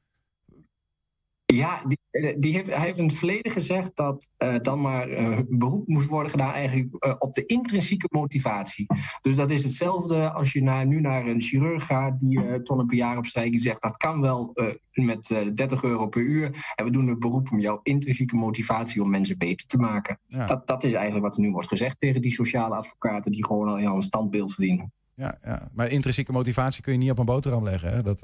Ja, 1.66 1.82
die, 1.86 2.38
die 2.38 2.52
heeft, 2.52 2.66
hij 2.66 2.84
heeft 2.84 2.98
in 2.98 3.06
het 3.06 3.14
verleden 3.14 3.52
gezegd 3.52 3.96
dat 3.96 4.28
uh, 4.38 4.58
dan 4.60 4.80
maar 4.80 5.08
uh, 5.08 5.38
beroep 5.48 5.86
moest 5.86 6.08
worden 6.08 6.30
gedaan 6.30 6.52
eigenlijk 6.52 7.04
uh, 7.04 7.14
op 7.18 7.34
de 7.34 7.46
intrinsieke 7.46 8.06
motivatie. 8.10 8.86
Dus 9.22 9.36
dat 9.36 9.50
is 9.50 9.62
hetzelfde 9.62 10.32
als 10.32 10.52
je 10.52 10.62
naar, 10.62 10.86
nu 10.86 11.00
naar 11.00 11.26
een 11.26 11.40
chirurg 11.40 11.86
gaat 11.86 12.18
die 12.18 12.62
tonnen 12.62 12.86
per 12.86 12.96
jaar 12.96 13.18
opstrijkt. 13.18 13.50
Die 13.50 13.60
zegt 13.60 13.82
dat 13.82 13.96
kan 13.96 14.20
wel 14.20 14.54
met 14.92 15.28
30 15.54 15.82
euro 15.82 16.06
per 16.06 16.22
uur. 16.22 16.72
En 16.74 16.84
we 16.84 16.90
doen 16.90 17.08
een 17.08 17.18
beroep 17.18 17.52
om 17.52 17.60
jouw 17.60 17.80
intrinsieke 17.82 18.36
motivatie 18.36 19.02
om 19.02 19.10
mensen 19.10 19.38
beter 19.38 19.66
te 19.66 19.78
maken. 19.78 20.18
Ja. 20.26 20.46
Dat, 20.46 20.66
dat 20.66 20.84
is 20.84 20.92
eigenlijk 20.92 21.24
wat 21.24 21.36
er 21.36 21.42
nu 21.42 21.50
wordt 21.50 21.68
gezegd 21.68 22.00
tegen 22.00 22.20
die 22.20 22.32
sociale 22.32 22.76
advocaten 22.76 23.32
die 23.32 23.46
gewoon 23.46 23.86
al 23.86 23.96
een 23.96 24.02
standbeeld 24.02 24.52
verdienen. 24.54 24.92
Ja, 25.14 25.38
ja, 25.40 25.68
maar 25.72 25.90
intrinsieke 25.90 26.32
motivatie 26.32 26.82
kun 26.82 26.92
je 26.92 26.98
niet 26.98 27.10
op 27.10 27.18
een 27.18 27.24
boterham 27.24 27.64
leggen. 27.64 27.90
Hè? 27.90 28.02
Dat, 28.02 28.20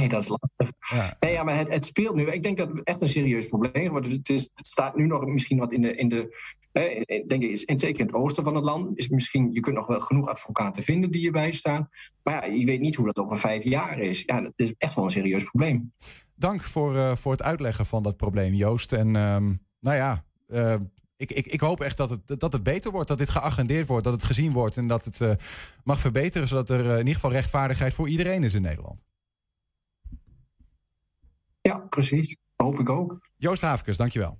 Nee, 0.00 0.08
dat 0.08 0.22
is 0.22 0.28
lastig. 0.28 0.76
Ja. 0.90 1.16
Nee, 1.20 1.32
ja, 1.32 1.42
maar 1.42 1.56
het, 1.56 1.68
het, 1.68 1.86
speelt 1.86 2.14
nu. 2.14 2.26
Ik 2.26 2.42
denk 2.42 2.56
dat 2.56 2.68
het 2.68 2.82
echt 2.84 3.00
een 3.00 3.08
serieus 3.08 3.48
probleem 3.48 3.88
wordt. 3.88 4.06
Dus 4.06 4.16
het, 4.16 4.28
is, 4.28 4.50
het 4.54 4.66
staat 4.66 4.96
nu 4.96 5.06
nog 5.06 5.26
misschien 5.26 5.58
wat 5.58 5.72
in 5.72 5.82
de. 5.82 5.94
In 5.94 6.08
de 6.08 6.38
eh, 6.72 7.26
denk 7.26 7.42
ik, 7.42 7.60
in, 7.60 7.78
zeker 7.78 8.00
in 8.00 8.06
het 8.06 8.14
oosten 8.14 8.44
van 8.44 8.54
het 8.54 8.64
land. 8.64 8.98
Is 8.98 9.08
misschien, 9.08 9.52
je 9.52 9.60
kunt 9.60 9.76
nog 9.76 9.86
wel 9.86 10.00
genoeg 10.00 10.28
advocaten 10.28 10.82
vinden 10.82 11.10
die 11.10 11.26
erbij 11.26 11.52
staan. 11.52 11.88
Maar 12.22 12.46
ja, 12.46 12.54
je 12.54 12.66
weet 12.66 12.80
niet 12.80 12.94
hoe 12.94 13.06
dat 13.06 13.18
over 13.18 13.38
vijf 13.38 13.64
jaar 13.64 13.98
is. 13.98 14.22
Ja, 14.26 14.40
dat 14.40 14.52
is 14.56 14.74
echt 14.78 14.94
wel 14.94 15.04
een 15.04 15.10
serieus 15.10 15.44
probleem. 15.44 15.92
Dank 16.34 16.62
voor, 16.62 16.94
uh, 16.94 17.16
voor 17.16 17.32
het 17.32 17.42
uitleggen 17.42 17.86
van 17.86 18.02
dat 18.02 18.16
probleem, 18.16 18.54
Joost. 18.54 18.92
En 18.92 19.16
um, 19.16 19.60
nou 19.80 19.96
ja. 19.96 20.24
Uh, 20.48 20.74
ik, 21.16 21.32
ik, 21.32 21.46
ik, 21.46 21.60
hoop 21.60 21.80
echt 21.80 21.96
dat 21.96 22.10
het, 22.10 22.40
dat 22.40 22.52
het 22.52 22.62
beter 22.62 22.90
wordt, 22.90 23.08
dat 23.08 23.18
dit 23.18 23.28
geagendeerd 23.28 23.86
wordt, 23.86 24.04
dat 24.04 24.12
het 24.12 24.24
gezien 24.24 24.52
wordt 24.52 24.76
en 24.76 24.86
dat 24.86 25.04
het 25.04 25.20
uh, 25.20 25.30
mag 25.84 25.98
verbeteren, 25.98 26.48
zodat 26.48 26.70
er 26.70 26.84
in 26.84 26.98
ieder 26.98 27.14
geval 27.14 27.32
rechtvaardigheid 27.32 27.94
voor 27.94 28.08
iedereen 28.08 28.44
is 28.44 28.54
in 28.54 28.62
Nederland. 28.62 29.02
Precies. 31.90 32.36
Hoop 32.56 32.78
ik 32.78 32.88
ook. 32.88 33.18
Joost 33.36 33.62
Haafkes, 33.62 33.96
dankjewel. 33.96 34.38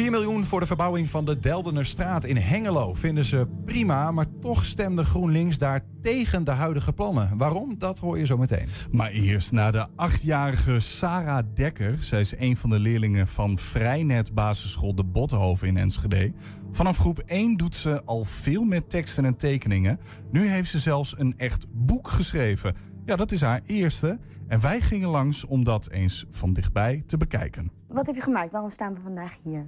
4 0.00 0.10
miljoen 0.10 0.44
voor 0.44 0.60
de 0.60 0.66
verbouwing 0.66 1.10
van 1.10 1.24
de 1.24 1.38
Deldenerstraat 1.38 2.24
in 2.24 2.36
Hengelo 2.36 2.94
vinden 2.94 3.24
ze 3.24 3.48
prima, 3.64 4.10
maar 4.10 4.26
toch 4.40 4.64
stemde 4.64 5.04
GroenLinks 5.04 5.58
daar 5.58 5.84
tegen 6.02 6.44
de 6.44 6.50
huidige 6.50 6.92
plannen. 6.92 7.38
Waarom? 7.38 7.78
Dat 7.78 7.98
hoor 7.98 8.18
je 8.18 8.26
zo 8.26 8.36
meteen. 8.36 8.68
Maar 8.90 9.10
eerst 9.10 9.52
naar 9.52 9.72
de 9.72 9.86
achtjarige 9.96 10.80
Sarah 10.80 11.44
Dekker. 11.54 12.02
Zij 12.02 12.20
is 12.20 12.38
een 12.38 12.56
van 12.56 12.70
de 12.70 12.78
leerlingen 12.78 13.28
van 13.28 13.58
Vrijnet 13.58 14.34
Basisschool 14.34 14.94
De 14.94 15.04
Bottenhoven 15.04 15.68
in 15.68 15.76
Enschede. 15.76 16.32
Vanaf 16.70 16.96
groep 16.96 17.18
1 17.18 17.56
doet 17.56 17.74
ze 17.74 18.04
al 18.04 18.24
veel 18.24 18.64
met 18.64 18.90
teksten 18.90 19.24
en 19.24 19.36
tekeningen. 19.36 20.00
Nu 20.30 20.46
heeft 20.46 20.70
ze 20.70 20.78
zelfs 20.78 21.18
een 21.18 21.34
echt 21.36 21.66
boek 21.72 22.08
geschreven. 22.08 22.74
Ja, 23.04 23.16
dat 23.16 23.32
is 23.32 23.40
haar 23.40 23.60
eerste. 23.66 24.18
En 24.48 24.60
wij 24.60 24.80
gingen 24.80 25.08
langs 25.08 25.44
om 25.44 25.64
dat 25.64 25.88
eens 25.90 26.26
van 26.30 26.52
dichtbij 26.52 27.02
te 27.06 27.16
bekijken. 27.16 27.70
Wat 27.86 28.06
heb 28.06 28.14
je 28.14 28.20
gemaakt? 28.22 28.52
Waarom 28.52 28.70
staan 28.70 28.94
we 28.94 29.00
vandaag 29.00 29.36
hier? 29.42 29.66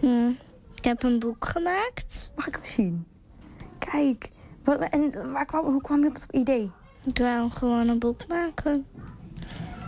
Hmm, 0.00 0.36
ik 0.74 0.84
heb 0.84 1.02
een 1.02 1.18
boek 1.18 1.44
gemaakt. 1.46 2.32
Mag 2.36 2.46
ik 2.46 2.54
hem 2.54 2.64
zien? 2.64 3.06
Kijk. 3.78 4.30
Wat, 4.62 4.80
en 4.80 5.32
waar 5.32 5.44
kwam, 5.44 5.64
hoe 5.64 5.80
kwam 5.82 6.00
je 6.02 6.06
op 6.08 6.14
het 6.14 6.26
idee? 6.30 6.70
Ik 7.04 7.18
wou 7.18 7.50
gewoon 7.50 7.88
een 7.88 7.98
boek 7.98 8.26
maken. 8.28 8.86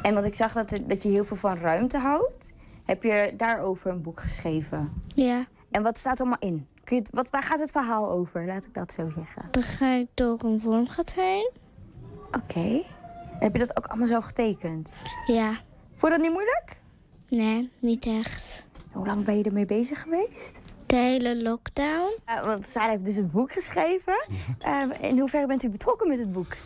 En 0.03 0.15
want 0.15 0.27
ik 0.27 0.35
zag 0.35 0.53
dat, 0.53 0.71
het- 0.71 0.89
dat 0.89 1.03
je 1.03 1.09
heel 1.09 1.25
veel 1.25 1.37
van 1.37 1.57
ruimte 1.57 1.99
houdt. 1.99 2.53
Heb 2.85 3.03
je 3.03 3.35
daarover 3.37 3.91
een 3.91 4.03
boek 4.03 4.21
geschreven? 4.21 4.93
Ja. 5.15 5.45
En 5.71 5.83
wat 5.83 5.99
staat 5.99 6.19
er 6.19 6.27
allemaal 6.27 6.51
in? 6.53 6.67
Kun 6.85 6.97
je 6.97 7.03
wat, 7.11 7.31
waar 7.31 7.43
gaat 7.43 7.61
het 7.61 7.71
verhaal 7.71 8.11
over? 8.11 8.47
Laat 8.47 8.65
ik 8.65 8.75
dat 8.75 8.93
zo 8.93 9.11
zeggen. 9.11 9.43
Dan 9.51 9.63
ga 9.63 9.93
ik 9.95 10.07
door 10.15 10.45
een 10.45 10.61
wormgat 10.61 11.13
heen. 11.13 11.51
Oké. 12.33 12.83
Heb 13.39 13.53
je 13.53 13.59
dat 13.59 13.77
ook 13.77 13.87
allemaal 13.87 14.07
zelf 14.07 14.25
getekend? 14.25 15.03
Ja. 15.27 15.51
Vond 15.95 16.13
je 16.13 16.19
dat 16.19 16.21
niet 16.21 16.31
moeilijk? 16.31 16.81
Nee, 17.29 17.71
niet 17.79 18.07
echt. 18.07 18.67
Hoe 18.93 19.07
lang 19.07 19.25
ben 19.25 19.37
je 19.37 19.43
ermee 19.45 19.67
bezig 19.67 20.03
geweest? 20.03 20.61
De 20.87 20.97
hele 20.97 21.43
lockdown. 21.43 22.11
Want 22.45 22.67
Sarah 22.67 22.91
heeft 22.91 23.05
dus 23.05 23.17
een 23.17 23.31
boek 23.31 23.53
geschreven. 23.53 24.27
Eh, 24.59 24.83
in 25.01 25.19
hoeverre 25.19 25.47
bent 25.47 25.63
u 25.63 25.69
betrokken 25.69 26.09
met 26.09 26.19
het 26.19 26.33
boek? 26.33 26.57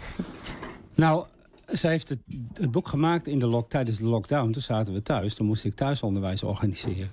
Nou, 0.94 1.26
zij 1.66 1.90
heeft 1.90 2.08
het, 2.08 2.18
het 2.52 2.70
boek 2.70 2.88
gemaakt 2.88 3.26
in 3.26 3.38
de 3.38 3.46
lock, 3.46 3.70
tijdens 3.70 3.98
de 3.98 4.04
lockdown. 4.04 4.50
Toen 4.50 4.62
zaten 4.62 4.92
we 4.92 5.02
thuis. 5.02 5.34
Toen 5.34 5.46
moest 5.46 5.64
ik 5.64 5.74
thuisonderwijs 5.74 6.42
organiseren. 6.42 7.10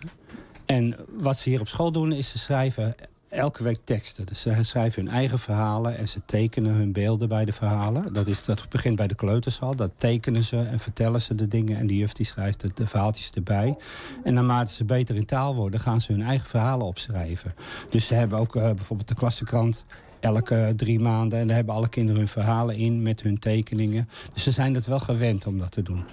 En 0.65 0.95
wat 1.17 1.37
ze 1.37 1.49
hier 1.49 1.59
op 1.59 1.67
school 1.67 1.91
doen, 1.91 2.11
is 2.11 2.31
ze 2.31 2.39
schrijven 2.39 2.95
elke 3.33 3.63
week 3.63 3.79
teksten. 3.83 4.25
Dus 4.25 4.41
ze 4.41 4.63
schrijven 4.63 5.05
hun 5.05 5.13
eigen 5.13 5.39
verhalen 5.39 5.97
en 5.97 6.07
ze 6.07 6.21
tekenen 6.25 6.73
hun 6.73 6.91
beelden 6.91 7.29
bij 7.29 7.45
de 7.45 7.53
verhalen. 7.53 8.13
Dat, 8.13 8.27
is, 8.27 8.45
dat 8.45 8.69
begint 8.69 8.95
bij 8.95 9.07
de 9.07 9.15
kleuters 9.15 9.61
al. 9.61 9.75
Dat 9.75 9.91
tekenen 9.95 10.43
ze 10.43 10.57
en 10.57 10.79
vertellen 10.79 11.21
ze 11.21 11.35
de 11.35 11.47
dingen. 11.47 11.77
En 11.77 11.87
die 11.87 11.97
juf 11.97 12.13
die 12.13 12.25
schrijft 12.25 12.61
de, 12.61 12.69
de 12.73 12.87
verhaaltjes 12.87 13.29
erbij. 13.29 13.75
En 14.23 14.33
naarmate 14.33 14.73
ze 14.73 14.85
beter 14.85 15.15
in 15.15 15.25
taal 15.25 15.55
worden, 15.55 15.79
gaan 15.79 16.01
ze 16.01 16.11
hun 16.11 16.21
eigen 16.21 16.47
verhalen 16.47 16.85
opschrijven. 16.85 17.53
Dus 17.89 18.07
ze 18.07 18.13
hebben 18.13 18.39
ook 18.39 18.55
eh, 18.55 18.63
bijvoorbeeld 18.63 19.07
de 19.07 19.15
klassenkrant 19.15 19.83
elke 20.23 20.73
drie 20.75 20.99
maanden. 20.99 21.39
En 21.39 21.47
daar 21.47 21.55
hebben 21.55 21.75
alle 21.75 21.89
kinderen 21.89 22.19
hun 22.19 22.29
verhalen 22.29 22.75
in 22.75 23.01
met 23.01 23.21
hun 23.21 23.39
tekeningen. 23.39 24.09
Dus 24.33 24.43
ze 24.43 24.51
zijn 24.51 24.75
het 24.75 24.85
wel 24.85 24.99
gewend 24.99 25.47
om 25.47 25.59
dat 25.59 25.71
te 25.71 25.81
doen. 25.81 26.03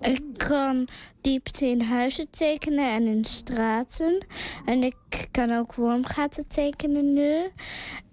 Ik 0.00 0.22
kan 0.36 0.88
diepte 1.20 1.66
in 1.66 1.80
huizen 1.80 2.30
tekenen 2.30 2.94
en 2.94 3.06
in 3.06 3.24
straten. 3.24 4.26
En 4.64 4.82
ik 4.82 5.28
kan 5.30 5.52
ook 5.52 5.74
wormgaten 5.74 6.48
tekenen 6.48 7.12
nu. 7.12 7.50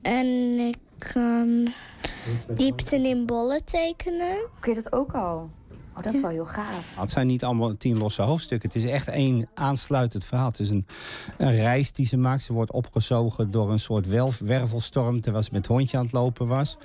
En 0.02 0.28
ik 0.60 0.78
kan 0.98 1.74
diepte 2.54 2.96
in 2.96 3.26
bollen 3.26 3.66
tekenen. 3.66 4.38
Kun 4.60 4.74
je 4.74 4.82
dat 4.82 4.94
ook 4.94 5.12
al? 5.12 5.50
Oh, 6.02 6.08
dat 6.08 6.16
is 6.16 6.22
wel 6.22 6.30
heel 6.30 6.46
gaaf. 6.46 6.96
Het 7.00 7.12
zijn 7.12 7.28
niet 7.28 7.44
allemaal 7.44 7.78
tien 7.78 7.98
losse 7.98 8.22
hoofdstukken. 8.22 8.70
Het 8.70 8.84
is 8.84 8.90
echt 8.90 9.08
één 9.08 9.50
aansluitend 9.54 10.26
verhaal. 10.26 10.48
Het 10.48 10.60
is 10.60 10.70
een, 10.70 10.86
een 11.38 11.52
reis 11.52 11.92
die 11.92 12.06
ze 12.06 12.18
maakt. 12.18 12.42
Ze 12.42 12.54
wordt 12.54 12.72
opgezogen 12.72 13.48
door 13.48 13.72
een 13.72 13.80
soort 13.80 14.08
welf, 14.08 14.40
wervelstorm... 14.40 15.22
terwijl 15.22 15.44
ze 15.44 15.50
met 15.52 15.68
het 15.68 15.76
hondje 15.76 15.98
aan 15.98 16.04
het 16.04 16.14
lopen 16.14 16.48
was. 16.48 16.78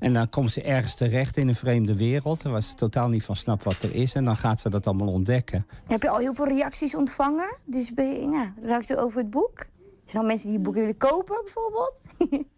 En 0.00 0.12
dan 0.12 0.28
komt 0.28 0.50
ze 0.50 0.62
ergens 0.62 0.94
terecht 0.94 1.36
in 1.36 1.48
een 1.48 1.54
vreemde 1.54 1.96
wereld... 1.96 2.42
waar 2.42 2.62
ze 2.62 2.74
totaal 2.74 3.08
niet 3.08 3.24
van 3.24 3.36
snapt 3.36 3.64
wat 3.64 3.82
er 3.82 3.94
is. 3.94 4.14
En 4.14 4.24
dan 4.24 4.36
gaat 4.36 4.60
ze 4.60 4.70
dat 4.70 4.86
allemaal 4.86 5.12
ontdekken. 5.12 5.66
Heb 5.86 6.02
je 6.02 6.08
al 6.08 6.18
heel 6.18 6.34
veel 6.34 6.46
reacties 6.46 6.94
ontvangen? 6.94 7.56
Dus 7.64 7.94
ben 7.94 8.06
je, 8.06 8.28
ja, 8.30 8.52
reacties 8.62 8.96
over 8.96 9.18
het 9.18 9.30
boek? 9.30 9.66
Zijn 10.04 10.22
er 10.22 10.28
mensen 10.28 10.48
die 10.48 10.56
je 10.56 10.64
boek 10.64 10.74
willen 10.74 10.96
kopen, 10.96 11.40
bijvoorbeeld? 11.44 11.94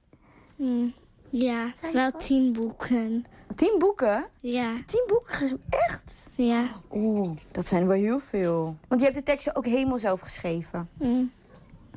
Hmm, 0.61 0.93
Ja, 1.31 1.73
wel 1.93 2.11
tien 2.11 2.53
boeken. 2.53 3.25
Tien 3.55 3.75
boeken? 3.79 4.25
Ja. 4.41 4.73
Tien 4.87 5.05
boeken? 5.09 5.61
Echt? 5.69 6.31
Ja. 6.35 6.65
Oeh, 6.93 7.31
dat 7.51 7.69
zijn 7.69 7.87
wel 7.87 7.97
heel 7.97 8.19
veel. 8.19 8.77
Want 8.89 9.01
je 9.01 9.07
hebt 9.07 9.19
de 9.19 9.25
teksten 9.25 9.57
ook 9.57 9.67
helemaal 9.67 9.99
zelf 9.99 10.21
geschreven. 10.21 10.89
Mm. 10.99 11.31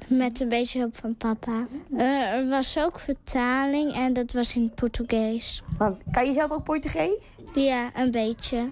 Met 0.08 0.40
een 0.40 0.50
beetje 0.50 0.80
hulp 0.80 0.98
van 0.98 1.16
papa. 1.16 1.68
Eh, 1.98 2.34
er 2.34 2.48
was 2.50 2.78
ook 2.78 3.00
vertaling 3.00 3.94
en 3.94 4.14
dat 4.14 4.32
was 4.32 4.56
in 4.56 4.64
het 4.64 4.76
Portugees. 4.76 5.64
Want 5.78 6.02
kan 6.12 6.26
je 6.26 6.34
zelf 6.34 6.52
ook 6.52 6.64
Portugees? 6.64 7.30
Ja, 7.54 7.90
een 7.94 8.12
beetje. 8.12 8.72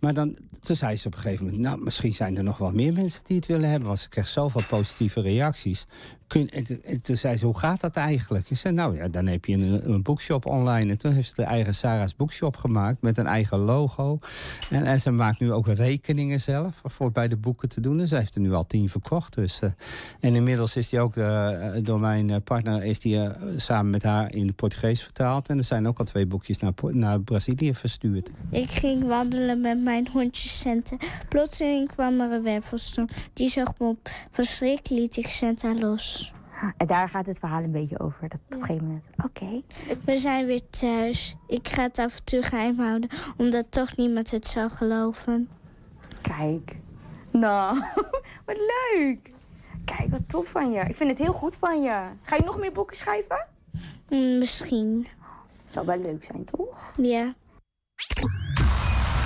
Maar 0.00 0.14
dan, 0.14 0.36
toen 0.60 0.76
zei 0.76 0.96
ze 0.96 1.06
op 1.06 1.14
een 1.14 1.20
gegeven 1.20 1.44
moment... 1.44 1.62
nou, 1.62 1.80
misschien 1.82 2.14
zijn 2.14 2.36
er 2.36 2.44
nog 2.44 2.58
wel 2.58 2.72
meer 2.72 2.92
mensen 2.92 3.20
die 3.24 3.36
het 3.36 3.46
willen 3.46 3.68
hebben... 3.70 3.88
want 3.88 4.00
ze 4.00 4.08
kreeg 4.08 4.28
zoveel 4.28 4.62
positieve 4.68 5.20
reacties. 5.20 5.86
Kun, 6.26 6.50
en, 6.50 6.64
toen- 6.64 6.82
en 6.84 7.02
toen 7.02 7.16
zei 7.16 7.36
ze, 7.36 7.44
hoe 7.44 7.58
gaat 7.58 7.80
dat 7.80 7.96
eigenlijk? 7.96 8.50
Ik 8.50 8.56
zei, 8.56 8.74
nou 8.74 8.96
ja, 8.96 9.08
dan 9.08 9.26
heb 9.26 9.44
je 9.44 9.52
een, 9.54 9.92
een 9.92 10.02
boekshop 10.02 10.46
online. 10.46 10.90
En 10.90 10.98
toen 10.98 11.12
heeft 11.12 11.28
ze 11.28 11.34
de 11.34 11.42
eigen 11.42 11.74
Sarah's 11.74 12.16
Bookshop 12.16 12.56
gemaakt... 12.56 13.02
met 13.02 13.18
een 13.18 13.26
eigen 13.26 13.58
logo. 13.58 14.18
En, 14.70 14.84
en 14.84 15.00
ze 15.00 15.10
maakt 15.10 15.40
nu 15.40 15.52
ook 15.52 15.66
rekeningen 15.66 16.40
zelf... 16.40 16.80
voor 16.84 17.12
bij 17.12 17.28
de 17.28 17.36
boeken 17.36 17.68
te 17.68 17.80
doen. 17.80 18.00
En 18.00 18.08
ze 18.08 18.16
heeft 18.16 18.34
er 18.34 18.40
nu 18.40 18.52
al 18.52 18.66
tien 18.66 18.88
verkocht. 18.88 19.34
Dus, 19.34 19.60
eh, 19.60 19.70
en 20.20 20.34
inmiddels 20.34 20.76
is 20.76 20.88
die 20.88 21.00
ook 21.00 21.16
eh, 21.16 21.58
door 21.82 22.00
mijn 22.00 22.30
eh, 22.30 22.36
partner... 22.44 22.84
is 22.84 23.00
die 23.00 23.20
samen 23.56 23.90
met 23.90 24.02
haar 24.02 24.34
in 24.34 24.46
het 24.46 24.56
Portugees 24.56 25.02
vertaald. 25.02 25.48
En 25.48 25.58
er 25.58 25.64
zijn 25.64 25.88
ook 25.88 25.98
al 25.98 26.04
twee 26.04 26.26
boekjes 26.26 26.58
naar, 26.58 26.72
naar 26.82 27.20
Brazilië 27.20 27.74
verstuurd. 27.74 28.30
Ik 28.50 28.70
ging 28.70 29.04
wandelen 29.04 29.60
met 29.60 29.82
mijn 29.82 29.89
hondje 30.12 30.48
Senta. 30.48 30.96
Plotseling 31.28 31.88
kwam 31.88 32.20
er 32.20 32.32
een 32.32 32.42
wervelstorm. 32.42 33.08
Die 33.32 33.48
zag 33.48 33.78
me 33.78 33.88
op. 33.88 34.10
Verschrikt 34.30 34.90
liet 34.90 35.16
ik 35.16 35.26
Senta 35.26 35.74
los. 35.74 36.32
En 36.76 36.86
daar 36.86 37.08
gaat 37.08 37.26
het 37.26 37.38
verhaal 37.38 37.62
een 37.62 37.72
beetje 37.72 37.98
over. 37.98 38.28
Dat 38.28 38.40
op 38.44 38.54
een 38.54 38.60
gegeven 38.60 38.86
moment. 38.86 39.04
Oké. 39.24 39.62
We 40.04 40.16
zijn 40.16 40.46
weer 40.46 40.70
thuis. 40.70 41.36
Ik 41.46 41.68
ga 41.68 41.82
het 41.82 41.98
af 41.98 42.16
en 42.16 42.24
toe 42.24 42.42
geheim 42.42 42.78
houden, 42.78 43.10
omdat 43.36 43.66
toch 43.68 43.96
niemand 43.96 44.30
het 44.30 44.46
zou 44.46 44.70
geloven. 44.70 45.48
Kijk. 46.22 46.76
Nou, 47.30 47.78
wat 48.46 48.56
leuk. 48.56 49.30
Kijk, 49.84 50.10
wat 50.10 50.28
tof 50.28 50.46
van 50.46 50.70
je. 50.70 50.80
Ik 50.80 50.96
vind 50.96 51.10
het 51.10 51.18
heel 51.18 51.32
goed 51.32 51.56
van 51.56 51.82
je. 51.82 52.02
Ga 52.22 52.36
je 52.36 52.42
nog 52.44 52.58
meer 52.58 52.72
boeken 52.72 52.96
schrijven? 52.96 53.48
Mm, 54.08 54.38
misschien. 54.38 55.06
Zou 55.70 55.86
wel 55.86 55.98
leuk 55.98 56.24
zijn, 56.24 56.44
toch? 56.44 56.90
Ja. 56.92 57.34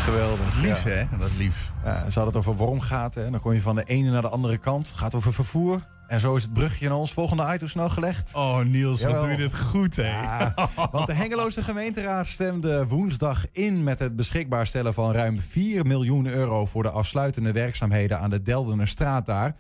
Geweldig. 0.05 0.61
Lief, 0.61 0.85
ja. 0.85 0.91
hè? 0.91 1.05
Dat 1.19 1.31
lief. 1.39 1.71
Ja, 1.85 2.11
ze 2.11 2.19
had 2.19 2.29
het 2.29 2.37
over 2.37 2.57
wormgaten. 2.57 3.25
En 3.25 3.33
dan 3.33 3.41
kon 3.41 3.55
je 3.55 3.61
van 3.61 3.75
de 3.75 3.85
ene 3.85 4.11
naar 4.11 4.23
de 4.23 4.29
andere 4.29 4.59
kant. 4.59 4.89
Het 4.89 4.97
gaat 4.97 5.15
over 5.15 5.33
vervoer. 5.33 5.81
En 6.07 6.21
zo 6.21 6.37
is 6.37 6.43
het 6.43 6.53
brugje 6.53 6.89
naar 6.89 6.99
ons 6.99 7.13
volgende 7.13 7.55
item 7.55 7.69
snel 7.69 7.89
gelegd. 7.89 8.35
Oh, 8.35 8.59
Niels, 8.61 9.03
wat 9.03 9.21
doe 9.21 9.31
je 9.31 9.37
dit 9.37 9.59
goed, 9.59 9.97
hè? 9.97 10.23
Ja, 10.23 10.55
want 10.93 11.07
de 11.07 11.15
Hengeloze 11.15 11.63
gemeenteraad 11.63 12.27
stemde 12.27 12.87
woensdag 12.87 13.45
in 13.53 13.83
met 13.83 13.99
het 13.99 14.17
beschikbaar 14.17 14.67
stellen 14.67 14.95
van 14.95 15.13
ruim 15.13 15.41
4 15.41 15.87
miljoen 15.87 16.27
euro 16.27 16.67
voor 16.67 16.83
de 16.83 16.91
afsluitende 16.91 17.53
werkzaamheden 17.53 18.21
aan 18.21 18.31
de 18.31 18.43
Deldener 18.43 18.89
straat 18.89 19.27
daar. 19.27 19.55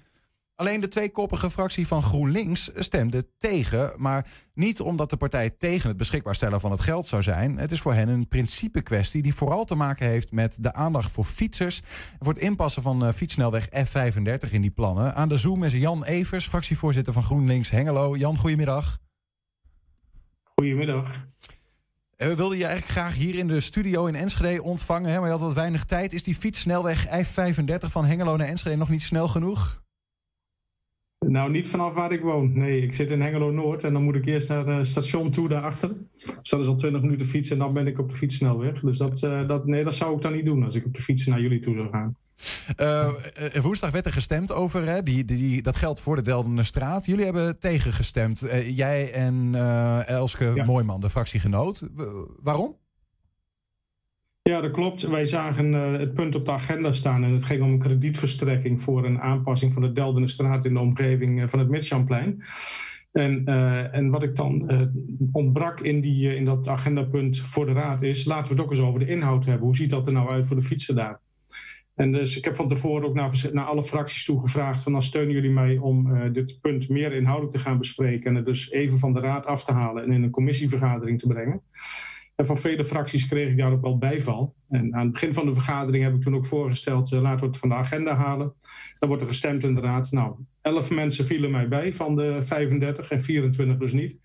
Alleen 0.56 0.80
de 0.80 0.88
tweekoppige 0.88 1.50
fractie 1.50 1.86
van 1.86 2.02
GroenLinks 2.02 2.70
stemde 2.74 3.26
tegen, 3.38 3.92
maar 3.96 4.26
niet 4.54 4.80
omdat 4.80 5.10
de 5.10 5.16
partij 5.16 5.50
tegen 5.50 5.88
het 5.88 5.96
beschikbaar 5.96 6.34
stellen 6.34 6.60
van 6.60 6.70
het 6.70 6.80
geld 6.80 7.06
zou 7.06 7.22
zijn. 7.22 7.58
Het 7.58 7.72
is 7.72 7.80
voor 7.80 7.94
hen 7.94 8.08
een 8.08 8.28
principe 8.28 8.82
kwestie 8.82 9.22
die 9.22 9.34
vooral 9.34 9.64
te 9.64 9.74
maken 9.74 10.06
heeft 10.06 10.32
met 10.32 10.56
de 10.60 10.72
aandacht 10.72 11.10
voor 11.10 11.24
fietsers 11.24 11.82
voor 12.18 12.32
het 12.32 12.42
inpassen 12.42 12.82
van 12.82 13.04
eh, 13.04 13.12
fietssnelweg 13.12 13.68
F35 13.68 14.50
in 14.50 14.60
die 14.60 14.70
plannen. 14.70 15.14
Aan 15.14 15.28
de 15.28 15.36
Zoom 15.36 15.64
is 15.64 15.72
Jan 15.72 16.04
Evers, 16.04 16.48
fractievoorzitter 16.48 17.12
van 17.12 17.22
GroenLinks 17.22 17.70
Hengelo. 17.70 18.16
Jan, 18.16 18.36
goedemiddag. 18.36 18.98
Goedemiddag. 20.42 21.24
Eh, 22.16 22.28
We 22.28 22.34
wilden 22.36 22.58
je 22.58 22.64
eigenlijk 22.64 22.98
graag 22.98 23.14
hier 23.14 23.34
in 23.34 23.48
de 23.48 23.60
studio 23.60 24.06
in 24.06 24.14
Enschede 24.14 24.62
ontvangen, 24.62 25.10
hè, 25.10 25.16
maar 25.16 25.26
je 25.26 25.32
had 25.32 25.40
wat 25.40 25.54
weinig 25.54 25.84
tijd. 25.84 26.12
Is 26.12 26.22
die 26.22 26.34
fietssnelweg 26.34 27.06
F35 27.06 27.90
van 27.90 28.04
Hengelo 28.04 28.36
naar 28.36 28.48
Enschede 28.48 28.76
nog 28.76 28.88
niet 28.88 29.02
snel 29.02 29.28
genoeg? 29.28 29.82
Nou, 31.26 31.50
niet 31.50 31.68
vanaf 31.68 31.94
waar 31.94 32.12
ik 32.12 32.20
woon. 32.20 32.52
Nee, 32.58 32.80
ik 32.82 32.94
zit 32.94 33.10
in 33.10 33.20
Hengelo-Noord 33.22 33.84
en 33.84 33.92
dan 33.92 34.02
moet 34.02 34.14
ik 34.14 34.26
eerst 34.26 34.48
naar 34.48 34.66
het 34.66 34.86
station 34.86 35.30
toe 35.30 35.48
daarachter. 35.48 35.90
Dus 36.40 36.50
dat 36.50 36.60
is 36.60 36.66
al 36.66 36.74
20 36.76 37.02
minuten 37.02 37.26
fietsen 37.26 37.56
en 37.56 37.62
dan 37.62 37.72
ben 37.72 37.86
ik 37.86 37.98
op 37.98 38.08
de 38.10 38.16
fietssnelweg. 38.16 38.80
Dus 38.80 38.98
dat, 38.98 39.22
eh, 39.22 39.48
dat, 39.48 39.66
nee, 39.66 39.84
dat 39.84 39.94
zou 39.94 40.16
ik 40.16 40.22
dan 40.22 40.32
niet 40.32 40.44
doen 40.44 40.64
als 40.64 40.74
ik 40.74 40.84
op 40.86 40.94
de 40.94 41.02
fiets 41.02 41.26
naar 41.26 41.40
jullie 41.40 41.60
toe 41.60 41.74
zou 41.74 41.88
gaan. 41.90 42.16
Eh, 42.76 43.08
eh, 43.56 43.62
woensdag 43.62 43.90
werd 43.90 44.06
er 44.06 44.12
gestemd 44.12 44.52
over 44.52 44.86
hè, 44.86 45.02
die, 45.02 45.24
die, 45.24 45.36
die- 45.36 45.62
dat 45.62 45.76
geld 45.76 46.00
voor 46.00 46.16
de 46.16 46.22
Deldener 46.22 46.64
straat. 46.64 47.06
Jullie 47.06 47.24
hebben 47.24 47.58
tegengestemd. 47.58 48.42
Eh, 48.42 48.76
jij 48.76 49.12
en 49.12 49.50
eh, 49.54 50.08
Elske 50.08 50.62
Mooiman, 50.66 51.00
de 51.00 51.10
fractiegenoot. 51.10 51.88
Waarom? 52.42 52.76
Ja, 54.50 54.60
dat 54.60 54.70
klopt. 54.70 55.02
Wij 55.02 55.24
zagen 55.24 55.74
eh, 55.74 55.92
het 55.92 56.14
punt 56.14 56.34
op 56.34 56.44
de 56.44 56.50
agenda 56.50 56.92
staan 56.92 57.24
en 57.24 57.30
het 57.30 57.44
ging 57.44 57.62
om 57.62 57.70
een 57.70 57.78
kredietverstrekking 57.78 58.82
voor 58.82 59.04
een 59.04 59.20
aanpassing 59.20 59.72
van 59.72 59.82
de 59.82 59.92
Deldener 59.92 60.30
straat 60.30 60.64
in 60.64 60.74
de 60.74 60.80
omgeving 60.80 61.42
eh, 61.42 61.48
van 61.48 61.58
het 61.58 61.68
Midchamplein. 61.68 62.44
En, 63.12 63.42
eh, 63.44 63.94
en 63.94 64.10
wat 64.10 64.22
ik 64.22 64.36
dan 64.36 64.70
ontbrak 65.32 65.80
in, 65.80 66.00
die, 66.00 66.36
in 66.36 66.44
dat 66.44 66.68
agendapunt 66.68 67.38
voor 67.40 67.66
de 67.66 67.72
raad 67.72 68.02
is, 68.02 68.24
laten 68.24 68.48
we 68.48 68.54
het 68.54 68.64
ook 68.64 68.70
eens 68.70 68.80
over 68.80 69.00
de 69.00 69.06
inhoud 69.06 69.44
hebben. 69.44 69.66
Hoe 69.66 69.76
ziet 69.76 69.90
dat 69.90 70.06
er 70.06 70.12
nou 70.12 70.30
uit 70.30 70.46
voor 70.46 70.56
de 70.56 70.62
fietsen 70.62 70.94
daar? 70.94 71.20
En 71.94 72.12
dus 72.12 72.36
ik 72.36 72.44
heb 72.44 72.56
van 72.56 72.68
tevoren 72.68 73.08
ook 73.08 73.14
naar, 73.14 73.48
naar 73.52 73.66
alle 73.66 73.84
fracties 73.84 74.24
toe 74.24 74.40
gevraagd 74.40 74.82
van 74.82 74.92
dan 74.92 75.02
steunen 75.02 75.34
jullie 75.34 75.50
mij 75.50 75.76
om 75.76 76.32
dit 76.32 76.58
punt 76.60 76.88
meer 76.88 77.12
inhoudelijk 77.12 77.56
te 77.56 77.62
gaan 77.62 77.78
bespreken 77.78 78.30
en 78.30 78.34
het 78.34 78.46
dus 78.46 78.70
even 78.70 78.98
van 78.98 79.12
de 79.12 79.20
raad 79.20 79.46
af 79.46 79.64
te 79.64 79.72
halen 79.72 80.04
en 80.04 80.12
in 80.12 80.22
een 80.22 80.30
commissievergadering 80.30 81.18
te 81.18 81.26
brengen. 81.26 81.60
En 82.34 82.46
van 82.46 82.58
vele 82.58 82.84
fracties 82.84 83.28
kreeg 83.28 83.50
ik 83.50 83.56
daar 83.56 83.72
ook 83.72 83.82
wel 83.82 83.98
bijval. 83.98 84.54
En 84.68 84.94
aan 84.94 85.02
het 85.02 85.12
begin 85.12 85.34
van 85.34 85.46
de 85.46 85.54
vergadering 85.54 86.04
heb 86.04 86.14
ik 86.14 86.22
toen 86.22 86.34
ook 86.34 86.46
voorgesteld, 86.46 87.12
eh, 87.12 87.20
laten 87.20 87.40
we 87.40 87.46
het 87.46 87.58
van 87.58 87.68
de 87.68 87.74
agenda 87.74 88.14
halen. 88.14 88.54
Dan 88.98 89.08
wordt 89.08 89.22
er 89.22 89.28
gestemd 89.28 89.64
in 89.64 89.74
de 89.74 89.80
raad. 89.80 90.10
Nou, 90.10 90.34
11 90.60 90.90
mensen 90.90 91.26
vielen 91.26 91.50
mij 91.50 91.68
bij 91.68 91.94
van 91.94 92.16
de 92.16 92.38
35 92.42 93.10
en 93.10 93.22
24 93.22 93.78
dus 93.78 93.92
niet. 93.92 94.18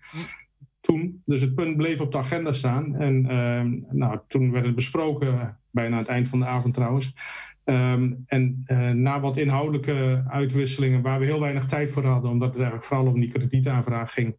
Toen, 0.80 1.22
dus 1.24 1.40
het 1.40 1.54
punt 1.54 1.76
bleef 1.76 2.00
op 2.00 2.12
de 2.12 2.18
agenda 2.18 2.52
staan. 2.52 2.94
En 2.94 3.26
ehm, 3.26 3.98
nou, 3.98 4.18
toen 4.28 4.50
werd 4.50 4.66
het 4.66 4.74
besproken, 4.74 5.58
bijna 5.70 5.92
aan 5.92 6.00
het 6.00 6.08
eind 6.08 6.28
van 6.28 6.38
de 6.38 6.46
avond 6.46 6.74
trouwens. 6.74 7.14
Ehm, 7.64 8.12
en 8.26 8.62
eh, 8.66 8.90
na 8.90 9.20
wat 9.20 9.36
inhoudelijke 9.36 10.24
uitwisselingen, 10.28 11.02
waar 11.02 11.18
we 11.18 11.24
heel 11.24 11.40
weinig 11.40 11.66
tijd 11.66 11.92
voor 11.92 12.04
hadden, 12.04 12.30
omdat 12.30 12.48
het 12.48 12.56
eigenlijk 12.56 12.86
vooral 12.86 13.06
om 13.06 13.20
die 13.20 13.28
kredietaanvraag 13.28 14.12
ging, 14.12 14.36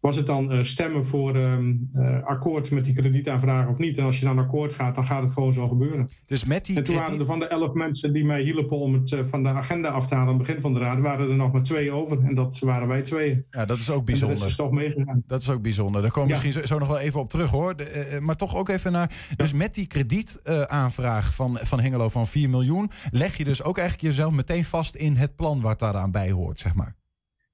was 0.00 0.16
het 0.16 0.26
dan 0.26 0.52
eh, 0.52 0.62
stemmen 0.62 1.06
voor 1.06 1.36
ehm, 1.36 1.74
eh, 1.92 2.22
akkoord 2.24 2.70
met 2.70 2.84
die 2.84 2.94
kredietaanvraag 2.94 3.68
of 3.68 3.78
niet. 3.78 3.98
En 3.98 4.04
als 4.04 4.18
je 4.18 4.24
dan 4.24 4.38
akkoord 4.38 4.74
gaat, 4.74 4.94
dan 4.94 5.06
gaat 5.06 5.22
het 5.22 5.32
gewoon 5.32 5.52
zo 5.52 5.68
gebeuren. 5.68 6.10
Dus 6.26 6.44
met 6.44 6.64
die 6.64 6.76
en 6.76 6.84
toen 6.84 6.94
waren 6.94 7.18
er 7.18 7.26
van 7.26 7.38
de 7.38 7.46
elf 7.46 7.72
mensen 7.72 8.12
die 8.12 8.24
mij 8.24 8.42
hielpen 8.42 8.78
om 8.78 8.94
het 8.94 9.16
van 9.30 9.42
de 9.42 9.48
agenda 9.48 9.88
af 9.88 10.06
te 10.06 10.14
halen 10.14 10.32
aan 10.32 10.38
het 10.38 10.46
begin 10.46 10.60
van 10.60 10.72
de 10.72 10.80
raad, 10.80 11.00
waren 11.00 11.28
er 11.28 11.36
nog 11.36 11.52
maar 11.52 11.62
twee 11.62 11.90
over. 11.90 12.18
En 12.24 12.34
dat 12.34 12.58
waren 12.58 12.88
wij 12.88 13.02
twee. 13.02 13.44
Ja, 13.50 13.64
dat 13.64 13.78
is 13.78 13.90
ook 13.90 14.04
bijzonder. 14.04 14.38
dat 14.38 14.48
is 14.48 14.56
toch 14.56 14.70
meegegaan. 14.70 15.22
Dat 15.26 15.40
is 15.40 15.50
ook 15.50 15.62
bijzonder. 15.62 16.02
Daar 16.02 16.10
komen 16.10 16.36
we 16.36 16.42
misschien 16.42 16.66
zo 16.66 16.78
nog 16.78 16.88
wel 16.88 16.98
even 16.98 17.20
op 17.20 17.28
terug 17.28 17.50
hoor. 17.50 17.76
De, 17.76 18.18
maar 18.20 18.36
toch 18.36 18.56
ook 18.56 18.68
even 18.68 18.92
naar. 18.92 19.10
Dus 19.36 19.52
met 19.52 19.74
die 19.74 19.86
kredietaanvraag 19.86 21.34
van, 21.34 21.58
van 21.62 21.80
Hengelo 21.80 22.08
van 22.08 22.26
4 22.26 22.50
miljoen, 22.50 22.61
leg 23.10 23.36
je 23.36 23.44
dus 23.44 23.62
ook 23.62 23.78
eigenlijk 23.78 24.08
jezelf 24.08 24.32
meteen 24.32 24.64
vast 24.64 24.94
in 24.94 25.16
het 25.16 25.36
plan 25.36 25.60
wat 25.60 25.78
daaraan 25.78 26.10
bij 26.10 26.30
hoort, 26.30 26.58
zeg 26.58 26.74
maar. 26.74 26.96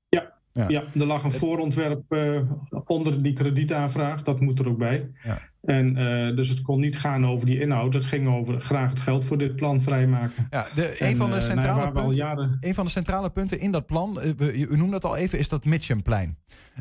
Ja, 0.09 0.69
ja. 0.69 0.85
er 0.95 1.07
lag 1.07 1.23
een 1.23 1.33
voorontwerp 1.33 2.13
uh, 2.13 2.51
onder 2.85 3.23
die 3.23 3.33
kredietaanvraag, 3.33 4.23
dat 4.23 4.41
moet 4.41 4.59
er 4.59 4.69
ook 4.69 4.79
bij. 4.79 5.11
Ja. 5.23 5.39
En 5.69 5.99
uh, 5.99 6.37
dus 6.37 6.49
het 6.49 6.63
kon 6.63 6.81
niet 6.81 6.99
gaan 6.99 7.27
over 7.27 7.47
die 7.47 7.61
inhoud. 7.61 7.95
Het 7.95 8.05
ging 8.05 8.29
over 8.29 8.61
graag 8.61 8.91
het 8.91 9.01
geld 9.01 9.25
voor 9.25 9.39
dit 9.39 9.57
plan 9.57 9.81
vrijmaken. 9.81 10.47
Ja, 10.51 10.67
de, 10.75 10.97
een, 10.99 11.17
van 11.17 11.31
de 11.31 11.41
centrale 11.41 11.87
uh, 11.87 11.93
punten, 11.93 12.15
jaren... 12.15 12.57
een 12.61 12.75
van 12.75 12.85
de 12.85 12.91
centrale 12.91 13.31
punten 13.31 13.61
in 13.61 13.73
dat 13.73 13.87
plan, 13.87 14.19
uh, 14.39 14.71
u 14.71 14.77
noemde 14.77 14.93
dat 14.93 15.05
al 15.05 15.17
even, 15.17 15.39
is 15.39 15.49
dat 15.49 15.65
Mitchumplein. 15.65 16.39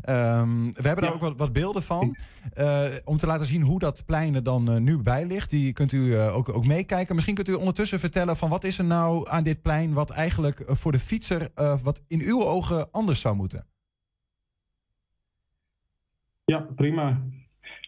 Um, 0.09 0.73
we 0.73 0.81
hebben 0.88 1.03
daar 1.03 1.13
ook 1.13 1.19
wat, 1.19 1.38
wat, 1.38 1.53
beelden 1.53 1.83
van. 1.83 2.15
om 3.05 3.17
te 3.17 3.25
laten 3.25 3.45
zien 3.45 3.61
hoe 3.61 3.79
dat 3.79 4.03
plein 4.05 4.35
er 4.35 4.43
dan 4.43 4.83
nu 4.83 4.97
bij 4.97 5.25
ligt. 5.25 5.49
Die 5.49 5.73
kunt 5.73 5.91
u 5.91 6.19
ook, 6.19 6.49
ook 6.49 6.65
meekijken. 6.65 7.15
Misschien 7.15 7.35
kunt 7.35 7.47
u 7.47 7.53
ondertussen 7.53 7.99
vertellen 7.99 8.38
van 8.38 8.49
wat 8.49 8.63
is 8.63 8.77
er 8.77 8.85
nou 8.85 9.29
aan 9.29 9.43
dit 9.43 9.61
plein 9.61 9.93
wat 9.93 10.09
eigenlijk 10.09 10.63
voor 10.67 10.91
de 10.91 10.99
fietser, 10.99 11.49
wat 11.83 12.03
in 12.07 12.21
uw 12.21 12.43
ogen 12.43 12.91
anders 12.91 13.21
zou 13.21 13.35
moeten? 13.35 13.65
Ja, 16.45 16.59
prima. 16.75 17.21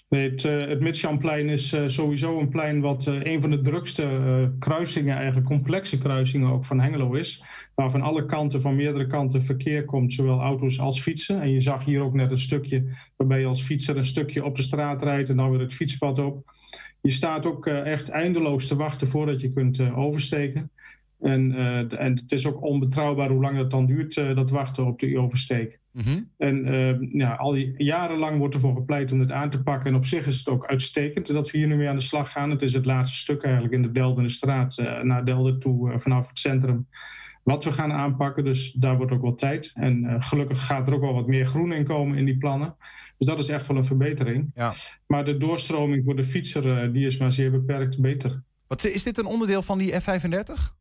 Nee, 0.10 0.30
het, 0.30 0.44
uh, 0.44 0.68
het 0.68 1.50
is 1.50 1.74
uh, 1.74 1.88
sowieso 1.88 2.40
een 2.40 2.50
plein 2.50 2.82
wat 2.82 3.08
uh, 3.08 3.24
een 3.24 3.42
van 3.42 3.50
de 3.50 3.62
drukste 3.62 4.52
kruisingen, 4.60 5.16
eigenlijk 5.16 5.48
complexe 5.48 5.98
kruisingen 5.98 6.52
ook 6.52 6.66
van 6.66 6.80
Hengelo 6.80 7.14
is. 7.14 7.44
Waar 7.76 7.92
van 7.92 8.02
alle 8.02 8.26
kanten, 8.26 8.62
van 8.62 8.76
meerdere 8.76 9.08
kanten 9.08 9.44
verkeer 9.44 9.86
komt, 9.86 10.14
zowel 10.14 10.40
auto's 10.40 10.80
als 10.80 11.02
fietsen. 11.02 11.42
En 11.42 11.50
je 11.52 11.62
zag 11.62 11.86
hier 11.86 12.02
ook 12.02 12.14
net 12.14 12.32
een 12.32 12.40
stukje 12.40 12.98
waarbij 13.16 13.40
je 13.40 13.46
als 13.46 13.62
fietser 13.62 13.98
een 13.98 14.06
stukje 14.06 14.44
op 14.44 14.56
de 14.56 14.62
straat 14.62 15.04
rijdt 15.04 15.30
en 15.30 15.38
dan 15.38 15.52
weer 15.52 15.60
het 15.60 15.74
fietspad 15.74 16.20
op. 16.20 16.54
Je 17.02 17.12
staat 17.12 17.46
ook 17.46 17.68
echt 17.68 18.10
eindeloos 18.10 18.68
te 18.68 18.76
wachten 18.76 19.08
voordat 19.08 19.42
je 19.42 19.54
kunt 19.54 19.80
oversteken. 19.80 20.72
En, 21.20 21.56
en 21.90 22.16
het 22.16 22.32
is 22.32 22.46
ook 22.46 22.64
onbetrouwbaar 22.64 23.30
hoe 23.30 23.42
lang 23.42 23.58
dat 23.58 23.72
dan 23.72 23.86
duurt, 23.86 24.16
dat 24.16 24.50
wachten 24.50 24.86
op 24.86 25.00
de 25.00 25.20
oversteek. 25.20 25.80
Mm 25.92 26.02
-hmm. 26.04 26.30
En 26.38 26.74
uh, 26.74 27.12
ja, 27.12 27.36
al 27.36 27.56
jarenlang 27.78 28.38
wordt 28.38 28.54
ervoor 28.54 28.76
gepleit 28.76 29.12
om 29.12 29.20
dit 29.20 29.32
aan 29.32 29.50
te 29.50 29.62
pakken. 29.62 29.90
En 29.90 29.96
op 29.96 30.06
zich 30.06 30.26
is 30.26 30.38
het 30.38 30.48
ook 30.48 30.66
uitstekend 30.66 31.28
dat 31.28 31.52
we 31.52 31.58
hier 31.58 31.68
nu 31.68 31.76
mee 31.76 31.90
aan 31.90 31.96
de 31.96 32.02
slag 32.02 32.32
gaan. 32.32 32.50
Het 32.50 32.62
is 32.62 32.74
het 32.74 32.86
laatste 32.86 33.18
stuk 33.18 33.44
eigenlijk 33.44 33.74
in 33.74 33.82
de 33.82 33.92
Deldende 33.92 34.30
straat 34.30 34.78
uh, 34.78 35.02
naar 35.02 35.26
Delden 35.26 35.60
toe 35.60 36.00
vanaf 36.00 36.28
het 36.28 36.40
centrum. 36.40 36.88
Wat 37.44 37.64
we 37.64 37.72
gaan 37.72 37.92
aanpakken, 37.92 38.44
dus 38.44 38.72
daar 38.72 38.98
wordt 38.98 39.12
ook 39.12 39.22
wel 39.22 39.36
tijd. 39.36 39.72
En 39.74 40.24
gelukkig 40.24 40.66
gaat 40.66 40.88
er 40.88 40.94
ook 40.94 41.02
wel 41.02 41.14
wat 41.14 41.28
meer 41.28 41.48
groen 41.48 41.72
in 41.72 41.84
komen 41.84 42.18
in 42.18 42.26
die 42.26 42.38
plannen. 42.38 42.76
Dus 43.18 43.28
dat 43.28 43.40
is 43.40 43.48
echt 43.48 43.68
wel 43.68 43.78
een 43.78 43.86
verbetering. 43.86 44.52
Ja. 44.56 44.74
Maar 45.08 45.26
de 45.26 45.38
doorstroming 45.38 46.04
voor 46.06 46.16
de 46.16 46.26
fietser 46.26 46.94
die 46.94 47.06
is 47.06 47.18
maar 47.18 47.34
zeer 47.34 47.52
beperkt 47.52 48.02
beter. 48.02 48.44
Wat, 48.68 48.84
is 48.84 49.04
dit 49.04 49.18
een 49.18 49.26
onderdeel 49.26 49.62
van 49.62 49.78
die 49.78 49.94
F35? 49.94 50.79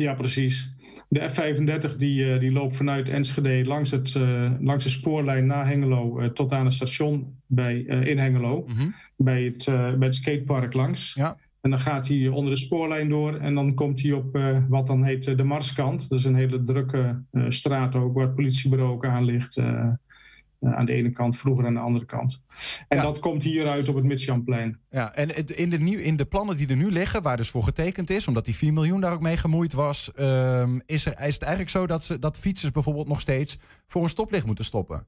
Ja, 0.00 0.14
precies. 0.14 0.74
De 1.08 1.30
F35 1.30 1.96
die, 1.96 2.38
die 2.38 2.52
loopt 2.52 2.76
vanuit 2.76 3.08
Enschede 3.08 3.64
langs, 3.64 3.90
het, 3.90 4.14
uh, 4.14 4.50
langs 4.60 4.84
de 4.84 4.90
spoorlijn 4.90 5.46
naar 5.46 5.66
Hengelo 5.66 6.20
uh, 6.20 6.26
tot 6.26 6.52
aan 6.52 6.64
het 6.64 6.74
station 6.74 7.36
bij, 7.46 7.74
uh, 7.74 8.06
in 8.06 8.18
Hengelo. 8.18 8.64
Mm 8.66 8.76
-hmm. 8.76 8.94
bij, 9.16 9.42
het, 9.42 9.64
bij 9.98 10.08
het 10.08 10.16
skatepark 10.16 10.74
langs. 10.74 11.14
Ja. 11.14 11.36
En 11.60 11.70
dan 11.70 11.80
gaat 11.80 12.08
hij 12.08 12.28
onder 12.28 12.54
de 12.54 12.60
spoorlijn 12.60 13.08
door 13.08 13.34
en 13.34 13.54
dan 13.54 13.74
komt 13.74 14.02
hij 14.02 14.12
op 14.12 14.38
wat 14.68 14.86
dan 14.86 15.04
heet 15.04 15.36
de 15.36 15.44
Marskant. 15.44 16.08
Dat 16.08 16.18
is 16.18 16.24
een 16.24 16.34
hele 16.34 16.64
drukke 16.64 17.22
straat 17.48 17.94
ook 17.94 18.14
waar 18.14 18.26
het 18.26 18.34
politiebureau 18.34 18.92
ook 18.92 19.06
aan 19.06 19.24
ligt. 19.24 19.62
Uh, 20.60 20.74
aan 20.76 20.84
de 20.86 20.92
ene 20.92 21.10
kant, 21.10 21.36
vroeger 21.36 21.66
aan 21.66 21.74
de 21.74 21.80
andere 21.80 22.04
kant. 22.04 22.42
En 22.88 22.96
Ja. 22.96 23.02
dat 23.02 23.18
komt 23.18 23.42
hieruit 23.42 23.88
op 23.88 23.94
het 23.94 24.04
Midtjamplein. 24.04 24.78
Ja, 24.90 25.14
en 25.14 25.28
het- 25.28 25.50
in 25.50 25.70
de, 25.70 25.78
nieuw, 25.78 25.98
in 25.98 26.16
de 26.16 26.24
plannen 26.24 26.56
die 26.56 26.68
er 26.68 26.76
nu 26.76 26.90
liggen, 26.90 27.22
waar 27.22 27.36
dus 27.36 27.50
voor 27.50 27.62
getekend 27.62 28.10
is, 28.10 28.26
omdat 28.28 28.44
die 28.44 28.54
4 28.54 28.72
miljoen 28.72 29.00
daar 29.00 29.12
ook 29.12 29.20
mee 29.20 29.36
gemoeid 29.36 29.72
was, 29.72 30.12
ehm, 30.12 30.78
is, 30.86 31.06
er, 31.06 31.12
is 31.20 31.34
het 31.34 31.42
eigenlijk 31.42 31.70
zo 31.70 31.86
dat, 31.86 32.04
ze, 32.04 32.18
dat 32.18 32.38
fietsers 32.38 32.70
bijvoorbeeld 32.72 33.08
nog 33.08 33.20
steeds 33.20 33.58
voor 33.86 34.02
een 34.02 34.08
stoplicht 34.08 34.46
moeten 34.46 34.64
stoppen. 34.64 35.06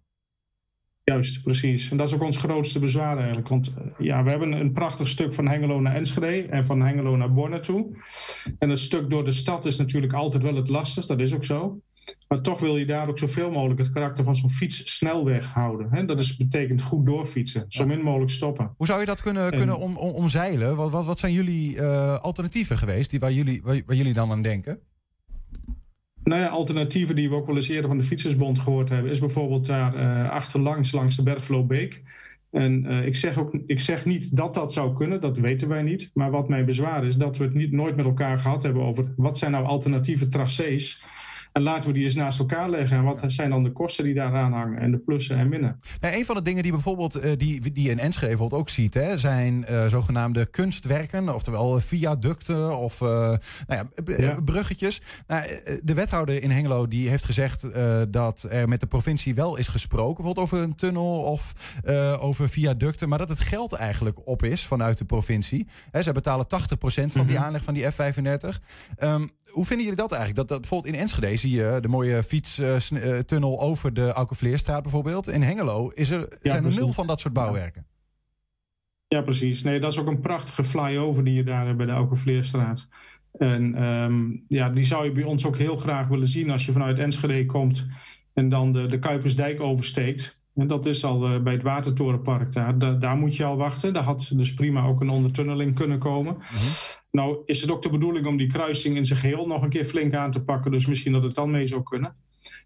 Juist, 1.04 1.42
precies. 1.42 1.90
En 1.90 1.96
dat 1.96 2.08
is 2.08 2.14
ook 2.14 2.22
ons 2.22 2.36
grootste 2.36 2.78
bezwaar 2.78 3.16
eigenlijk. 3.16 3.48
Want 3.48 3.66
eh, 3.68 3.84
ja, 3.98 4.22
we 4.24 4.30
hebben 4.30 4.52
een 4.52 4.72
prachtig 4.72 5.08
stuk 5.08 5.34
van 5.34 5.48
Hengelo 5.48 5.80
naar 5.80 5.94
Enschede 5.94 6.48
en 6.48 6.64
van 6.64 6.80
Hengelo 6.82 7.16
naar 7.16 7.32
Borne 7.32 7.60
toe. 7.60 7.96
En 8.58 8.70
een 8.70 8.78
stuk 8.78 9.10
door 9.10 9.24
de 9.24 9.32
stad 9.32 9.64
is 9.66 9.76
natuurlijk 9.76 10.12
altijd 10.12 10.42
wel 10.42 10.54
het 10.56 10.68
lastigst, 10.68 11.08
dat 11.08 11.20
is 11.20 11.34
ook 11.34 11.44
zo. 11.44 11.80
Maar 12.28 12.40
toch 12.40 12.60
wil 12.60 12.76
je 12.76 12.86
daar 12.86 13.08
ook 13.08 13.18
zoveel 13.18 13.50
mogelijk 13.50 13.80
het 13.80 13.92
karakter 13.92 14.24
van 14.24 14.36
zo'n 14.36 14.50
fiets 14.50 14.96
snelweg 14.96 15.46
houden. 15.46 15.88
Hè? 15.90 16.04
Dat 16.04 16.18
is, 16.18 16.36
betekent 16.36 16.82
goed 16.82 17.06
doorfietsen, 17.06 17.64
zo 17.68 17.86
min 17.86 18.02
mogelijk 18.02 18.30
stoppen. 18.30 18.74
Hoe 18.76 18.86
zou 18.86 19.00
je 19.00 19.06
dat 19.06 19.22
kunnen, 19.22 19.52
En- 19.52 19.58
kunnen 19.58 19.78
om, 19.78 19.96
om, 19.96 20.14
omzeilen? 20.14 20.76
Wat, 20.76 20.90
wat, 20.90 21.04
wat 21.04 21.18
zijn 21.18 21.32
jullie 21.32 21.78
eh, 21.78 22.18
alternatieven 22.18 22.78
geweest 22.78 23.10
die, 23.10 23.20
waar, 23.20 23.32
jullie, 23.32 23.62
waar, 23.62 23.82
waar 23.86 23.96
jullie 23.96 24.12
dan 24.12 24.30
aan 24.30 24.42
denken? 24.42 24.80
Nou 26.24 26.40
ja, 26.40 26.46
alternatieven 26.48 27.16
die 27.16 27.28
we 27.28 27.34
ook 27.34 27.46
wel 27.46 27.56
eens 27.56 27.68
eerder 27.68 27.88
van 27.88 27.98
de 27.98 28.04
Fietsersbond 28.04 28.58
gehoord 28.58 28.88
hebben, 28.88 29.10
is 29.10 29.18
bijvoorbeeld 29.18 29.66
daar 29.66 29.94
eh, 29.94 30.30
achterlangs 30.30 30.92
langs 30.92 31.16
de 31.16 31.22
Bergvloobeek. 31.22 32.02
En 32.50 32.86
eh, 32.86 33.06
ik, 33.06 33.16
zeg 33.16 33.38
ook, 33.38 33.54
ik 33.66 33.80
zeg 33.80 34.04
niet 34.04 34.36
dat 34.36 34.54
dat 34.54 34.72
zou 34.72 34.94
kunnen, 34.94 35.20
dat 35.20 35.38
weten 35.38 35.68
wij 35.68 35.82
niet. 35.82 36.10
Maar 36.14 36.30
wat 36.30 36.48
mijn 36.48 36.64
bezwaar 36.64 37.04
is, 37.06 37.16
dat 37.16 37.36
we 37.36 37.44
het 37.44 37.54
niet, 37.54 37.72
nooit 37.72 37.96
met 37.96 38.04
elkaar 38.04 38.38
gehad 38.38 38.62
hebben 38.62 38.82
over 38.82 39.12
wat 39.16 39.38
zijn 39.38 39.52
nou 39.52 39.64
alternatieve 39.64 40.28
tracés. 40.28 41.04
En 41.52 41.62
laten 41.62 41.88
we 41.88 41.94
die 41.94 42.04
eens 42.04 42.14
naast 42.14 42.38
elkaar 42.38 42.70
leggen. 42.70 42.96
En 42.96 43.04
wat 43.04 43.20
zijn 43.26 43.50
dan 43.50 43.62
de 43.62 43.72
kosten 43.72 44.04
die 44.04 44.14
daaraan 44.14 44.52
hangen 44.52 44.78
en 44.78 44.90
de 44.90 44.98
plussen 44.98 45.36
en 45.38 45.48
minnen. 45.48 45.80
Nou, 46.00 46.14
een 46.16 46.24
van 46.24 46.34
de 46.34 46.42
dingen 46.42 46.62
die 46.62 46.72
bijvoorbeeld 46.72 47.14
eh, 47.14 47.32
die, 47.36 47.72
die 47.72 47.90
in 47.90 47.98
Enschede 47.98 48.50
ook 48.50 48.68
ziet, 48.68 48.94
hè, 48.94 49.18
zijn 49.18 49.64
eh, 49.64 49.86
zogenaamde 49.86 50.46
kunstwerken, 50.46 51.34
oftewel 51.34 51.80
viaducten 51.80 52.78
of 52.78 53.00
eh, 53.00 53.08
nou 53.66 53.86
ja, 54.06 54.34
bruggetjes. 54.44 55.00
Nou, 55.26 55.44
eh, 55.46 55.74
de 55.82 55.94
wethouder 55.94 56.42
in 56.42 56.50
Hengelo 56.50 56.88
die 56.88 57.08
heeft 57.08 57.24
gezegd 57.24 57.64
eh, 57.64 58.02
dat 58.08 58.46
er 58.50 58.68
met 58.68 58.80
de 58.80 58.86
provincie 58.86 59.34
wel 59.34 59.56
is 59.56 59.68
gesproken, 59.68 60.14
bijvoorbeeld 60.14 60.46
over 60.46 60.58
een 60.58 60.74
tunnel 60.74 61.22
of 61.22 61.52
eh, 61.84 62.22
over 62.24 62.48
viaducten, 62.48 63.08
maar 63.08 63.18
dat 63.18 63.28
het 63.28 63.40
geld 63.40 63.72
eigenlijk 63.72 64.26
op 64.26 64.42
is 64.42 64.66
vanuit 64.66 64.98
de 64.98 65.04
provincie. 65.04 65.66
Hè, 65.90 66.02
zij 66.02 66.12
betalen 66.12 66.46
80% 66.46 67.12
van 67.12 67.26
die 67.26 67.36
Mhm. 67.36 67.44
aanleg 67.44 67.62
van 67.62 67.74
die 67.74 67.84
F35. 67.92 68.60
Ehm, 68.96 69.26
hoe 69.52 69.64
vinden 69.64 69.84
jullie 69.86 70.00
dat 70.00 70.10
eigenlijk? 70.12 70.38
Dat, 70.40 70.48
dat 70.48 70.60
bijvoorbeeld 70.60 70.94
in 70.94 71.00
Enschede 71.00 71.36
zie 71.36 71.50
je 71.50 71.78
de 71.80 71.88
mooie 71.88 72.22
fietstunnel 72.22 73.60
over 73.60 73.94
de 73.94 74.12
Aukenvleerstraat 74.12 74.82
bijvoorbeeld. 74.82 75.28
In 75.28 75.42
Hengelo 75.42 75.88
is 75.88 76.10
er, 76.10 76.38
zijn 76.42 76.64
er 76.64 76.74
nul 76.74 76.92
van 76.92 77.06
dat 77.06 77.20
soort 77.20 77.34
bouwwerken. 77.34 77.86
Ja, 79.08 79.20
precies. 79.22 79.62
Nee, 79.62 79.80
dat 79.80 79.92
is 79.92 79.98
ook 79.98 80.06
een 80.06 80.20
prachtige 80.20 80.64
flyover 80.64 81.24
die 81.24 81.34
je 81.34 81.44
daar 81.44 81.64
hebt 81.66 81.76
bij 81.76 81.86
de 81.86 81.92
Aukenvleerstraat. 81.92 82.88
En 83.38 83.74
ehm, 83.74 84.36
ja, 84.48 84.68
die 84.68 84.84
zou 84.84 85.04
je 85.04 85.12
bij 85.12 85.22
ons 85.24 85.46
ook 85.46 85.56
heel 85.56 85.76
graag 85.76 86.08
willen 86.08 86.28
zien 86.28 86.50
als 86.50 86.66
je 86.66 86.72
vanuit 86.72 86.98
Enschede 86.98 87.46
komt 87.46 87.86
en 88.34 88.48
dan 88.48 88.72
de, 88.72 88.86
de 88.86 88.98
Kuipersdijk 88.98 89.60
oversteekt. 89.60 90.40
En 90.54 90.66
dat 90.66 90.86
is 90.86 91.04
al 91.04 91.26
eh, 91.26 91.42
bij 91.42 91.52
het 91.52 91.62
Watertorenpark 91.62 92.52
daar. 92.52 92.78
Da- 92.78 92.92
daar 92.92 93.16
moet 93.16 93.36
je 93.36 93.44
al 93.44 93.56
wachten. 93.56 93.92
Daar 93.92 94.02
had 94.02 94.30
dus 94.34 94.54
prima 94.54 94.84
ook 94.84 95.00
een 95.00 95.08
ondertunneling 95.10 95.74
kunnen 95.74 95.98
komen. 95.98 96.36
Nou 97.12 97.42
is 97.46 97.60
het 97.60 97.70
ook 97.70 97.82
de 97.82 97.90
bedoeling 97.90 98.26
om 98.26 98.36
die 98.36 98.46
kruising 98.46 98.96
in 98.96 99.04
zijn 99.04 99.18
geheel 99.18 99.46
nog 99.46 99.62
een 99.62 99.68
keer 99.68 99.84
flink 99.84 100.14
aan 100.14 100.32
te 100.32 100.42
pakken. 100.42 100.70
Dus 100.70 100.86
misschien 100.86 101.12
dat 101.12 101.22
het 101.22 101.34
dan 101.34 101.50
mee 101.50 101.66
zou 101.66 101.82
kunnen. 101.82 102.14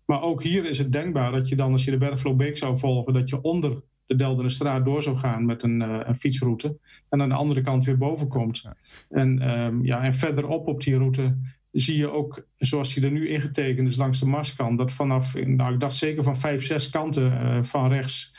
Maar 0.04 0.22
ook 0.22 0.42
hier 0.42 0.64
is 0.64 0.78
het 0.78 0.92
denkbaar 0.92 1.32
dat 1.32 1.48
je 1.48 1.56
dan, 1.56 1.72
als 1.72 1.84
je 1.84 1.90
de 1.90 1.96
Bergvloobeek 1.96 2.58
zou 2.58 2.78
volgen, 2.78 3.12
dat 3.12 3.28
je 3.28 3.42
onder 3.42 3.82
de 4.06 4.16
Deldene 4.16 4.50
straat 4.50 4.84
door 4.84 5.02
zou 5.02 5.16
gaan 5.16 5.46
met 5.46 5.62
een, 5.62 5.82
eh, 5.82 6.00
een 6.02 6.18
fietsroute. 6.18 6.78
En 7.08 7.22
aan 7.22 7.28
de 7.28 7.34
andere 7.34 7.60
kant 7.60 7.84
weer 7.84 7.98
boven 7.98 8.28
komt. 8.28 8.68
En, 9.08 9.38
ehm, 9.38 9.84
ja, 9.84 10.02
en 10.02 10.14
verderop 10.14 10.66
op 10.66 10.82
die 10.82 10.96
route 10.96 11.36
zie 11.72 11.96
je 11.96 12.10
ook, 12.10 12.46
zoals 12.58 12.94
die 12.94 13.04
er 13.04 13.10
nu 13.10 13.28
ingetekend 13.28 13.88
is 13.88 13.96
langs 13.96 14.20
de 14.20 14.26
Marskant, 14.26 14.78
dat 14.78 14.92
vanaf, 14.92 15.34
nou, 15.34 15.74
ik 15.74 15.80
dacht 15.80 15.96
zeker 15.96 16.22
van 16.22 16.38
vijf, 16.38 16.64
zes 16.64 16.90
kanten 16.90 17.40
eh, 17.40 17.62
van 17.62 17.88
rechts 17.88 18.34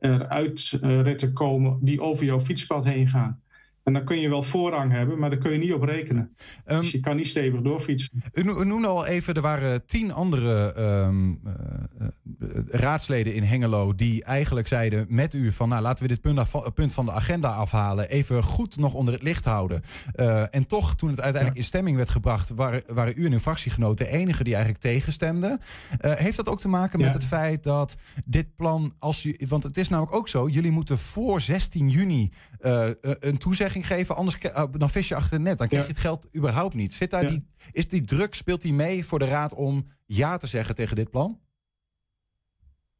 eruit 0.00 0.78
eh, 0.80 1.02
ritten 1.02 1.32
komen 1.32 1.78
die 1.80 2.00
over 2.00 2.24
jouw 2.24 2.40
fietspad 2.40 2.84
heen 2.84 3.08
gaan. 3.08 3.40
En 3.82 3.92
dan 3.92 4.04
kun 4.04 4.20
je 4.20 4.28
wel 4.28 4.42
voorrang 4.42 4.92
hebben, 4.92 5.18
maar 5.18 5.30
daar 5.30 5.38
kun 5.38 5.52
je 5.52 5.58
niet 5.58 5.72
op 5.72 5.82
rekenen. 5.82 6.34
dus 6.66 6.90
je 6.90 7.00
kan 7.00 7.16
niet 7.16 7.26
stevig 7.26 7.60
doorfietsen. 7.60 8.10
U, 8.32 8.40
u 8.42 8.64
noemde 8.64 8.86
al 8.86 9.06
even, 9.06 9.34
er 9.34 9.40
waren 9.42 9.86
tien 9.86 10.12
andere 10.12 10.72
ehm, 10.72 11.30
eh, 11.44 12.06
eh, 12.40 12.64
raadsleden 12.68 13.34
in 13.34 13.42
Hengelo 13.42 13.94
die 13.94 14.24
eigenlijk 14.24 14.68
zeiden 14.68 15.06
met 15.08 15.34
u 15.34 15.52
van 15.52 15.68
nou 15.68 15.82
laten 15.82 16.02
we 16.02 16.08
dit 16.08 16.20
punt, 16.20 16.38
af- 16.38 16.72
punt 16.74 16.92
van 16.92 17.04
de 17.04 17.12
agenda 17.12 17.48
afhalen, 17.48 18.08
even 18.10 18.42
goed 18.42 18.76
nog 18.76 18.94
onder 18.94 19.14
het 19.14 19.22
licht 19.22 19.44
houden. 19.44 19.82
Eh, 20.14 20.54
en 20.54 20.66
toch, 20.66 20.94
toen 20.96 21.08
het 21.10 21.20
uiteindelijk 21.20 21.60
in 21.62 21.66
stemming 21.68 21.96
werd 21.96 22.08
gebracht, 22.10 22.48
waren, 22.50 22.82
waren 22.86 23.14
u 23.16 23.24
en 23.26 23.32
uw 23.32 23.38
fractiegenoten 23.38 24.06
de 24.06 24.12
enige 24.12 24.44
die 24.44 24.54
eigenlijk 24.54 24.82
tegenstemden. 24.84 25.58
Eh, 26.00 26.12
heeft 26.14 26.36
dat 26.36 26.48
ook 26.48 26.60
te 26.60 26.68
maken 26.68 26.98
met 26.98 27.08
Ja. 27.08 27.14
het 27.14 27.24
feit 27.24 27.62
dat 27.62 27.94
dit 28.24 28.56
plan, 28.56 28.92
als 28.98 29.24
u, 29.24 29.36
want 29.48 29.62
het 29.62 29.76
is 29.76 29.88
namelijk 29.88 30.14
ook 30.14 30.28
zo, 30.28 30.48
jullie 30.48 30.70
moeten 30.70 30.98
voor 30.98 31.40
16 31.40 31.88
juni 31.88 32.30
eh, 32.60 32.88
eh, 32.88 32.94
een 33.00 33.38
toezegging 33.38 33.68
geven, 33.70 34.16
anders 34.16 34.38
eh, 34.38 34.64
dan 34.70 34.90
vis 34.90 35.08
je 35.08 35.14
achter 35.14 35.32
het 35.32 35.42
net, 35.42 35.58
dan 35.58 35.68
krijg 35.68 35.82
je 35.82 35.92
het 35.92 36.00
geld 36.00 36.28
überhaupt 36.36 36.74
niet. 36.74 36.94
Zit 36.94 37.10
daar 37.10 37.26
die, 37.26 37.46
is 37.72 37.88
die 37.88 38.00
druk, 38.00 38.34
speelt 38.34 38.62
die 38.62 38.74
mee 38.74 39.04
voor 39.04 39.18
de 39.18 39.24
raad 39.24 39.54
om 39.54 39.86
ja 40.06 40.36
te 40.36 40.46
zeggen 40.46 40.74
tegen 40.74 40.96
dit 40.96 41.10
plan? 41.10 41.38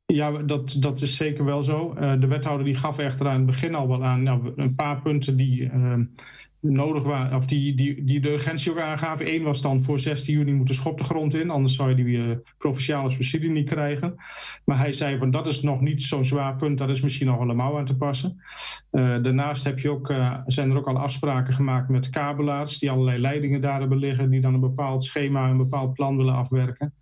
Ja, 0.07 0.31
dat, 0.31 0.77
dat 0.81 1.01
is 1.01 1.17
zeker 1.17 1.45
wel 1.45 1.63
zo. 1.63 1.95
Eh, 1.95 2.21
de 2.21 2.27
wethouder 2.27 2.67
die 2.67 2.77
gaf 2.77 2.99
echter 2.99 3.27
aan 3.27 3.37
het 3.37 3.47
begin 3.47 3.75
al 3.75 3.89
wel 3.89 4.05
aan 4.05 4.23
nou, 4.23 4.53
een 4.57 4.75
paar 4.75 5.03
punten 5.03 5.37
die 5.37 5.71
eh, 5.71 5.99
nodig 6.61 7.03
waren, 7.03 7.37
of 7.37 7.47
die, 7.47 7.75
die, 7.75 8.05
die 8.05 8.21
de 8.21 8.31
urgentie 8.31 8.71
ook 8.71 8.79
aangaven. 8.79 9.35
Eén 9.35 9.43
was 9.43 9.63
dan 9.63 9.83
voor 9.83 9.99
16 10.01 10.35
juni 10.35 10.53
moet 10.53 10.67
de 10.67 10.75
schop 10.75 10.99
de 10.99 11.05
grond 11.05 11.35
in, 11.35 11.51
anders 11.51 11.75
zou 11.75 11.89
je 11.89 11.95
die 11.95 12.17
uh, 12.17 12.37
provinciale 12.59 13.11
subsidie 13.11 13.51
niet 13.51 13.69
krijgen. 13.69 14.15
Maar 14.65 14.79
hij 14.79 14.93
zei 14.93 15.19
van 15.19 15.31
dat 15.31 15.47
is 15.47 15.63
nog 15.63 15.81
niet 15.81 16.03
zo'n 16.03 16.25
zwaar 16.25 16.57
punt, 16.57 16.79
dat 16.79 16.89
is 16.89 17.01
misschien 17.01 17.27
nog 17.27 17.39
wel 17.39 17.51
een 17.51 17.57
mouw 17.57 17.79
aan 17.79 17.87
te 17.87 17.97
passen. 17.97 18.41
Uh, 18.93 19.23
daarnaast 19.23 19.65
heb 19.65 19.79
je 19.79 19.91
ook, 19.91 20.11
uh, 20.11 20.39
zijn 20.47 20.71
er 20.71 20.77
ook 20.77 20.89
al 20.89 20.99
afspraken 20.99 21.55
gemaakt 21.55 21.89
met 21.89 22.11
kabelaars 22.11 22.79
die 22.79 22.91
allerlei 22.91 23.19
leidingen 23.19 23.61
daar 23.61 23.81
hebben 23.81 23.99
liggen, 23.99 24.31
die 24.31 24.41
dan 24.41 24.55
een 24.55 24.61
bepaald 24.61 25.05
schema, 25.05 25.49
een 25.49 25.57
bepaald 25.57 25.95
plan 25.95 26.17
willen 26.17 26.35
afwerken. 26.35 26.95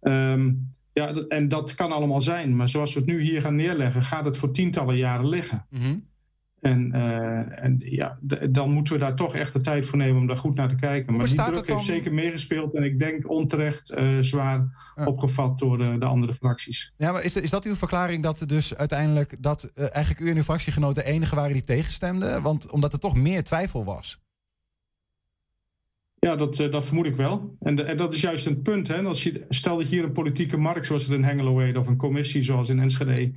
Um, 0.00 0.74
ja, 0.92 1.14
en 1.28 1.48
dat 1.48 1.74
kan 1.74 1.92
allemaal 1.92 2.20
zijn. 2.20 2.56
Maar 2.56 2.68
zoals 2.68 2.94
we 2.94 3.00
het 3.00 3.08
nu 3.08 3.22
hier 3.22 3.40
gaan 3.40 3.56
neerleggen, 3.56 4.02
gaat 4.04 4.24
het 4.24 4.36
voor 4.36 4.50
tientallen 4.50 4.96
jaren 4.96 5.28
liggen. 5.28 5.66
Mm. 5.70 6.10
En, 6.62 6.90
uh, 6.94 7.64
en 7.64 7.76
ja, 7.78 8.18
dan 8.50 8.70
moeten 8.70 8.94
we 8.94 9.00
daar 9.00 9.14
toch 9.14 9.34
echt 9.34 9.52
de 9.52 9.60
tijd 9.60 9.86
voor 9.86 9.98
nemen 9.98 10.20
om 10.20 10.26
daar 10.26 10.36
goed 10.36 10.54
naar 10.54 10.68
te 10.68 10.74
kijken. 10.74 11.16
Maar 11.16 11.26
die 11.26 11.36
druk 11.36 11.68
heeft 11.68 11.84
zeker 11.84 12.12
meegespeeld 12.14 12.74
en 12.74 12.82
ik 12.82 12.98
denk 12.98 13.30
onterecht 13.30 13.90
uh, 13.90 14.18
zwaar 14.20 14.92
ja. 14.94 15.04
opgevat 15.04 15.58
door 15.58 15.78
de, 15.78 15.98
de, 15.98 16.04
andere 16.04 16.34
fracties. 16.34 16.92
Ja, 16.96 17.12
maar 17.12 17.24
is, 17.24 17.36
is 17.36 17.50
dat 17.50 17.64
uw 17.64 17.74
verklaring 17.74 18.22
dat 18.22 18.44
dus 18.46 18.76
uiteindelijk 18.76 19.36
dat 19.38 19.72
uh, 19.74 19.94
eigenlijk 19.94 20.26
u 20.26 20.30
en 20.30 20.36
uw 20.36 20.42
fractiegenoten 20.42 21.04
de 21.04 21.10
enige 21.10 21.34
waren 21.34 21.52
die 21.52 21.64
tegenstemden? 21.64 22.42
Want 22.42 22.70
omdat 22.70 22.92
er 22.92 22.98
toch 22.98 23.16
meer 23.16 23.44
twijfel 23.44 23.84
was. 23.84 24.20
Ja, 26.14 26.36
dat, 26.36 26.56
dat 26.56 26.84
vermoed 26.84 27.06
ik 27.06 27.16
wel. 27.16 27.56
En, 27.60 27.76
de, 27.76 27.82
en, 27.82 27.96
dat 27.96 28.14
is 28.14 28.20
juist 28.20 28.46
een 28.46 28.62
punt. 28.62 28.88
Hè? 28.88 29.02
Als 29.02 29.22
je, 29.22 29.44
stel 29.48 29.76
dat 29.76 29.86
hier 29.86 30.04
een 30.04 30.12
politieke 30.12 30.56
markt, 30.56 30.86
zoals 30.86 31.02
het 31.02 31.12
in 31.12 31.24
Hengelo 31.24 31.58
heet, 31.58 31.76
of 31.76 31.86
een 31.86 31.96
commissie 31.96 32.42
zoals 32.42 32.68
in 32.68 32.80
Enschede 32.80 33.32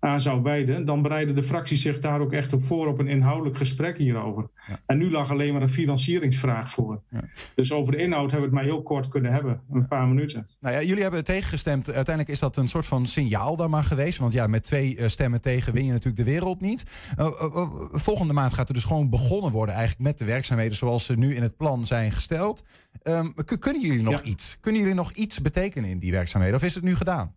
aan 0.00 0.20
zou 0.20 0.42
wijden, 0.42 0.84
dan 0.84 1.02
bereiden 1.02 1.34
de 1.34 1.42
fracties 1.42 1.82
zich 1.82 2.00
daar 2.00 2.20
ook 2.20 2.32
echt 2.32 2.52
op 2.52 2.64
voor 2.64 2.86
op 2.86 2.98
een 2.98 3.08
inhoudelijk 3.08 3.56
gesprek 3.56 3.96
hierover. 3.98 4.48
Ja. 4.68 4.78
En 4.86 4.98
nu 4.98 5.10
lag 5.10 5.30
alleen 5.30 5.52
maar 5.52 5.62
een 5.62 5.70
financieringsvraag 5.70 6.72
voor. 6.72 7.02
Ja. 7.10 7.20
Dus 7.54 7.72
over 7.72 7.92
de 7.92 8.02
inhoud 8.02 8.30
hebben 8.30 8.50
we 8.50 8.56
het 8.56 8.64
maar 8.64 8.74
heel 8.74 8.82
kort 8.82 9.08
kunnen 9.08 9.32
hebben, 9.32 9.60
een 9.72 9.88
paar 9.88 10.06
minuten. 10.06 10.46
Nou 10.60 10.74
ja, 10.74 10.82
jullie 10.82 11.02
hebben 11.02 11.24
tegengestemd. 11.24 11.86
Uiteindelijk 11.86 12.28
is 12.28 12.40
dat 12.40 12.56
een 12.56 12.68
soort 12.68 12.86
van 12.86 13.06
signaal 13.06 13.56
daar 13.56 13.70
maar 13.70 13.82
geweest. 13.82 14.18
Want 14.18 14.32
ja, 14.32 14.46
met 14.46 14.64
twee 14.64 14.96
uh, 14.96 15.08
stemmen 15.08 15.40
tegen 15.40 15.72
win 15.72 15.84
je 15.84 15.92
natuurlijk 15.92 16.24
de 16.24 16.30
wereld 16.30 16.60
niet. 16.60 16.84
Uh, 17.18 17.26
uh, 17.26 17.68
volgende 17.92 18.32
maand 18.32 18.52
gaat 18.52 18.68
er 18.68 18.74
dus 18.74 18.84
gewoon 18.84 19.10
begonnen 19.10 19.52
worden 19.52 19.74
eigenlijk 19.74 20.04
met 20.04 20.18
de 20.18 20.24
werkzaamheden 20.24 20.76
zoals 20.76 21.06
ze 21.06 21.18
nu 21.18 21.34
in 21.34 21.42
het 21.42 21.56
plan 21.56 21.86
zijn 21.86 22.12
gesteld. 22.12 22.64
Um, 23.02 23.34
kunnen 23.58 23.82
jullie 23.82 24.02
nog 24.02 24.22
ja. 24.22 24.30
iets? 24.30 24.58
Kunnen 24.60 24.80
jullie 24.80 24.96
nog 24.96 25.12
iets 25.12 25.40
betekenen 25.40 25.90
in 25.90 25.98
die 25.98 26.12
werkzaamheden? 26.12 26.56
Of 26.56 26.62
is 26.62 26.74
het 26.74 26.84
nu 26.84 26.94
gedaan? 26.94 27.34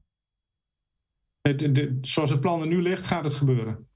De, 1.42 1.72
de, 1.72 1.98
zoals 2.02 2.30
het 2.30 2.40
plan 2.40 2.62
er 2.62 2.68
nu 2.68 2.82
ligt, 2.82 3.06
gaat 3.06 3.24
het 3.24 3.34
gebeuren. 3.34 3.88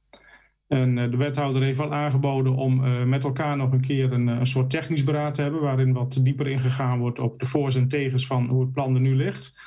En 0.68 0.98
uh, 0.98 1.12
de 1.12 1.18
wethouder 1.18 1.62
heeft 1.62 1.80
al 1.80 1.93
aangeboden 1.93 2.56
om 2.56 2.86
uh, 2.86 3.04
met 3.04 3.24
elkaar 3.24 3.58
nog 3.58 3.72
een 3.72 3.82
keer 3.82 4.12
een, 4.12 4.28
een, 4.28 4.48
soort 4.48 4.70
technisch 4.70 5.04
beraad 5.04 5.36
te 5.36 5.41
hebben, 5.41 5.62
waarin 5.62 5.93
wat 5.93 6.18
dieper 6.22 6.48
ingegaan 6.48 7.00
wordt 7.00 7.20
op 7.20 7.39
de 7.39 7.48
voor's 7.48 7.76
en 7.76 7.88
tegens 7.88 8.28
van 8.28 8.48
hoe 8.48 8.62
het 8.62 8.74
plan 8.74 8.96
er 8.96 9.02
nu 9.02 9.16
ligt. 9.16 9.60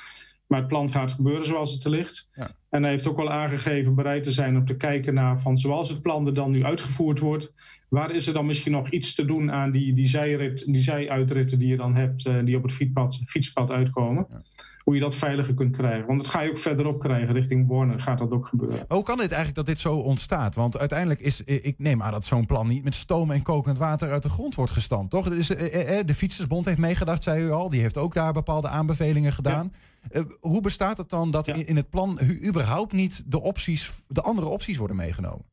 Maar 0.47 0.59
het 0.59 0.67
plan 0.67 0.91
gaat 0.91 1.11
gebeuren 1.11 1.45
zoals 1.45 1.73
het 1.73 1.83
er 1.83 1.89
ligt. 1.89 2.29
Ja. 2.33 2.51
En 2.69 2.81
hij 2.81 2.91
heeft 2.91 3.07
ook 3.07 3.19
al 3.19 3.31
aangegeven 3.31 3.95
bereid 3.95 4.23
te 4.23 4.31
zijn 4.31 4.57
om 4.57 4.65
te 4.65 4.77
kijken 4.77 5.13
naar 5.13 5.41
van 5.41 5.57
zoals 5.57 5.89
het 5.89 6.01
plan 6.01 6.27
er 6.27 6.33
dan 6.33 6.51
nu 6.51 6.63
uitgevoerd 6.63 7.19
wordt. 7.19 7.53
Waar 7.89 8.15
is 8.15 8.27
er 8.27 8.33
dan 8.33 8.45
misschien 8.45 8.71
nog 8.71 8.91
iets 8.91 9.15
te 9.15 9.25
doen 9.25 9.51
aan 9.51 9.71
die, 9.71 9.93
die, 9.93 10.07
zijrit, 10.07 10.65
die 10.65 10.81
zijuitritten 10.81 11.59
die 11.59 11.67
je 11.67 11.77
dan 11.77 11.95
hebt, 11.95 12.25
uh, 12.25 12.43
die 12.45 12.57
op 12.57 12.63
het 12.63 12.73
fietspad, 12.73 13.21
fietspad 13.25 13.71
uitkomen? 13.71 14.25
Ja 14.29 14.41
hoe 14.89 14.97
je 14.97 15.03
dat 15.03 15.15
veiliger 15.15 15.53
kunt 15.53 15.75
krijgen. 15.75 16.07
Want 16.07 16.21
dat 16.21 16.31
ga 16.31 16.41
je 16.41 16.49
ook 16.49 16.57
verderop 16.57 16.99
krijgen, 16.99 17.33
richting 17.33 17.67
Borne 17.67 17.99
gaat 17.99 18.17
dat 18.17 18.31
ook 18.31 18.47
gebeuren. 18.47 18.85
Hoe 18.87 19.03
kan 19.03 19.19
het 19.19 19.31
eigenlijk 19.31 19.55
dat 19.55 19.65
dit 19.65 19.79
zo 19.79 19.95
ontstaat? 19.95 20.55
Want 20.55 20.77
uiteindelijk 20.77 21.19
is, 21.19 21.43
ik 21.43 21.75
neem 21.77 22.03
aan 22.03 22.11
dat 22.11 22.25
zo'n 22.25 22.45
plan 22.45 22.67
niet 22.67 22.83
met 22.83 22.95
stoom 22.95 23.31
en 23.31 23.41
kokend 23.41 23.77
water 23.77 24.11
uit 24.11 24.21
de 24.21 24.29
grond 24.29 24.55
wordt 24.55 24.71
gestampt, 24.71 25.11
toch? 25.11 25.29
Dus, 25.29 25.47
de 25.47 26.13
Fietsersbond 26.15 26.65
heeft 26.65 26.77
meegedacht, 26.77 27.23
zei 27.23 27.43
u 27.43 27.51
al. 27.51 27.69
Die 27.69 27.81
heeft 27.81 27.97
ook 27.97 28.13
daar 28.13 28.33
bepaalde 28.33 28.67
aanbevelingen 28.67 29.33
gedaan. 29.33 29.73
Ja. 30.11 30.23
hoe 30.39 30.61
bestaat 30.61 30.97
het 30.97 31.09
dan 31.09 31.31
dat 31.31 31.45
ja. 31.45 31.53
in 31.53 31.75
het 31.75 31.89
plan 31.89 32.19
überhaupt 32.47 32.93
niet 32.93 33.31
de, 33.31 33.41
opties, 33.41 33.91
de 34.07 34.21
andere 34.21 34.47
opties 34.47 34.77
worden 34.77 34.95
meegenomen? 34.95 35.45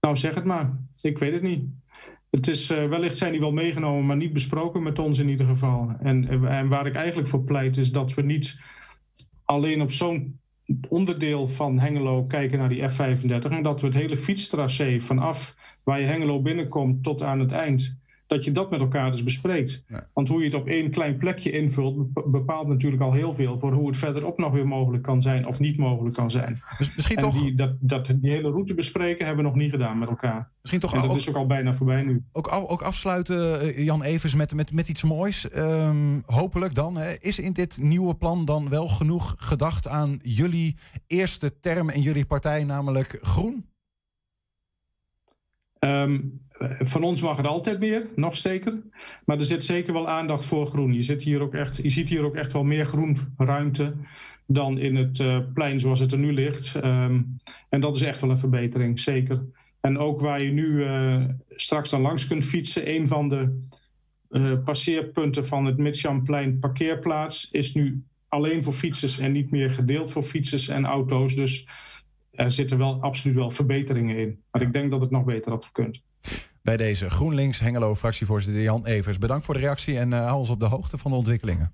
Nou, 0.00 0.16
zeg 0.16 0.34
het 0.34 0.44
maar. 0.44 0.70
Ik 1.00 1.18
weet 1.18 1.32
het 1.32 1.42
niet. 1.42 1.62
Het 2.30 2.48
is, 2.48 2.70
uh, 2.70 2.88
wellicht 2.88 3.16
zijn 3.16 3.32
die 3.32 3.40
wel 3.40 3.52
meegenomen, 3.52 4.06
maar 4.06 4.16
niet 4.16 4.32
besproken 4.32 4.82
met 4.82 4.98
ons 4.98 5.18
in 5.18 5.28
ieder 5.28 5.46
geval. 5.46 5.94
En, 6.00 6.46
en 6.48 6.68
waar 6.68 6.86
ik 6.86 6.94
eigenlijk 6.94 7.28
voor 7.28 7.44
pleit 7.44 7.76
is 7.76 7.90
dat 7.90 8.14
we 8.14 8.22
niet 8.22 8.60
alleen 9.44 9.82
op 9.82 9.92
zo'n 9.92 10.40
onderdeel 10.88 11.48
van 11.48 11.78
Hengelo 11.78 12.22
kijken 12.22 12.58
naar 12.58 12.68
die 12.68 12.82
F35. 12.90 13.50
En 13.50 13.62
dat 13.62 13.80
we 13.80 13.86
het 13.86 13.96
hele 13.96 14.18
fietstracé 14.18 15.00
vanaf 15.00 15.56
waar 15.84 16.00
je 16.00 16.06
Hengelo 16.06 16.42
binnenkomt 16.42 17.02
tot 17.02 17.22
aan 17.22 17.40
het 17.40 17.52
eind, 17.52 18.00
dat 18.28 18.44
je 18.44 18.52
dat 18.52 18.70
met 18.70 18.80
elkaar 18.80 19.10
dus 19.10 19.22
bespreekt. 19.22 19.84
Want 20.12 20.28
hoe 20.28 20.38
je 20.38 20.44
het 20.44 20.54
op 20.54 20.66
één 20.66 20.90
klein 20.90 21.16
plekje 21.16 21.50
invult, 21.50 22.12
bepaalt 22.12 22.68
natuurlijk 22.68 23.02
al 23.02 23.12
heel 23.12 23.34
veel 23.34 23.58
voor 23.58 23.72
hoe 23.72 23.88
het 23.88 23.96
verderop 23.96 24.38
nog 24.38 24.52
weer 24.52 24.66
mogelijk 24.66 25.02
kan 25.02 25.22
zijn 25.22 25.46
of 25.46 25.58
niet 25.58 25.76
mogelijk 25.76 26.14
kan 26.14 26.30
zijn. 26.30 26.58
Misschien 26.94 27.16
en 27.16 27.22
toch... 27.22 27.42
die, 27.42 27.54
dat, 27.54 27.76
dat, 27.80 28.06
die 28.06 28.30
hele 28.30 28.50
route 28.50 28.74
bespreken 28.74 29.26
hebben 29.26 29.44
we 29.44 29.50
nog 29.50 29.60
niet 29.60 29.70
gedaan 29.70 29.98
met 29.98 30.08
elkaar. 30.08 30.50
Misschien 30.60 30.80
toch 30.80 30.94
en 30.94 31.00
dat 31.00 31.10
ook, 31.10 31.16
is 31.16 31.28
ook 31.28 31.36
al 31.36 31.46
bijna 31.46 31.74
voorbij 31.74 32.02
nu. 32.02 32.24
Ook, 32.32 32.52
ook 32.52 32.82
afsluiten, 32.82 33.82
Jan 33.82 34.02
Evers, 34.02 34.34
met, 34.34 34.54
met, 34.54 34.72
met 34.72 34.88
iets 34.88 35.02
moois. 35.02 35.56
Um, 35.56 36.22
hopelijk 36.26 36.74
dan. 36.74 36.96
Hè. 36.96 37.12
Is 37.20 37.38
in 37.38 37.52
dit 37.52 37.78
nieuwe 37.80 38.14
plan 38.14 38.44
dan 38.44 38.68
wel 38.68 38.88
genoeg 38.88 39.34
gedacht 39.38 39.88
aan 39.88 40.18
jullie 40.22 40.76
eerste 41.06 41.60
term 41.60 41.90
in 41.90 42.00
jullie 42.00 42.26
partij, 42.26 42.64
namelijk 42.64 43.18
groen? 43.20 43.66
Um, 45.80 46.46
van 46.78 47.02
ons 47.02 47.20
mag 47.20 47.36
het 47.36 47.46
altijd 47.46 47.78
meer, 47.78 48.06
nog 48.14 48.36
zeker. 48.36 48.82
Maar 49.24 49.38
er 49.38 49.44
zit 49.44 49.64
zeker 49.64 49.92
wel 49.92 50.08
aandacht 50.08 50.44
voor 50.44 50.66
groen. 50.66 50.92
Je, 50.92 51.02
zit 51.02 51.22
hier 51.22 51.40
ook 51.40 51.54
echt, 51.54 51.76
je 51.82 51.90
ziet 51.90 52.08
hier 52.08 52.24
ook 52.24 52.36
echt 52.36 52.52
wel 52.52 52.64
meer 52.64 52.86
groenruimte 52.86 53.94
dan 54.46 54.78
in 54.78 54.96
het 54.96 55.18
uh, 55.18 55.38
plein 55.54 55.80
zoals 55.80 56.00
het 56.00 56.12
er 56.12 56.18
nu 56.18 56.32
ligt. 56.32 56.74
Um, 56.74 57.36
en 57.68 57.80
dat 57.80 57.96
is 57.96 58.02
echt 58.02 58.20
wel 58.20 58.30
een 58.30 58.38
verbetering, 58.38 59.00
zeker. 59.00 59.44
En 59.80 59.98
ook 59.98 60.20
waar 60.20 60.42
je 60.42 60.50
nu 60.50 60.66
uh, 60.66 61.24
straks 61.48 61.90
dan 61.90 62.00
langs 62.00 62.26
kunt 62.26 62.44
fietsen, 62.44 62.94
een 62.94 63.08
van 63.08 63.28
de 63.28 63.66
uh, 64.30 64.64
passeerpunten 64.64 65.46
van 65.46 65.64
het 65.64 65.76
Midchamplein 65.76 66.58
parkeerplaats 66.58 67.50
is 67.50 67.74
nu 67.74 68.02
alleen 68.28 68.64
voor 68.64 68.72
fietsers 68.72 69.18
en 69.18 69.32
niet 69.32 69.50
meer 69.50 69.70
gedeeld 69.70 70.10
voor 70.10 70.22
fietsers 70.22 70.68
en 70.68 70.86
auto's. 70.86 71.34
Dus 71.34 71.68
er 72.30 72.50
zitten 72.50 72.78
wel 72.78 73.00
absoluut 73.00 73.36
wel 73.36 73.50
verbeteringen 73.50 74.16
in. 74.16 74.42
Maar 74.50 74.62
ik 74.62 74.72
denk 74.72 74.90
dat 74.90 75.00
het 75.00 75.10
nog 75.10 75.24
beter 75.24 75.50
had 75.50 75.64
gekund. 75.64 76.00
Bij 76.68 76.76
deze 76.76 77.10
GroenLinks 77.10 77.60
Hengelo 77.60 77.94
fractievoorzitter 77.94 78.62
Jan 78.62 78.86
Evers. 78.86 79.18
Bedankt 79.18 79.44
voor 79.44 79.54
de 79.54 79.60
reactie 79.60 79.98
en 79.98 80.10
uh, 80.10 80.24
hou 80.24 80.38
ons 80.38 80.48
op 80.48 80.60
de 80.60 80.66
hoogte 80.66 80.98
van 80.98 81.10
de 81.10 81.16
ontwikkelingen. 81.16 81.72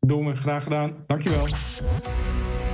Doen 0.00 0.26
we, 0.26 0.36
graag 0.36 0.62
gedaan. 0.62 0.94
Dankjewel. 1.06 1.46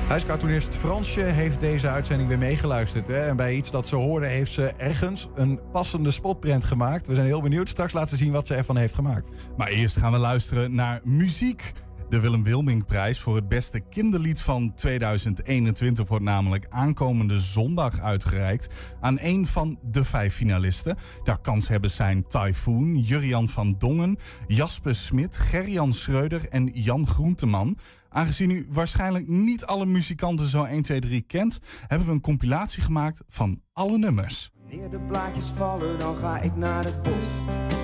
Huiscartoonist 0.09 0.77
Fransje 0.77 1.21
heeft 1.21 1.61
deze 1.61 1.89
uitzending 1.89 2.29
weer 2.29 2.39
meegeluisterd. 2.39 3.09
Hè? 3.09 3.27
En 3.29 3.37
bij 3.37 3.55
iets 3.55 3.71
dat 3.71 3.89
ze 3.89 3.97
hoorde 3.97 4.27
heeft 4.27 4.53
ze 4.53 4.73
ergens 4.77 5.29
een 5.35 5.61
passende 5.73 6.11
spotprint 6.11 6.65
gemaakt. 6.65 7.07
We 7.07 7.15
zijn 7.15 7.27
heel 7.27 7.43
benieuwd. 7.43 7.69
Straks 7.69 7.93
laten 7.93 8.17
zien 8.17 8.33
wat 8.33 8.47
ze 8.47 8.55
ervan 8.55 8.77
heeft 8.77 8.95
gemaakt. 8.95 9.33
Maar 9.57 9.69
eerst 9.69 9.97
gaan 9.97 10.13
we 10.13 10.19
luisteren 10.19 10.75
naar 10.75 11.01
muziek. 11.05 11.73
De 12.11 12.21
Willem 12.21 12.43
Wilming-prijs 12.43 13.21
voor 13.21 13.37
het 13.37 13.49
beste 13.49 13.81
kinderlied 13.81 14.41
van 14.41 14.75
2021 14.75 16.09
wordt 16.09 16.25
namelijk 16.25 16.67
aankomende 16.69 17.41
zondag 17.41 18.01
uitgereikt 18.01 18.95
aan 19.01 19.19
een 19.21 19.47
van 19.47 19.79
de 19.83 20.05
vijf 20.05 20.35
finalisten. 20.35 20.97
Daar 21.25 21.41
kanshebbers 21.41 21.95
zijn 21.95 22.27
Typhoon, 22.27 22.99
Jurian 22.99 23.49
van 23.49 23.75
Dongen, 23.79 24.17
Jasper 24.47 24.95
Smit, 24.95 25.37
Gerjan 25.37 25.93
Schreuder 25.93 26.49
en 26.49 26.71
Jan 26.75 27.07
Groenteman. 27.07 27.79
Aangezien 28.09 28.51
u 28.51 28.67
waarschijnlijk 28.71 29.29
niet 29.29 29.65
alle 29.65 29.87
muzikanten 29.87 30.47
zo 30.47 30.65
1, 30.65 30.83
2, 30.83 31.01
3 31.01 31.21
kent, 31.21 31.61
hebben 31.87 32.07
we 32.07 32.13
een 32.13 32.21
compilatie 32.21 32.83
gemaakt 32.83 33.23
van 33.29 33.61
alle 33.73 33.99
nummers. 33.99 34.51
Wanneer 34.61 34.91
de 34.91 35.01
blaadjes 35.09 35.47
vallen, 35.47 35.99
dan 35.99 36.17
ga 36.17 36.41
ik 36.41 36.57
naar 36.57 36.85
het 36.85 37.03
bos. 37.03 37.25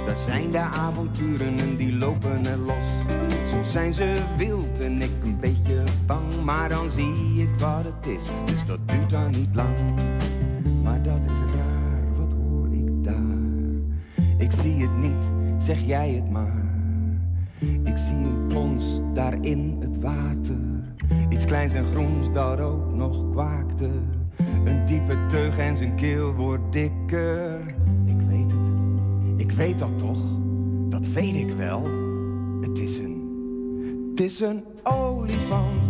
Daar 0.07 0.17
zijn 0.17 0.51
de 0.51 0.59
avonturen 0.59 1.59
en 1.59 1.77
die 1.77 1.93
lopen 1.93 2.65
los. 2.65 3.26
Zijn 3.63 3.95
ze 3.95 4.23
wild 4.37 4.81
en 4.81 5.03
ik 5.03 5.11
een 5.25 5.41
beetje 5.41 5.83
bang, 6.07 6.45
maar 6.45 6.69
dan 6.69 6.91
zie 6.91 7.43
ik 7.43 7.49
wat 7.59 7.85
het 7.85 8.07
is, 8.07 8.23
dus 8.45 8.65
dat 8.65 8.79
duurt 8.89 9.11
dan 9.11 9.31
niet 9.31 9.55
lang. 9.55 9.77
Maar 10.83 11.03
dat 11.03 11.21
is 11.25 11.55
raar, 11.57 12.15
wat 12.17 12.33
hoor 12.33 12.73
ik 12.73 13.05
daar? 13.05 13.37
Ik 14.39 14.53
zie 14.53 14.83
het 14.83 14.97
niet, 14.97 15.31
zeg 15.59 15.81
jij 15.81 16.11
het 16.11 16.31
maar. 16.31 16.65
Ik 17.85 17.97
zie 17.97 18.15
een 18.15 18.47
plons 18.47 19.01
daar 19.15 19.37
in 19.41 19.77
het 19.81 20.01
water. 20.01 20.59
Iets 21.29 21.45
kleins 21.45 21.73
en 21.73 21.85
groens 21.85 22.33
dat 22.33 22.61
ook 22.61 22.95
nog 22.95 23.31
kwaakte. 23.31 23.91
Een 24.65 24.87
diepe 24.87 25.17
teug 25.29 25.59
en 25.59 25.77
zijn 25.77 25.97
keel 25.97 26.33
wordt 26.35 26.73
dikker. 26.73 27.61
Ik 28.05 28.21
weet 28.29 28.51
het, 28.51 28.69
ik 29.37 29.51
weet 29.51 29.79
dat 29.79 29.99
toch, 29.99 30.21
dat 30.89 31.07
weet 31.07 31.35
ik 31.35 31.51
wel. 31.57 31.83
Het 32.61 32.79
is 32.79 32.99
een, 32.99 33.16
het 34.17 34.25
is 34.25 34.41
een 34.41 34.65
olifant, 34.83 35.85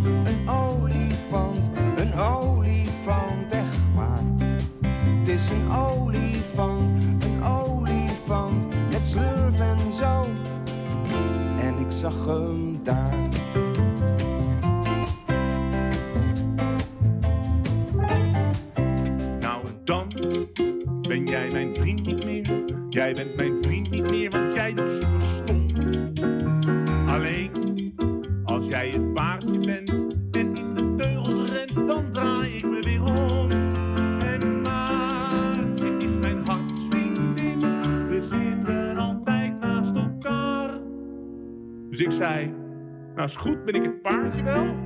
is 43.26 43.36
goed, 43.36 43.64
ben 43.64 43.74
ik 43.74 43.82
het 43.82 44.02
paardje 44.02 44.42
wel? 44.42 44.76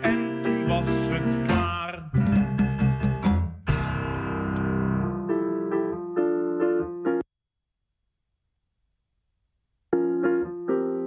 En 0.00 0.42
toen 0.42 0.66
was 0.66 0.86
het 0.88 1.46
klaar. 1.46 2.08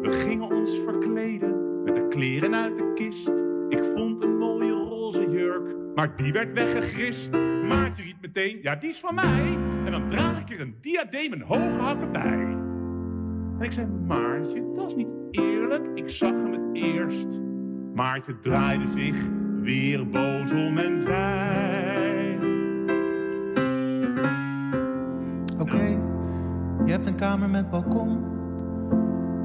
We 0.02 0.12
gingen 0.12 0.52
ons 0.52 0.80
verkleden 0.86 1.84
met 1.84 1.96
de 1.96 2.08
kleren 2.08 2.56
uit 2.56 2.78
de 2.78 2.92
kist. 2.94 3.28
Ik 3.70 3.84
vond 3.96 4.22
een 4.22 4.38
mooie 4.38 4.72
roze 4.72 5.30
jurk, 5.30 5.76
maar 5.96 6.16
die 6.16 6.32
werd 6.32 6.54
weggegrist. 6.54 7.32
Maartje 7.68 8.04
riep 8.04 8.22
meteen, 8.22 8.60
ja 8.62 8.76
die 8.76 8.90
is 8.90 9.00
van 9.00 9.16
mij. 9.16 9.58
En 9.86 9.92
dan 9.92 10.10
draag 10.10 10.42
ik 10.42 10.50
er 10.50 10.62
een 10.62 10.78
diadeem 10.82 11.34
en 11.34 11.42
hoge 11.42 11.80
hakken 11.80 12.12
bij. 12.12 12.65
En 13.58 13.66
ik 13.66 13.72
zei, 13.72 13.88
Maartje, 14.08 14.72
dat 14.74 14.86
is 14.86 14.96
niet 14.96 15.14
eerlijk. 15.32 15.88
Ik 15.94 16.10
zag 16.10 16.30
hem 16.30 16.52
het 16.52 16.74
eerst. 16.74 17.40
Maartje 17.94 18.40
draaide 18.40 18.88
zich 18.88 19.18
weer 19.62 20.10
boos 20.10 20.52
om 20.52 20.78
en 20.78 21.00
zei... 21.00 22.38
Oké, 25.60 26.00
je 26.86 26.92
hebt 26.92 27.06
een 27.06 27.16
kamer 27.16 27.50
met 27.50 27.70
balkon, 27.70 28.24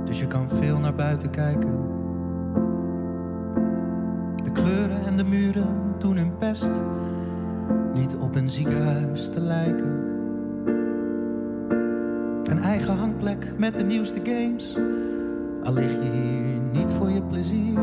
dus 0.04 0.20
je 0.20 0.26
kan 0.26 0.48
veel 0.48 0.78
naar 0.78 0.94
buiten 0.94 1.30
kijken. 1.30 1.88
De 4.42 4.52
kleuren 4.52 5.06
en 5.06 5.16
de 5.16 5.24
muren 5.24 5.68
doen 5.98 6.16
hun 6.16 6.32
best 6.38 6.82
niet 7.94 8.16
op 8.16 8.34
een 8.34 8.50
ziekenhuis 8.50 9.28
te 9.28 9.40
lijken. 9.40 9.99
Een 12.51 12.59
eigen 12.59 12.96
hangplek 12.96 13.53
met 13.57 13.76
de 13.76 13.84
nieuwste 13.84 14.20
games, 14.24 14.76
al 15.64 15.72
lig 15.72 15.92
je 15.92 16.11
hier 16.11 16.61
niet 16.72 16.92
voor 16.92 17.11
je 17.11 17.22
plezier. 17.22 17.78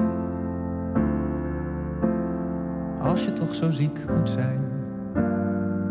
Als 3.01 3.25
je 3.25 3.33
toch 3.33 3.55
zo 3.55 3.69
ziek 3.69 3.99
moet 4.17 4.29
zijn, 4.29 4.59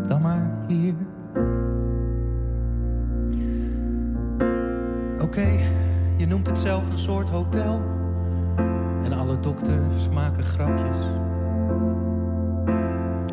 dan 0.07 0.21
maar 0.21 0.51
hier. 0.67 0.93
Oké, 5.21 5.47
je 6.15 6.27
noemt 6.27 6.47
het 6.47 6.57
zelf 6.57 6.89
een 6.89 6.97
soort 6.97 7.29
hotel. 7.29 7.81
En 9.03 9.13
alle 9.13 9.39
dokters 9.39 10.09
maken 10.09 10.43
grapjes. 10.43 10.97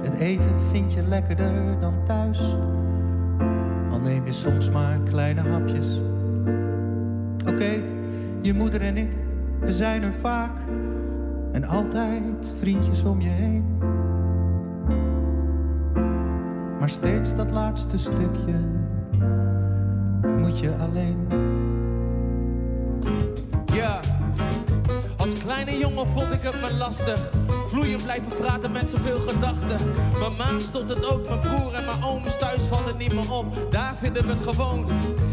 Het 0.02 0.14
eten 0.14 0.60
vind 0.70 0.92
je 0.92 1.02
lekkerder 1.02 1.80
dan 1.80 1.94
thuis. 2.04 2.56
Neem 4.04 4.26
je 4.26 4.32
soms 4.32 4.70
maar 4.70 4.98
kleine 5.00 5.40
hapjes. 5.40 6.00
Oké, 7.48 7.82
je 8.42 8.54
moeder 8.54 8.80
en 8.80 8.96
ik, 8.96 9.16
we 9.60 9.72
zijn 9.72 10.02
er 10.02 10.12
vaak. 10.12 10.58
En 11.52 11.64
altijd 11.64 12.54
vriendjes 12.58 13.04
om 13.04 13.20
je 13.20 13.28
heen. 13.28 13.78
Maar 16.78 16.90
steeds 16.90 17.34
dat 17.34 17.50
laatste 17.50 17.98
stukje 17.98 18.54
moet 20.38 20.58
je 20.58 20.76
alleen. 20.76 21.23
Jongen 25.78 26.06
vond 26.06 26.32
ik 26.32 26.42
het 26.42 26.60
me 26.60 26.74
lastig. 26.74 27.20
Vloeien 27.68 28.02
blijven 28.02 28.32
praten 28.38 28.72
met 28.72 28.88
zoveel 28.88 29.18
gedachten. 29.18 29.92
Mijn 30.18 30.36
ma 30.36 30.58
stond 30.58 30.88
het 30.88 31.04
ook, 31.04 31.28
mijn 31.28 31.40
broer 31.40 31.74
en 31.74 31.84
mijn 31.84 32.04
ooms 32.04 32.38
thuis 32.38 32.62
valt 32.62 32.86
het 32.86 32.98
niet 32.98 33.12
meer 33.12 33.32
op. 33.32 33.70
Daar 33.70 33.94
vinden 34.00 34.26
we 34.26 34.32
het 34.32 34.42
gewoon. 34.42 34.88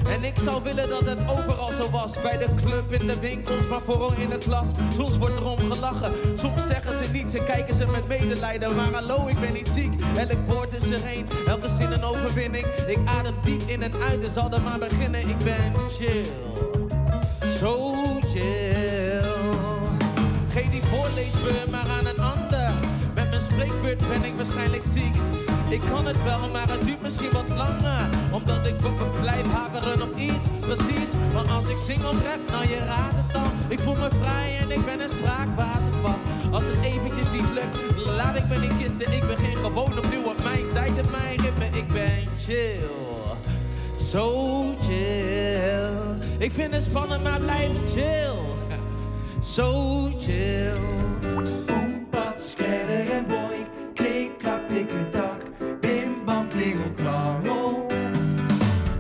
En 0.09 0.23
ik 0.23 0.39
zou 0.39 0.63
willen 0.63 0.89
dat 0.89 1.05
het 1.05 1.19
overal 1.29 1.71
zo 1.71 1.89
was. 1.89 2.21
Bij 2.21 2.37
de 2.37 2.47
club, 2.55 2.91
in 3.01 3.07
de 3.07 3.19
winkels, 3.19 3.67
maar 3.67 3.79
vooral 3.79 4.13
in 4.13 4.29
de 4.29 4.37
klas. 4.37 4.67
Soms 4.95 5.17
wordt 5.17 5.35
er 5.35 5.45
om 5.45 5.71
gelachen, 5.71 6.13
soms 6.37 6.65
zeggen 6.67 6.93
ze 6.93 7.11
niets 7.11 7.33
en 7.33 7.45
kijken 7.45 7.75
ze 7.75 7.87
met 7.87 8.07
medelijden. 8.07 8.75
Maar 8.75 8.93
hallo, 8.93 9.27
ik 9.27 9.39
ben 9.39 9.53
niet 9.53 9.69
ziek, 9.73 9.93
elk 10.17 10.47
woord 10.47 10.73
is 10.73 10.89
er 10.89 11.05
één. 11.05 11.27
Elke 11.47 11.69
zin 11.69 11.91
een 11.91 12.03
overwinning. 12.03 12.65
Ik 12.65 12.99
adem 13.05 13.35
diep 13.43 13.61
in 13.65 13.81
en 13.81 13.93
uit, 14.09 14.21
dus 14.21 14.33
zal 14.33 14.51
er 14.51 14.61
maar 14.61 14.79
beginnen. 14.79 15.29
Ik 15.29 15.37
ben 15.37 15.73
chill, 15.89 16.25
zo 17.59 17.93
chill. 18.31 18.90
Die 20.71 20.81
voorleesbeurt 20.83 21.71
maar 21.71 21.87
aan 21.89 22.05
een 22.05 22.19
ander. 22.19 22.71
Met 23.15 23.29
mijn 23.29 23.41
spreekbeurt 23.41 24.07
ben 24.07 24.23
ik 24.23 24.33
waarschijnlijk 24.35 24.83
ziek. 24.83 25.15
Ik 25.69 25.81
kan 25.89 26.05
het 26.05 26.23
wel, 26.23 26.49
maar 26.49 26.69
het 26.69 26.81
duurt 26.81 27.01
misschien 27.01 27.31
wat 27.31 27.49
langer. 27.49 28.09
Omdat 28.31 28.65
ik 28.65 28.75
blijf 29.21 29.51
haveren 29.51 30.01
op 30.01 30.15
iets, 30.15 30.47
precies. 30.59 31.09
Maar 31.33 31.47
als 31.47 31.67
ik 31.67 31.77
zing 31.77 31.99
of 31.99 32.23
rap, 32.23 32.49
nou 32.51 32.67
je 32.67 32.77
raadt 32.77 33.15
het 33.15 33.35
al. 33.35 33.51
Ik 33.67 33.79
voel 33.79 33.95
me 33.95 34.09
vrij 34.21 34.57
en 34.61 34.71
ik 34.71 34.85
ben 34.85 34.99
een 34.99 35.09
spraakwaterval. 35.09 36.19
Als 36.51 36.63
het 36.63 36.81
eventjes 36.83 37.31
niet 37.31 37.51
lukt, 37.53 38.05
laat 38.05 38.35
ik 38.35 38.47
me 38.47 38.57
niet 38.57 38.77
kisten. 38.77 39.13
Ik 39.13 39.27
begin 39.27 39.57
gewoon 39.57 39.97
opnieuw 39.97 40.23
op 40.23 40.43
mijn 40.43 40.67
tijd 40.73 40.97
en 40.97 41.11
mijn 41.11 41.41
ritme. 41.41 41.77
Ik 41.77 41.87
ben 41.87 42.27
chill, 42.39 42.79
zo 44.11 44.75
chill. 44.81 46.25
Ik 46.37 46.51
vind 46.51 46.73
het 46.73 46.83
spannend, 46.83 47.23
maar 47.23 47.39
blijf 47.39 47.71
chill. 47.93 48.50
Zo 49.41 50.09
chill. 50.19 50.77
Boempat, 51.65 52.39
skredder 52.39 53.09
en 53.09 53.25
boink, 53.27 53.67
klik, 53.93 54.37
klak, 54.39 54.67
tikketak, 54.67 55.41
bim, 55.79 56.23
bam, 56.25 56.47
klingel, 56.49 56.89
klangel. 56.95 57.87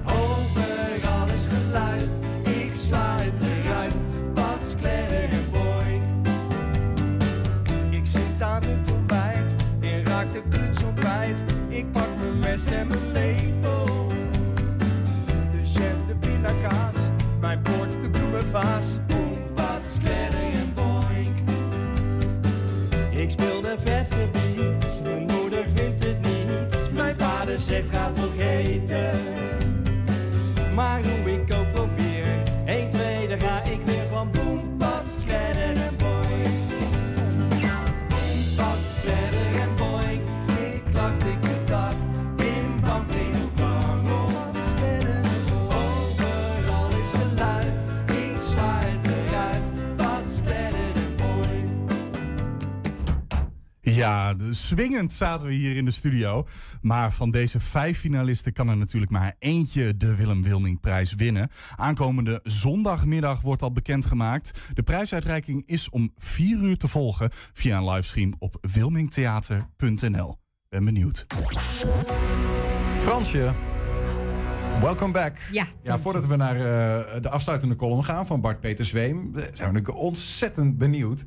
Overal 0.05 1.27
is 1.33 1.45
geluid, 1.45 2.19
ik 2.43 2.73
sla 2.73 3.17
het 3.17 3.39
eruit, 3.39 3.93
pat, 4.33 4.63
skredder 4.63 5.29
en 5.29 5.45
boink. 5.51 6.27
Ik 7.89 8.07
zit 8.07 8.41
aan 8.41 8.63
het 8.63 8.91
ontbijt 8.91 9.55
en 9.81 10.05
raak 10.05 10.33
de 10.33 10.41
knutsel 10.49 10.93
kwijt. 10.95 11.37
Ik 11.67 11.91
pak 11.91 12.07
mijn 12.19 12.39
mes 12.39 12.65
en 12.65 12.87
mijn 12.87 13.00
Ja, 54.11 54.35
swingend 54.49 55.13
zaten 55.13 55.47
we 55.47 55.53
hier 55.53 55.75
in 55.75 55.85
de 55.85 55.91
studio. 55.91 56.47
Maar 56.81 57.13
van 57.13 57.31
deze 57.31 57.59
vijf 57.59 57.99
finalisten 57.99 58.53
kan 58.53 58.69
er 58.69 58.77
natuurlijk 58.77 59.11
maar 59.11 59.35
eentje 59.39 59.97
de 59.97 60.15
Willem 60.15 60.43
Wilming-prijs 60.43 61.13
winnen. 61.13 61.49
Aankomende 61.75 62.39
zondagmiddag 62.43 63.41
wordt 63.41 63.61
dat 63.61 63.73
bekendgemaakt. 63.73 64.59
De 64.73 64.83
prijsuitreiking 64.83 65.67
is 65.67 65.89
om 65.89 66.11
vier 66.17 66.57
uur 66.57 66.77
te 66.77 66.87
volgen 66.87 67.29
via 67.53 67.77
een 67.77 67.89
livestream 67.89 68.33
op 68.39 68.57
wilmingtheater.nl. 68.61 70.37
Ben 70.69 70.85
benieuwd. 70.85 71.25
Fransje, 73.01 73.51
welcome 74.81 75.13
back. 75.13 75.37
Ja, 75.51 75.99
voordat 75.99 76.25
we 76.25 76.35
naar 76.35 76.55
eh, 76.55 77.21
de 77.21 77.29
afsluitende 77.29 77.75
column 77.75 78.03
gaan 78.03 78.25
van 78.25 78.41
Bart 78.41 78.59
Peter 78.59 78.85
Zweem, 78.85 79.17
eh, 79.17 79.41
zijn 79.41 79.67
we 79.67 79.73
natuurlijk 79.73 79.97
ontzettend 79.97 80.77
benieuwd 80.77 81.25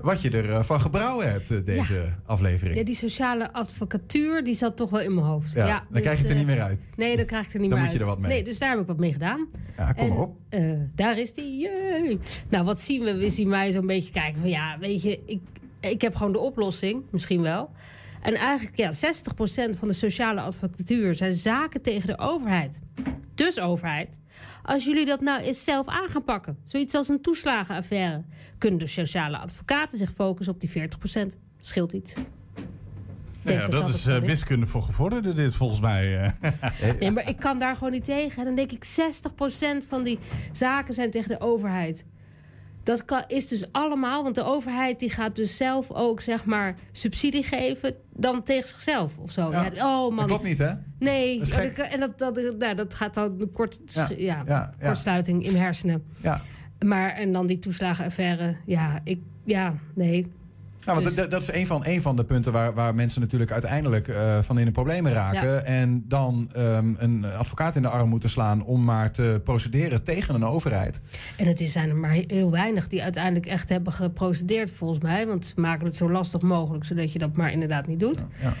wat 0.00 0.22
je 0.22 0.30
ervan 0.30 0.64
van 0.64 0.80
gebrouwen 0.80 1.30
hebt, 1.30 1.50
eh, 1.50 1.58
deze 1.64 2.14
aflevering. 2.26 2.76
Ja, 2.78 2.84
die 2.84 2.94
sociale 2.94 3.52
advocatuur, 3.52 4.44
die 4.44 4.54
zat 4.54 4.76
toch 4.76 4.90
wel 4.90 5.00
in 5.00 5.14
mijn 5.14 5.26
hoofd. 5.26 5.52
Ja, 5.52 5.66
Ja, 5.66 5.76
dan 5.78 5.86
dus, 5.90 6.00
krijg 6.00 6.16
je 6.16 6.22
het 6.22 6.32
er 6.32 6.38
eh, 6.38 6.44
niet 6.46 6.54
meer 6.56 6.64
uit. 6.64 6.84
Nee, 6.96 7.16
dan 7.16 7.26
krijg 7.26 7.46
ik 7.46 7.54
er 7.54 7.60
niet 7.60 7.70
Dan 7.70 7.78
meer 7.78 7.88
moet 7.88 7.96
je 7.98 8.04
uit. 8.04 8.08
er 8.08 8.14
wat 8.14 8.24
mee. 8.26 8.32
Nee, 8.32 8.44
dus 8.44 8.58
daar 8.58 8.70
heb 8.70 8.80
ik 8.80 8.86
wat 8.86 8.98
mee 8.98 9.12
gedaan. 9.12 9.48
Ja, 9.76 9.92
kom 9.92 10.10
En, 10.10 10.16
op. 10.16 10.36
eh, 10.48 10.70
daar 10.94 11.18
is 11.18 11.32
die. 11.32 11.68
Nou, 12.48 12.64
wat 12.64 12.80
zien 12.80 13.02
we? 13.02 13.14
We 13.16 13.30
zien 13.30 13.48
mij 13.48 13.72
zo'n 13.72 13.86
beetje 13.86 14.12
kijken 14.12 14.40
van 14.40 14.50
ja, 14.50 14.78
weet 14.78 15.02
je, 15.02 15.20
ik, 15.26 15.40
ik 15.80 16.00
heb 16.00 16.14
gewoon 16.14 16.32
de 16.32 16.38
oplossing, 16.38 17.02
misschien 17.10 17.42
wel. 17.42 17.70
En 18.22 18.34
eigenlijk, 18.34 18.76
ja, 18.76 18.92
60% 18.92 19.78
van 19.78 19.88
de 19.88 19.94
sociale 19.94 20.40
advocatuur 20.40 21.14
zijn 21.14 21.34
zaken 21.34 21.82
tegen 21.82 22.06
de 22.06 22.18
overheid. 22.18 22.78
Dus 23.34 23.60
overheid. 23.60 24.18
Als 24.62 24.84
jullie 24.84 25.06
dat 25.06 25.20
nou 25.20 25.40
eens 25.42 25.64
zelf 25.64 25.88
aan 25.88 26.08
gaan 26.08 26.24
pakken, 26.24 26.58
zoiets 26.64 26.94
als 26.94 27.08
een 27.08 27.20
toeslagenaffaire, 27.20 28.24
kunnen 28.58 28.78
de 28.78 28.86
sociale 28.86 29.38
advocaten 29.38 29.98
zich 29.98 30.12
focussen 30.12 30.54
op 30.54 30.60
die 30.60 30.70
40%. 30.70 31.36
Scheelt 31.60 31.92
iets. 31.92 32.14
Ja, 33.44 33.66
dat 33.66 33.88
is 33.88 34.06
eh, 34.06 34.16
is. 34.16 34.26
wiskunde 34.26 34.66
voor 34.66 34.82
gevorderden 34.82 35.36
dit 35.36 35.54
volgens 35.54 35.80
mij. 35.80 36.18
eh. 36.40 36.50
Nee, 37.00 37.10
maar 37.10 37.28
ik 37.28 37.36
kan 37.36 37.58
daar 37.58 37.74
gewoon 37.76 37.92
niet 37.92 38.04
tegen. 38.04 38.38
En 38.38 38.44
dan 38.44 38.54
denk 38.54 38.72
ik, 38.72 38.84
60% 39.84 39.86
van 39.88 40.02
die 40.02 40.18
zaken 40.52 40.94
zijn 40.94 41.10
tegen 41.10 41.28
de 41.28 41.40
overheid. 41.40 42.04
Dat 42.82 43.04
kan, 43.04 43.22
is 43.26 43.48
dus 43.48 43.72
allemaal, 43.72 44.22
want 44.22 44.34
de 44.34 44.44
overheid 44.44 44.98
die 44.98 45.10
gaat 45.10 45.36
dus 45.36 45.56
zelf 45.56 45.90
ook 45.90 46.20
zeg 46.20 46.44
maar 46.44 46.74
subsidie 46.92 47.42
geven 47.42 47.94
dan 48.12 48.42
tegen 48.42 48.68
zichzelf 48.68 49.18
of 49.18 49.30
zo. 49.32 49.50
Ja, 49.50 49.70
Ja, 49.74 49.96
oh 50.02 50.08
man. 50.08 50.16
dat 50.16 50.26
klopt 50.26 50.42
niet, 50.42 50.58
hè? 50.58 50.72
Nee, 50.98 51.38
Dat 51.38 51.50
en 51.50 51.72
dat- 51.76 51.86
en 51.86 52.00
dat, 52.00 52.18
dat, 52.18 52.54
nou, 52.58 52.74
dat 52.74 52.94
gaat 52.94 53.14
dan 53.14 53.40
een 53.40 53.50
kort, 53.52 53.78
Ja, 54.16 54.74
kortsluiting 54.82 55.44
in 55.44 55.56
hersenen. 55.56 56.04
Ja. 56.22 56.42
Maar 56.84 57.10
en 57.10 57.32
dan 57.32 57.46
die 57.46 57.58
toeslagenaffaire, 57.58 58.56
ja, 58.66 59.00
ik, 59.04 59.20
ja, 59.44 59.74
nee. 59.94 60.32
Nou, 60.84 60.98
want 60.98 61.04
Dus- 61.04 61.14
dat, 61.14 61.30
dat 61.30 61.42
is 61.42 61.52
een 61.52 61.66
van, 61.66 61.82
een 61.86 62.02
van 62.02 62.16
de 62.16 62.24
punten 62.24 62.52
waar, 62.52 62.74
waar 62.74 62.94
mensen 62.94 63.20
natuurlijk 63.20 63.52
uiteindelijk 63.52 64.08
eh, 64.08 64.38
van 64.42 64.58
in 64.58 64.64
de 64.64 64.70
problemen 64.70 65.12
raken. 65.12 65.48
Ja. 65.52 65.58
En 65.60 66.04
dan 66.08 66.50
ehm, 66.52 66.94
een 66.98 67.24
advocaat 67.24 67.76
in 67.76 67.82
de 67.82 67.88
arm 67.88 68.08
moeten 68.08 68.28
slaan 68.30 68.64
om 68.64 68.84
maar 68.84 69.10
te 69.10 69.40
procederen 69.44 70.02
tegen 70.02 70.34
een 70.34 70.44
overheid. 70.44 71.00
En 71.36 71.46
het 71.46 71.60
is- 71.60 71.72
zijn 71.72 71.88
er 71.88 71.96
maar 71.96 72.16
heel 72.26 72.50
weinig 72.50 72.88
die 72.88 73.02
uiteindelijk 73.02 73.46
echt 73.46 73.68
hebben 73.68 73.92
geprocedeerd, 73.92 74.70
volgens 74.70 75.00
mij. 75.00 75.26
Want 75.26 75.46
ze 75.46 75.60
maken 75.60 75.84
het 75.86 75.96
zo 75.96 76.10
lastig 76.10 76.40
mogelijk, 76.40 76.84
zodat 76.84 77.12
je 77.12 77.18
dat 77.18 77.36
maar 77.36 77.52
inderdaad 77.52 77.86
niet 77.86 78.00
doet. 78.00 78.18
Ja, 78.42 78.52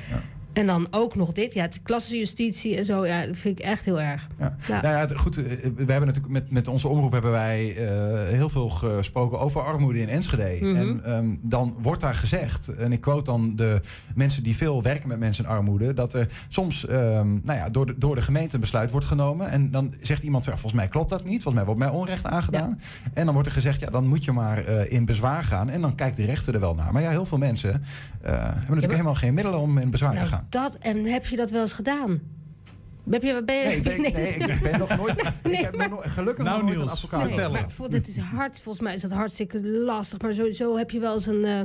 En 0.52 0.66
dan 0.66 0.86
ook 0.90 1.14
nog 1.14 1.32
dit, 1.32 1.54
ja, 1.54 1.62
het 1.62 1.80
klassenjustitie 1.82 2.76
en 2.76 2.84
zo, 2.84 3.06
ja, 3.06 3.26
dat 3.26 3.36
vind 3.36 3.58
ik 3.58 3.64
echt 3.64 3.84
heel 3.84 4.00
erg. 4.00 4.28
Ja. 4.38 4.56
Ja. 4.68 4.80
Nou 4.82 4.96
ja, 4.96 5.16
goed, 5.16 5.36
eh, 5.36 5.44
we 5.62 5.92
hebben 5.92 6.06
natuurlijk 6.06 6.28
met, 6.28 6.50
met 6.50 6.68
onze 6.68 6.88
omroep 6.88 7.12
hebben 7.12 7.30
wij 7.30 7.76
eh, 7.76 8.28
heel 8.28 8.48
veel 8.48 8.68
gesproken 8.68 9.40
over 9.40 9.62
armoede 9.62 10.00
in 10.00 10.08
Enschede. 10.08 10.66
Mhm. 10.66 10.76
En 10.76 11.04
ehm, 11.04 11.36
dan 11.40 11.76
wordt 11.78 12.00
daar 12.00 12.14
gezegd, 12.14 12.68
en 12.68 12.92
ik 12.92 13.00
quote 13.00 13.30
dan 13.30 13.56
de 13.56 13.80
mensen 14.14 14.42
die 14.42 14.56
veel 14.56 14.82
werken 14.82 15.08
met 15.08 15.18
mensen 15.18 15.44
in 15.44 15.50
armoede, 15.50 15.94
dat 15.94 16.12
er 16.12 16.28
soms 16.48 16.86
ehm, 16.86 17.28
nou 17.42 17.58
ja, 17.58 17.68
door, 17.68 17.86
de, 17.86 17.94
door 17.98 18.14
de 18.14 18.22
gemeente 18.22 18.54
een 18.54 18.60
besluit 18.60 18.90
wordt 18.90 19.06
genomen. 19.06 19.50
En 19.50 19.70
dan 19.70 19.94
zegt 20.00 20.22
iemand, 20.22 20.44
ja, 20.44 20.50
volgens 20.50 20.72
mij 20.72 20.88
klopt 20.88 21.10
dat 21.10 21.24
niet, 21.24 21.42
volgens 21.42 21.54
mij 21.54 21.64
wordt 21.64 21.80
mij 21.80 21.88
onrecht 21.88 22.26
aangedaan. 22.26 22.80
En 23.14 23.24
dan 23.24 23.34
wordt 23.34 23.48
er 23.48 23.54
gezegd, 23.54 23.80
ja, 23.80 23.90
dan 23.90 24.06
moet 24.06 24.24
je 24.24 24.32
maar 24.32 24.64
eh, 24.64 24.92
in 24.92 25.04
bezwaar 25.04 25.44
gaan. 25.44 25.70
En 25.70 25.80
dan 25.80 25.94
kijkt 25.94 26.16
de 26.16 26.24
rechter 26.24 26.54
er 26.54 26.60
wel 26.60 26.74
naar. 26.74 26.92
Maar 26.92 27.02
ja, 27.02 27.10
heel 27.10 27.24
veel 27.24 27.38
mensen 27.38 27.70
eh, 27.70 28.32
hebben 28.32 28.54
natuurlijk 28.66 28.92
helemaal 28.92 29.14
geen 29.14 29.34
middelen 29.34 29.60
om 29.60 29.78
in 29.78 29.90
bezwaar 29.90 30.12
te 30.12 30.24
Nou, 30.30 30.39
dat, 30.48 30.74
en 30.74 31.04
heb 31.04 31.26
je 31.26 31.36
dat 31.36 31.50
wel 31.50 31.60
eens 31.60 31.72
gedaan? 31.72 32.20
Heb 33.10 33.22
je, 33.22 33.42
ben 33.44 33.54
je, 33.54 33.64
Nee, 33.66 33.76
ik 33.76 33.82
ben- 33.82 34.00
nee, 34.00 34.12
ik 34.12 34.60
ben 34.62 34.78
nog 34.78 34.96
nooit. 34.96 35.16
ik 35.42 35.52
heb 35.60 35.76
nog 35.76 35.88
nooit- 35.90 36.06
gelukkig 36.08 36.44
Nou, 36.44 36.56
nog 36.56 36.64
nooit 36.64 36.74
een 36.74 36.84
Niels, 36.84 36.90
advocaat. 36.90 37.30
Nee, 37.36 37.48
maar 37.48 37.88
dit 37.88 38.08
is 38.08 38.16
hard, 38.18 38.60
volgens 38.60 38.84
mij 38.84 38.94
is 38.94 39.00
dat 39.00 39.12
hartstikke 39.12 39.62
lastig. 39.68 40.20
Maar 40.20 40.34
sowieso 40.34 40.76
heb 40.76 40.90
je 40.90 40.98
wel 41.00 41.14
eens 41.14 41.26
een, 41.26 41.44
eh, 41.44 41.60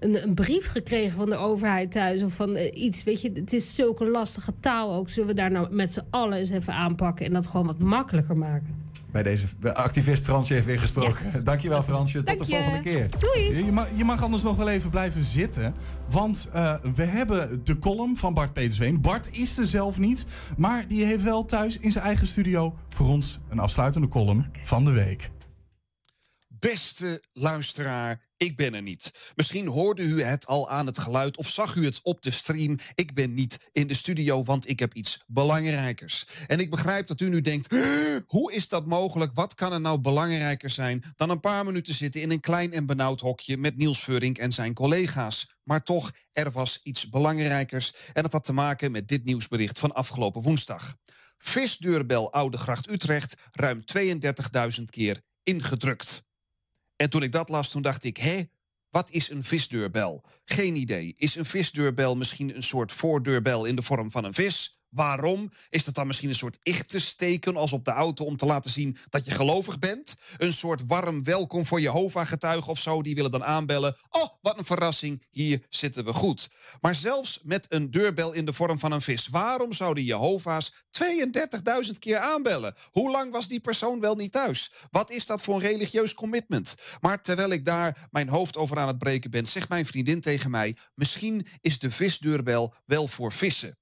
een, 0.00 0.22
een 0.22 0.34
brief 0.34 0.66
gekregen 0.66 1.10
van 1.16 1.28
de 1.30 1.36
overheid 1.36 1.90
thuis 1.92 2.22
of 2.22 2.32
van 2.34 2.56
eh, 2.56 2.82
iets. 2.82 3.04
Weet 3.04 3.20
je, 3.20 3.30
het 3.34 3.52
is 3.52 3.74
zulke 3.74 4.04
lastige 4.06 4.52
taal 4.60 4.94
ook. 4.94 5.08
Zullen 5.08 5.28
we 5.28 5.34
daar 5.34 5.50
nou 5.50 5.74
met 5.74 5.92
z'n 5.92 6.04
allen 6.10 6.38
eens 6.38 6.50
even 6.50 6.72
aanpakken 6.74 7.26
en 7.26 7.32
dat 7.32 7.46
gewoon 7.46 7.66
wat 7.66 7.78
makkelijker 7.78 8.36
maken? 8.36 8.80
Bij 9.12 9.22
deze 9.22 9.46
activist 9.72 10.24
Fransje 10.24 10.54
heeft 10.54 10.66
weer 10.66 10.78
gesproken. 10.78 11.44
Dankjewel 11.44 11.82
Fransje, 11.82 12.22
tot 12.22 12.38
de 12.38 12.44
je. 12.46 12.54
volgende 12.54 12.80
keer. 12.80 13.08
Doei! 13.18 13.64
Je 13.64 13.72
mag, 13.72 13.88
je 13.94 14.04
mag 14.04 14.22
anders 14.22 14.42
nog 14.42 14.56
wel 14.56 14.68
even 14.68 14.90
blijven 14.90 15.24
zitten. 15.24 15.74
Want 16.10 16.48
eh, 16.52 16.74
we 16.94 17.04
hebben 17.04 17.64
de 17.64 17.78
column 17.78 18.16
van 18.16 18.34
Bart 18.34 18.52
Petersween. 18.52 19.00
Bart 19.00 19.28
is 19.30 19.58
er 19.58 19.66
zelf 19.66 19.98
niet. 19.98 20.24
Maar 20.56 20.84
die 20.88 21.04
heeft 21.04 21.22
wel 21.22 21.44
thuis 21.44 21.78
in 21.78 21.90
zijn 21.90 22.04
eigen 22.04 22.26
studio 22.26 22.74
voor 22.88 23.06
ons 23.06 23.38
een 23.48 23.58
afsluitende 23.58 24.08
column 24.08 24.46
van 24.62 24.84
de 24.84 24.90
week. 24.90 25.30
Beste 26.70 27.22
luisteraar, 27.32 28.20
ik 28.36 28.56
ben 28.56 28.74
er 28.74 28.82
niet. 28.82 29.32
Misschien 29.34 29.66
hoorde 29.66 30.02
u 30.02 30.22
het 30.22 30.46
al 30.46 30.70
aan 30.70 30.86
het 30.86 30.98
geluid 30.98 31.36
of 31.36 31.48
zag 31.48 31.74
u 31.74 31.84
het 31.84 32.00
op 32.02 32.22
de 32.22 32.30
stream. 32.30 32.78
Ik 32.94 33.14
ben 33.14 33.34
niet 33.34 33.68
in 33.72 33.86
de 33.86 33.94
studio, 33.94 34.44
want 34.44 34.68
ik 34.68 34.78
heb 34.78 34.94
iets 34.94 35.24
belangrijkers. 35.26 36.26
En 36.46 36.60
ik 36.60 36.70
begrijp 36.70 37.06
dat 37.06 37.20
u 37.20 37.28
nu 37.28 37.40
denkt: 37.40 37.70
"Huh, 37.70 38.16
hoe 38.26 38.52
is 38.52 38.68
dat 38.68 38.86
mogelijk? 38.86 39.32
Wat 39.34 39.54
kan 39.54 39.72
er 39.72 39.80
nou 39.80 39.98
belangrijker 39.98 40.70
zijn 40.70 41.02
dan 41.16 41.30
een 41.30 41.40
paar 41.40 41.64
minuten 41.64 41.94
zitten 41.94 42.20
in 42.20 42.30
een 42.30 42.40
klein 42.40 42.72
en 42.72 42.86
benauwd 42.86 43.20
hokje 43.20 43.56
met 43.56 43.76
Niels 43.76 44.04
Veurink 44.04 44.38
en 44.38 44.52
zijn 44.52 44.74
collega's? 44.74 45.50
Maar 45.62 45.82
toch, 45.82 46.10
er 46.32 46.50
was 46.50 46.80
iets 46.82 47.08
belangrijkers. 47.08 47.94
En 48.12 48.22
dat 48.22 48.32
had 48.32 48.44
te 48.44 48.52
maken 48.52 48.90
met 48.90 49.08
dit 49.08 49.24
nieuwsbericht 49.24 49.78
van 49.78 49.92
afgelopen 49.92 50.42
woensdag. 50.42 50.96
Visdeurbel 51.38 52.32
Oudegracht 52.32 52.90
Utrecht 52.90 53.34
ruim 53.50 53.82
32.000 54.78 54.84
keer 54.90 55.20
ingedrukt. 55.42 56.30
En 57.02 57.10
toen 57.10 57.22
ik 57.22 57.32
dat 57.32 57.48
las, 57.48 57.70
toen 57.70 57.82
dacht 57.82 58.04
ik, 58.04 58.16
hé, 58.16 58.42
wat 58.90 59.10
is 59.10 59.30
een 59.30 59.44
visdeurbel? 59.44 60.24
Geen 60.44 60.76
idee. 60.76 61.14
Is 61.16 61.34
een 61.34 61.44
visdeurbel 61.44 62.16
misschien 62.16 62.56
een 62.56 62.62
soort 62.62 62.92
voordeurbel 62.92 63.64
in 63.64 63.76
de 63.76 63.82
vorm 63.82 64.10
van 64.10 64.24
een 64.24 64.34
vis? 64.34 64.81
Waarom? 64.92 65.52
Is 65.70 65.84
dat 65.84 65.94
dan 65.94 66.06
misschien 66.06 66.28
een 66.28 66.34
soort 66.34 66.58
ichtesteken 66.62 67.56
als 67.56 67.72
op 67.72 67.84
de 67.84 67.90
auto 67.90 68.24
om 68.24 68.36
te 68.36 68.46
laten 68.46 68.70
zien 68.70 68.96
dat 69.08 69.24
je 69.24 69.30
gelovig 69.30 69.78
bent? 69.78 70.14
Een 70.36 70.52
soort 70.52 70.86
warm 70.86 71.24
welkom 71.24 71.66
voor 71.66 71.80
Jehovah-getuigen 71.80 72.70
of 72.70 72.78
zo, 72.78 73.02
die 73.02 73.14
willen 73.14 73.30
dan 73.30 73.44
aanbellen. 73.44 73.96
Oh, 74.10 74.28
wat 74.42 74.58
een 74.58 74.64
verrassing, 74.64 75.22
hier 75.30 75.66
zitten 75.68 76.04
we 76.04 76.12
goed. 76.12 76.50
Maar 76.80 76.94
zelfs 76.94 77.40
met 77.42 77.66
een 77.68 77.90
deurbel 77.90 78.32
in 78.32 78.44
de 78.44 78.52
vorm 78.52 78.78
van 78.78 78.92
een 78.92 79.02
vis, 79.02 79.28
waarom 79.28 79.72
zouden 79.72 80.04
Jehovah's 80.04 80.72
32.000 81.86 81.98
keer 81.98 82.18
aanbellen? 82.18 82.74
Hoe 82.90 83.10
lang 83.10 83.32
was 83.32 83.48
die 83.48 83.60
persoon 83.60 84.00
wel 84.00 84.14
niet 84.14 84.32
thuis? 84.32 84.72
Wat 84.90 85.10
is 85.10 85.26
dat 85.26 85.42
voor 85.42 85.54
een 85.54 85.60
religieus 85.60 86.14
commitment? 86.14 86.74
Maar 87.00 87.22
terwijl 87.22 87.50
ik 87.50 87.64
daar 87.64 88.08
mijn 88.10 88.28
hoofd 88.28 88.56
over 88.56 88.78
aan 88.78 88.88
het 88.88 88.98
breken 88.98 89.30
ben, 89.30 89.46
zegt 89.46 89.68
mijn 89.68 89.86
vriendin 89.86 90.20
tegen 90.20 90.50
mij: 90.50 90.76
misschien 90.94 91.46
is 91.60 91.78
de 91.78 91.90
visdeurbel 91.90 92.74
wel 92.86 93.08
voor 93.08 93.32
vissen. 93.32 93.80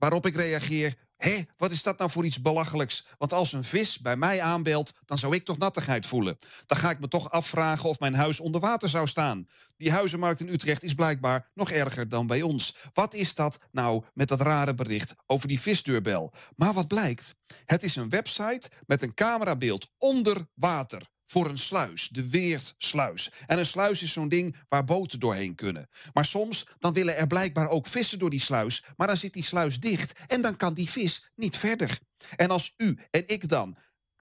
Waarop 0.00 0.26
ik 0.26 0.36
reageer: 0.36 0.94
Hé, 1.16 1.42
wat 1.56 1.70
is 1.70 1.82
dat 1.82 1.98
nou 1.98 2.10
voor 2.10 2.24
iets 2.24 2.40
belachelijks? 2.40 3.06
Want 3.18 3.32
als 3.32 3.52
een 3.52 3.64
vis 3.64 3.98
bij 3.98 4.16
mij 4.16 4.40
aanbelt, 4.42 4.94
dan 5.04 5.18
zou 5.18 5.34
ik 5.34 5.44
toch 5.44 5.58
nattigheid 5.58 6.06
voelen. 6.06 6.36
Dan 6.66 6.78
ga 6.78 6.90
ik 6.90 7.00
me 7.00 7.08
toch 7.08 7.30
afvragen 7.30 7.88
of 7.88 8.00
mijn 8.00 8.14
huis 8.14 8.40
onder 8.40 8.60
water 8.60 8.88
zou 8.88 9.06
staan. 9.06 9.46
Die 9.76 9.90
huizenmarkt 9.90 10.40
in 10.40 10.48
Utrecht 10.48 10.82
is 10.82 10.94
blijkbaar 10.94 11.50
nog 11.54 11.70
erger 11.70 12.08
dan 12.08 12.26
bij 12.26 12.42
ons. 12.42 12.76
Wat 12.92 13.14
is 13.14 13.34
dat 13.34 13.58
nou 13.70 14.04
met 14.14 14.28
dat 14.28 14.40
rare 14.40 14.74
bericht 14.74 15.14
over 15.26 15.48
die 15.48 15.60
visdeurbel? 15.60 16.32
Maar 16.56 16.72
wat 16.72 16.88
blijkt? 16.88 17.34
Het 17.64 17.82
is 17.82 17.96
een 17.96 18.08
website 18.08 18.70
met 18.86 19.02
een 19.02 19.14
camerabeeld 19.14 19.92
onder 19.98 20.46
water 20.54 21.08
voor 21.30 21.48
een 21.48 21.58
sluis, 21.58 22.08
de 22.08 22.28
Weertsluis. 22.28 23.30
En 23.46 23.58
een 23.58 23.66
sluis 23.66 24.02
is 24.02 24.12
zo'n 24.12 24.28
ding 24.28 24.56
waar 24.68 24.84
boten 24.84 25.20
doorheen 25.20 25.54
kunnen. 25.54 25.88
Maar 26.12 26.24
soms 26.24 26.66
dan 26.78 26.92
willen 26.92 27.16
er 27.16 27.26
blijkbaar 27.26 27.68
ook 27.68 27.86
vissen 27.86 28.18
door 28.18 28.30
die 28.30 28.40
sluis, 28.40 28.84
maar 28.96 29.06
dan 29.06 29.16
zit 29.16 29.32
die 29.32 29.42
sluis 29.42 29.80
dicht 29.80 30.12
en 30.26 30.40
dan 30.40 30.56
kan 30.56 30.74
die 30.74 30.90
vis 30.90 31.30
niet 31.34 31.56
verder. 31.56 31.98
En 32.36 32.50
als 32.50 32.74
u 32.76 32.98
en 33.10 33.22
ik 33.26 33.48
dan 33.48 33.76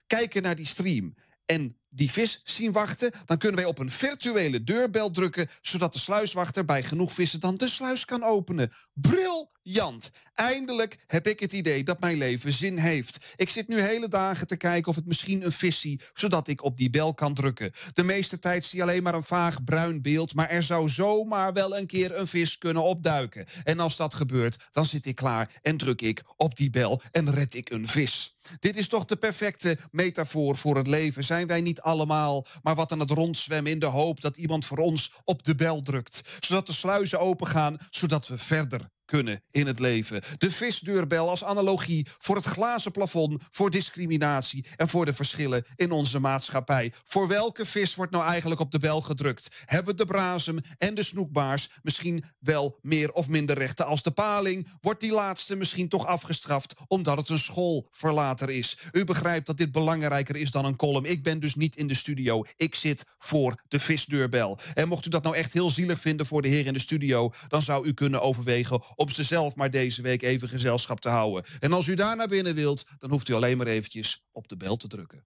kijken 0.08 0.42
naar 0.42 0.56
die 0.56 0.66
stream 0.66 1.16
en 1.46 1.79
die 1.90 2.12
vis 2.12 2.42
zien 2.44 2.72
wachten, 2.72 3.12
dan 3.26 3.38
kunnen 3.38 3.60
wij 3.60 3.70
op 3.70 3.80
een 3.80 3.92
virtuele 3.92 4.64
deurbel 4.64 5.12
drukken, 5.12 5.50
zodat 5.62 5.94
de 5.94 6.00
sluiswachter 6.00 6.66
bij 6.66 6.84
genoeg 6.84 7.12
vissen 7.12 7.40
dan 7.40 7.56
de 7.56 7.70
sluis 7.70 8.06
kan 8.06 8.24
openen. 8.24 8.72
Briljant! 8.94 10.12
Eindelijk 10.34 10.98
heb 11.08 11.28
ik 11.28 11.40
het 11.40 11.54
idee 11.54 11.84
dat 11.84 12.00
mijn 12.00 12.18
leven 12.18 12.54
zin 12.54 12.78
heeft. 12.78 13.34
Ik 13.36 13.50
zit 13.50 13.68
nu 13.68 13.82
hele 13.82 14.08
dagen 14.08 14.48
te 14.48 14.58
kijken 14.58 14.92
of 14.92 14.98
ik 14.98 15.06
misschien 15.06 15.46
een 15.46 15.52
vis 15.52 15.80
zie, 15.80 16.02
zodat 16.14 16.48
ik 16.48 16.64
op 16.64 16.78
die 16.78 16.90
bel 16.90 17.14
kan 17.14 17.34
drukken. 17.34 17.72
De 17.94 18.04
meeste 18.04 18.40
tijd 18.40 18.66
zie 18.66 18.78
je 18.78 18.84
alleen 18.84 19.04
maar 19.04 19.14
een 19.14 19.24
vaag 19.24 19.64
bruin 19.64 20.02
beeld, 20.02 20.36
maar 20.36 20.50
er 20.50 20.64
zou 20.64 20.90
zomaar 20.90 21.54
wel 21.54 21.78
een 21.78 21.88
keer 21.88 22.18
een 22.18 22.28
vis 22.28 22.58
kunnen 22.58 22.84
opduiken. 22.84 23.46
En 23.64 23.80
als 23.80 23.96
dat 23.96 24.14
gebeurt, 24.14 24.68
dan 24.72 24.86
zit 24.86 25.06
ik 25.06 25.16
klaar 25.16 25.52
en 25.62 25.78
druk 25.78 26.02
ik 26.02 26.24
op 26.36 26.56
die 26.56 26.70
bel 26.70 27.02
en 27.12 27.34
red 27.34 27.54
ik 27.54 27.70
een 27.70 27.88
vis. 27.88 28.38
Dit 28.60 28.78
is 28.78 28.88
toch 28.88 29.06
de 29.06 29.16
perfecte 29.16 29.78
metafoor 29.92 30.58
voor 30.58 30.78
het 30.78 30.88
leven. 30.88 31.24
Zijn 31.24 31.48
wij 31.48 31.62
niet 31.62 31.82
allemaal 31.82 32.46
maar 32.64 32.76
wat 32.76 32.92
aan 32.92 33.00
het 33.00 33.10
rondzwemmen 33.10 33.72
in 33.72 33.80
de 33.80 33.86
hoop 33.86 34.22
dat 34.22 34.38
iemand 34.38 34.66
voor 34.66 34.78
ons 34.78 35.14
op 35.24 35.44
de 35.44 35.56
bel 35.56 35.82
drukt, 35.82 36.38
zodat 36.40 36.68
de 36.68 36.74
sluizen 36.74 37.20
opengaan, 37.20 37.78
zodat 37.90 38.28
we 38.28 38.38
verder 38.38 38.82
kunnen 39.10 39.42
in 39.52 39.68
het 39.68 39.80
leven. 39.80 40.22
De 40.38 40.52
visdeurbel 40.52 41.30
als 41.30 41.44
analogie 41.44 42.08
voor 42.18 42.36
het 42.36 42.46
glazen 42.46 42.92
plafond, 42.92 43.42
voor 43.50 43.70
discriminatie 43.70 44.66
en 44.76 44.90
voor 44.90 45.06
de 45.06 45.14
verschillen 45.14 45.66
in 45.76 45.92
onze 45.92 46.20
maatschappij. 46.20 46.94
Voor 47.04 47.28
welke 47.28 47.66
vis 47.66 47.96
wordt 47.96 48.12
nou 48.12 48.26
eigenlijk 48.26 48.62
op 48.62 48.72
de 48.72 48.80
bel 48.80 49.02
gedrukt? 49.02 49.52
Hebben 49.66 49.98
de 49.98 50.06
brazem 50.06 50.60
en 50.78 50.96
de 50.96 51.04
snoekbaars 51.04 51.70
misschien 51.84 52.24
wel 52.40 52.78
meer 52.82 53.12
of 53.12 53.28
minder 53.28 53.58
rechten 53.58 53.86
als 53.86 54.04
de 54.04 54.12
paling? 54.12 54.68
Wordt 54.82 55.00
die 55.00 55.12
laatste 55.12 55.56
misschien 55.56 55.90
toch 55.90 56.06
afgestraft 56.06 56.76
omdat 56.88 57.18
het 57.18 57.30
een 57.30 57.40
schoolverlater 57.40 58.50
is? 58.50 58.80
U 58.92 59.04
begrijpt 59.04 59.46
dat 59.46 59.58
dit 59.58 59.72
belangrijker 59.72 60.36
is 60.36 60.52
dan 60.52 60.66
een 60.66 60.76
column. 60.76 61.06
Ik 61.06 61.24
ben 61.24 61.40
dus 61.40 61.56
niet 61.56 61.76
in 61.76 61.88
de 61.88 61.94
studio. 61.94 62.44
Ik 62.58 62.76
zit 62.76 63.06
voor 63.18 63.64
de 63.68 63.80
visdeurbel. 63.80 64.60
En 64.74 64.88
mocht 64.88 65.06
u 65.06 65.10
dat 65.10 65.24
nou 65.24 65.36
echt 65.36 65.54
heel 65.54 65.70
zielig 65.70 66.00
vinden 66.00 66.26
voor 66.26 66.42
de 66.42 66.48
heer 66.48 66.66
in 66.66 66.74
de 66.74 66.80
studio, 66.80 67.34
dan 67.48 67.62
zou 67.62 67.88
u 67.88 67.94
kunnen 67.94 68.22
overwegen 68.22 68.82
om 69.00 69.10
ze 69.10 69.24
zelf 69.24 69.56
maar 69.56 69.70
deze 69.70 70.02
week 70.02 70.22
even 70.22 70.50
gezelschap 70.50 71.00
te 71.00 71.10
houden. 71.10 71.44
En 71.60 71.74
als 71.74 71.88
u 71.88 71.96
daar 71.96 72.16
naar 72.16 72.28
binnen 72.28 72.56
wilt, 72.56 72.86
dan 72.98 73.10
hoeft 73.10 73.30
u 73.30 73.34
alleen 73.34 73.58
maar 73.58 73.68
eventjes 73.68 74.26
op 74.32 74.48
de 74.48 74.58
bel 74.58 74.78
te 74.78 74.88
drukken. 74.88 75.26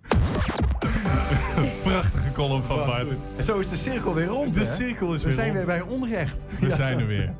Prachtige 1.82 2.32
column 2.32 2.62
van 2.62 2.76
Bart. 2.76 3.16
En 3.36 3.44
zo 3.44 3.58
is 3.58 3.68
de 3.68 3.76
cirkel 3.76 4.14
weer 4.14 4.26
rond. 4.26 4.54
De 4.54 4.60
hè? 4.60 4.74
cirkel 4.74 5.14
is 5.14 5.20
We 5.20 5.26
weer 5.26 5.34
zijn 5.36 5.46
rond. 5.54 5.66
weer 5.66 5.66
bij 5.66 5.80
onrecht. 5.96 6.44
We 6.60 6.68
Ja. 6.68 6.74
zijn 6.76 6.98
er 6.98 7.06
weer. 7.06 7.32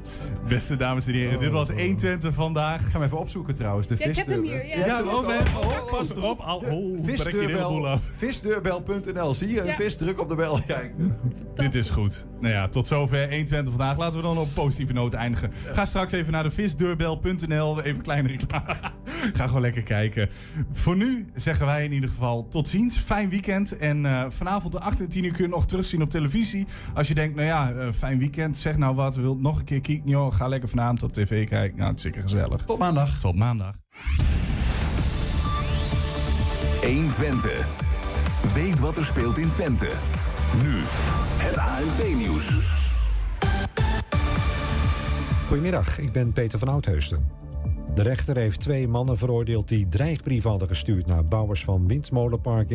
Beste 0.48 0.76
dames 0.76 1.06
en 1.06 1.12
heren, 1.12 1.38
dit 1.38 1.50
was 1.50 1.68
120 1.70 2.34
vandaag. 2.34 2.80
Ik 2.80 2.86
ga 2.86 2.92
hem 2.92 3.02
even 3.02 3.18
opzoeken 3.18 3.54
trouwens. 3.54 3.86
De 3.86 3.94
Ja, 3.98 4.04
ik 4.06 4.16
heb 4.16 4.26
hem 4.26 4.42
hier, 4.42 4.66
ja. 4.66 4.86
Ja, 4.86 5.02
oh, 5.02 5.26
we- 5.26 5.42
oh, 5.56 5.90
pas 5.90 6.10
erop. 6.16 6.38
Al, 6.40 6.58
oh, 6.58 7.04
Visdeurbel, 7.04 7.88
af. 7.88 8.00
visdeurbel.nl. 8.16 9.34
Zie 9.34 9.48
je 9.48 9.60
een 9.60 9.66
Ja. 9.66 9.74
vis? 9.74 9.96
Druk 9.96 10.20
op 10.20 10.28
de 10.28 10.34
bel. 10.34 10.60
Kijk. 10.66 10.92
Dit 11.54 11.74
is 11.74 11.88
goed. 11.88 12.24
Nou 12.40 12.52
ja, 12.54 12.68
tot 12.68 12.86
zover 12.86 13.20
120 13.30 13.68
vandaag. 13.68 13.96
Laten 13.98 14.16
we 14.16 14.22
dan 14.22 14.38
op 14.38 14.46
een 14.46 14.52
positieve 14.52 14.92
noot 14.92 15.12
eindigen. 15.12 15.50
Ga 15.72 15.84
straks 15.84 16.12
even 16.12 16.32
naar 16.32 16.42
de 16.42 16.50
visdeurbel.nl. 16.50 17.82
Even 17.82 18.02
kleine 18.02 18.28
reclame. 18.28 18.64
Ga 19.36 19.46
gewoon 19.46 19.62
lekker 19.62 19.82
kijken. 19.82 20.28
Voor 20.72 20.96
nu 20.96 21.26
zeggen 21.34 21.66
wij 21.66 21.84
in 21.84 21.92
ieder 21.92 22.08
geval 22.08 22.48
tot 22.50 22.68
ziens. 22.68 22.98
Fijn 22.98 23.28
weekend. 23.28 23.76
En 23.76 24.06
eh, 24.06 24.24
vanavond 24.28 24.72
de 24.72 24.80
8 24.80 25.00
en 25.00 25.08
10 25.08 25.24
uur 25.24 25.32
kun 25.32 25.44
je 25.44 25.50
nog 25.50 25.66
terugzien 25.66 26.02
op 26.02 26.10
televisie. 26.10 26.66
Als 26.94 27.08
je 27.08 27.14
denkt, 27.14 27.34
nou 27.34 27.46
ja, 27.46 27.72
eh, 27.72 27.88
fijn 27.92 28.18
weekend. 28.18 28.56
Zeg 28.56 28.76
nou 28.76 28.94
wat. 28.94 29.16
Wilt 29.16 29.40
nog 29.40 29.58
een 29.58 29.64
keer 29.64 29.80
kijken? 29.80 30.08
Joh, 30.08 30.32
ga 30.32 30.48
lekker 30.48 30.68
vanavond 30.68 31.02
op 31.02 31.12
tv 31.12 31.48
kijken. 31.48 31.78
Nou, 31.78 31.88
het 31.88 31.96
is 31.96 32.02
zeker 32.02 32.22
gezellig. 32.22 32.64
Tot 32.64 32.78
maandag. 32.78 33.20
Tot 33.20 33.36
maandag. 33.36 33.74
120. 36.82 37.66
Weet 38.54 38.78
wat 38.78 38.96
er 38.96 39.04
speelt 39.04 39.38
in 39.38 39.52
Twente. 39.52 39.88
Nu 40.62 40.74
het 41.36 41.56
ANP-nieuws. 41.56 42.78
Goedemiddag, 45.46 45.98
ik 45.98 46.12
ben 46.12 46.32
Peter 46.32 46.58
van 46.58 46.68
Oudheusden. 46.68 47.39
De 47.94 48.02
rechter 48.02 48.36
heeft 48.36 48.60
twee 48.60 48.88
mannen 48.88 49.18
veroordeeld 49.18 49.68
die 49.68 49.88
dreigbrieven 49.88 50.50
hadden 50.50 50.68
gestuurd 50.68 51.06
naar 51.06 51.24
bouwers 51.24 51.64
van 51.64 51.88
windmolenparken 51.88 52.68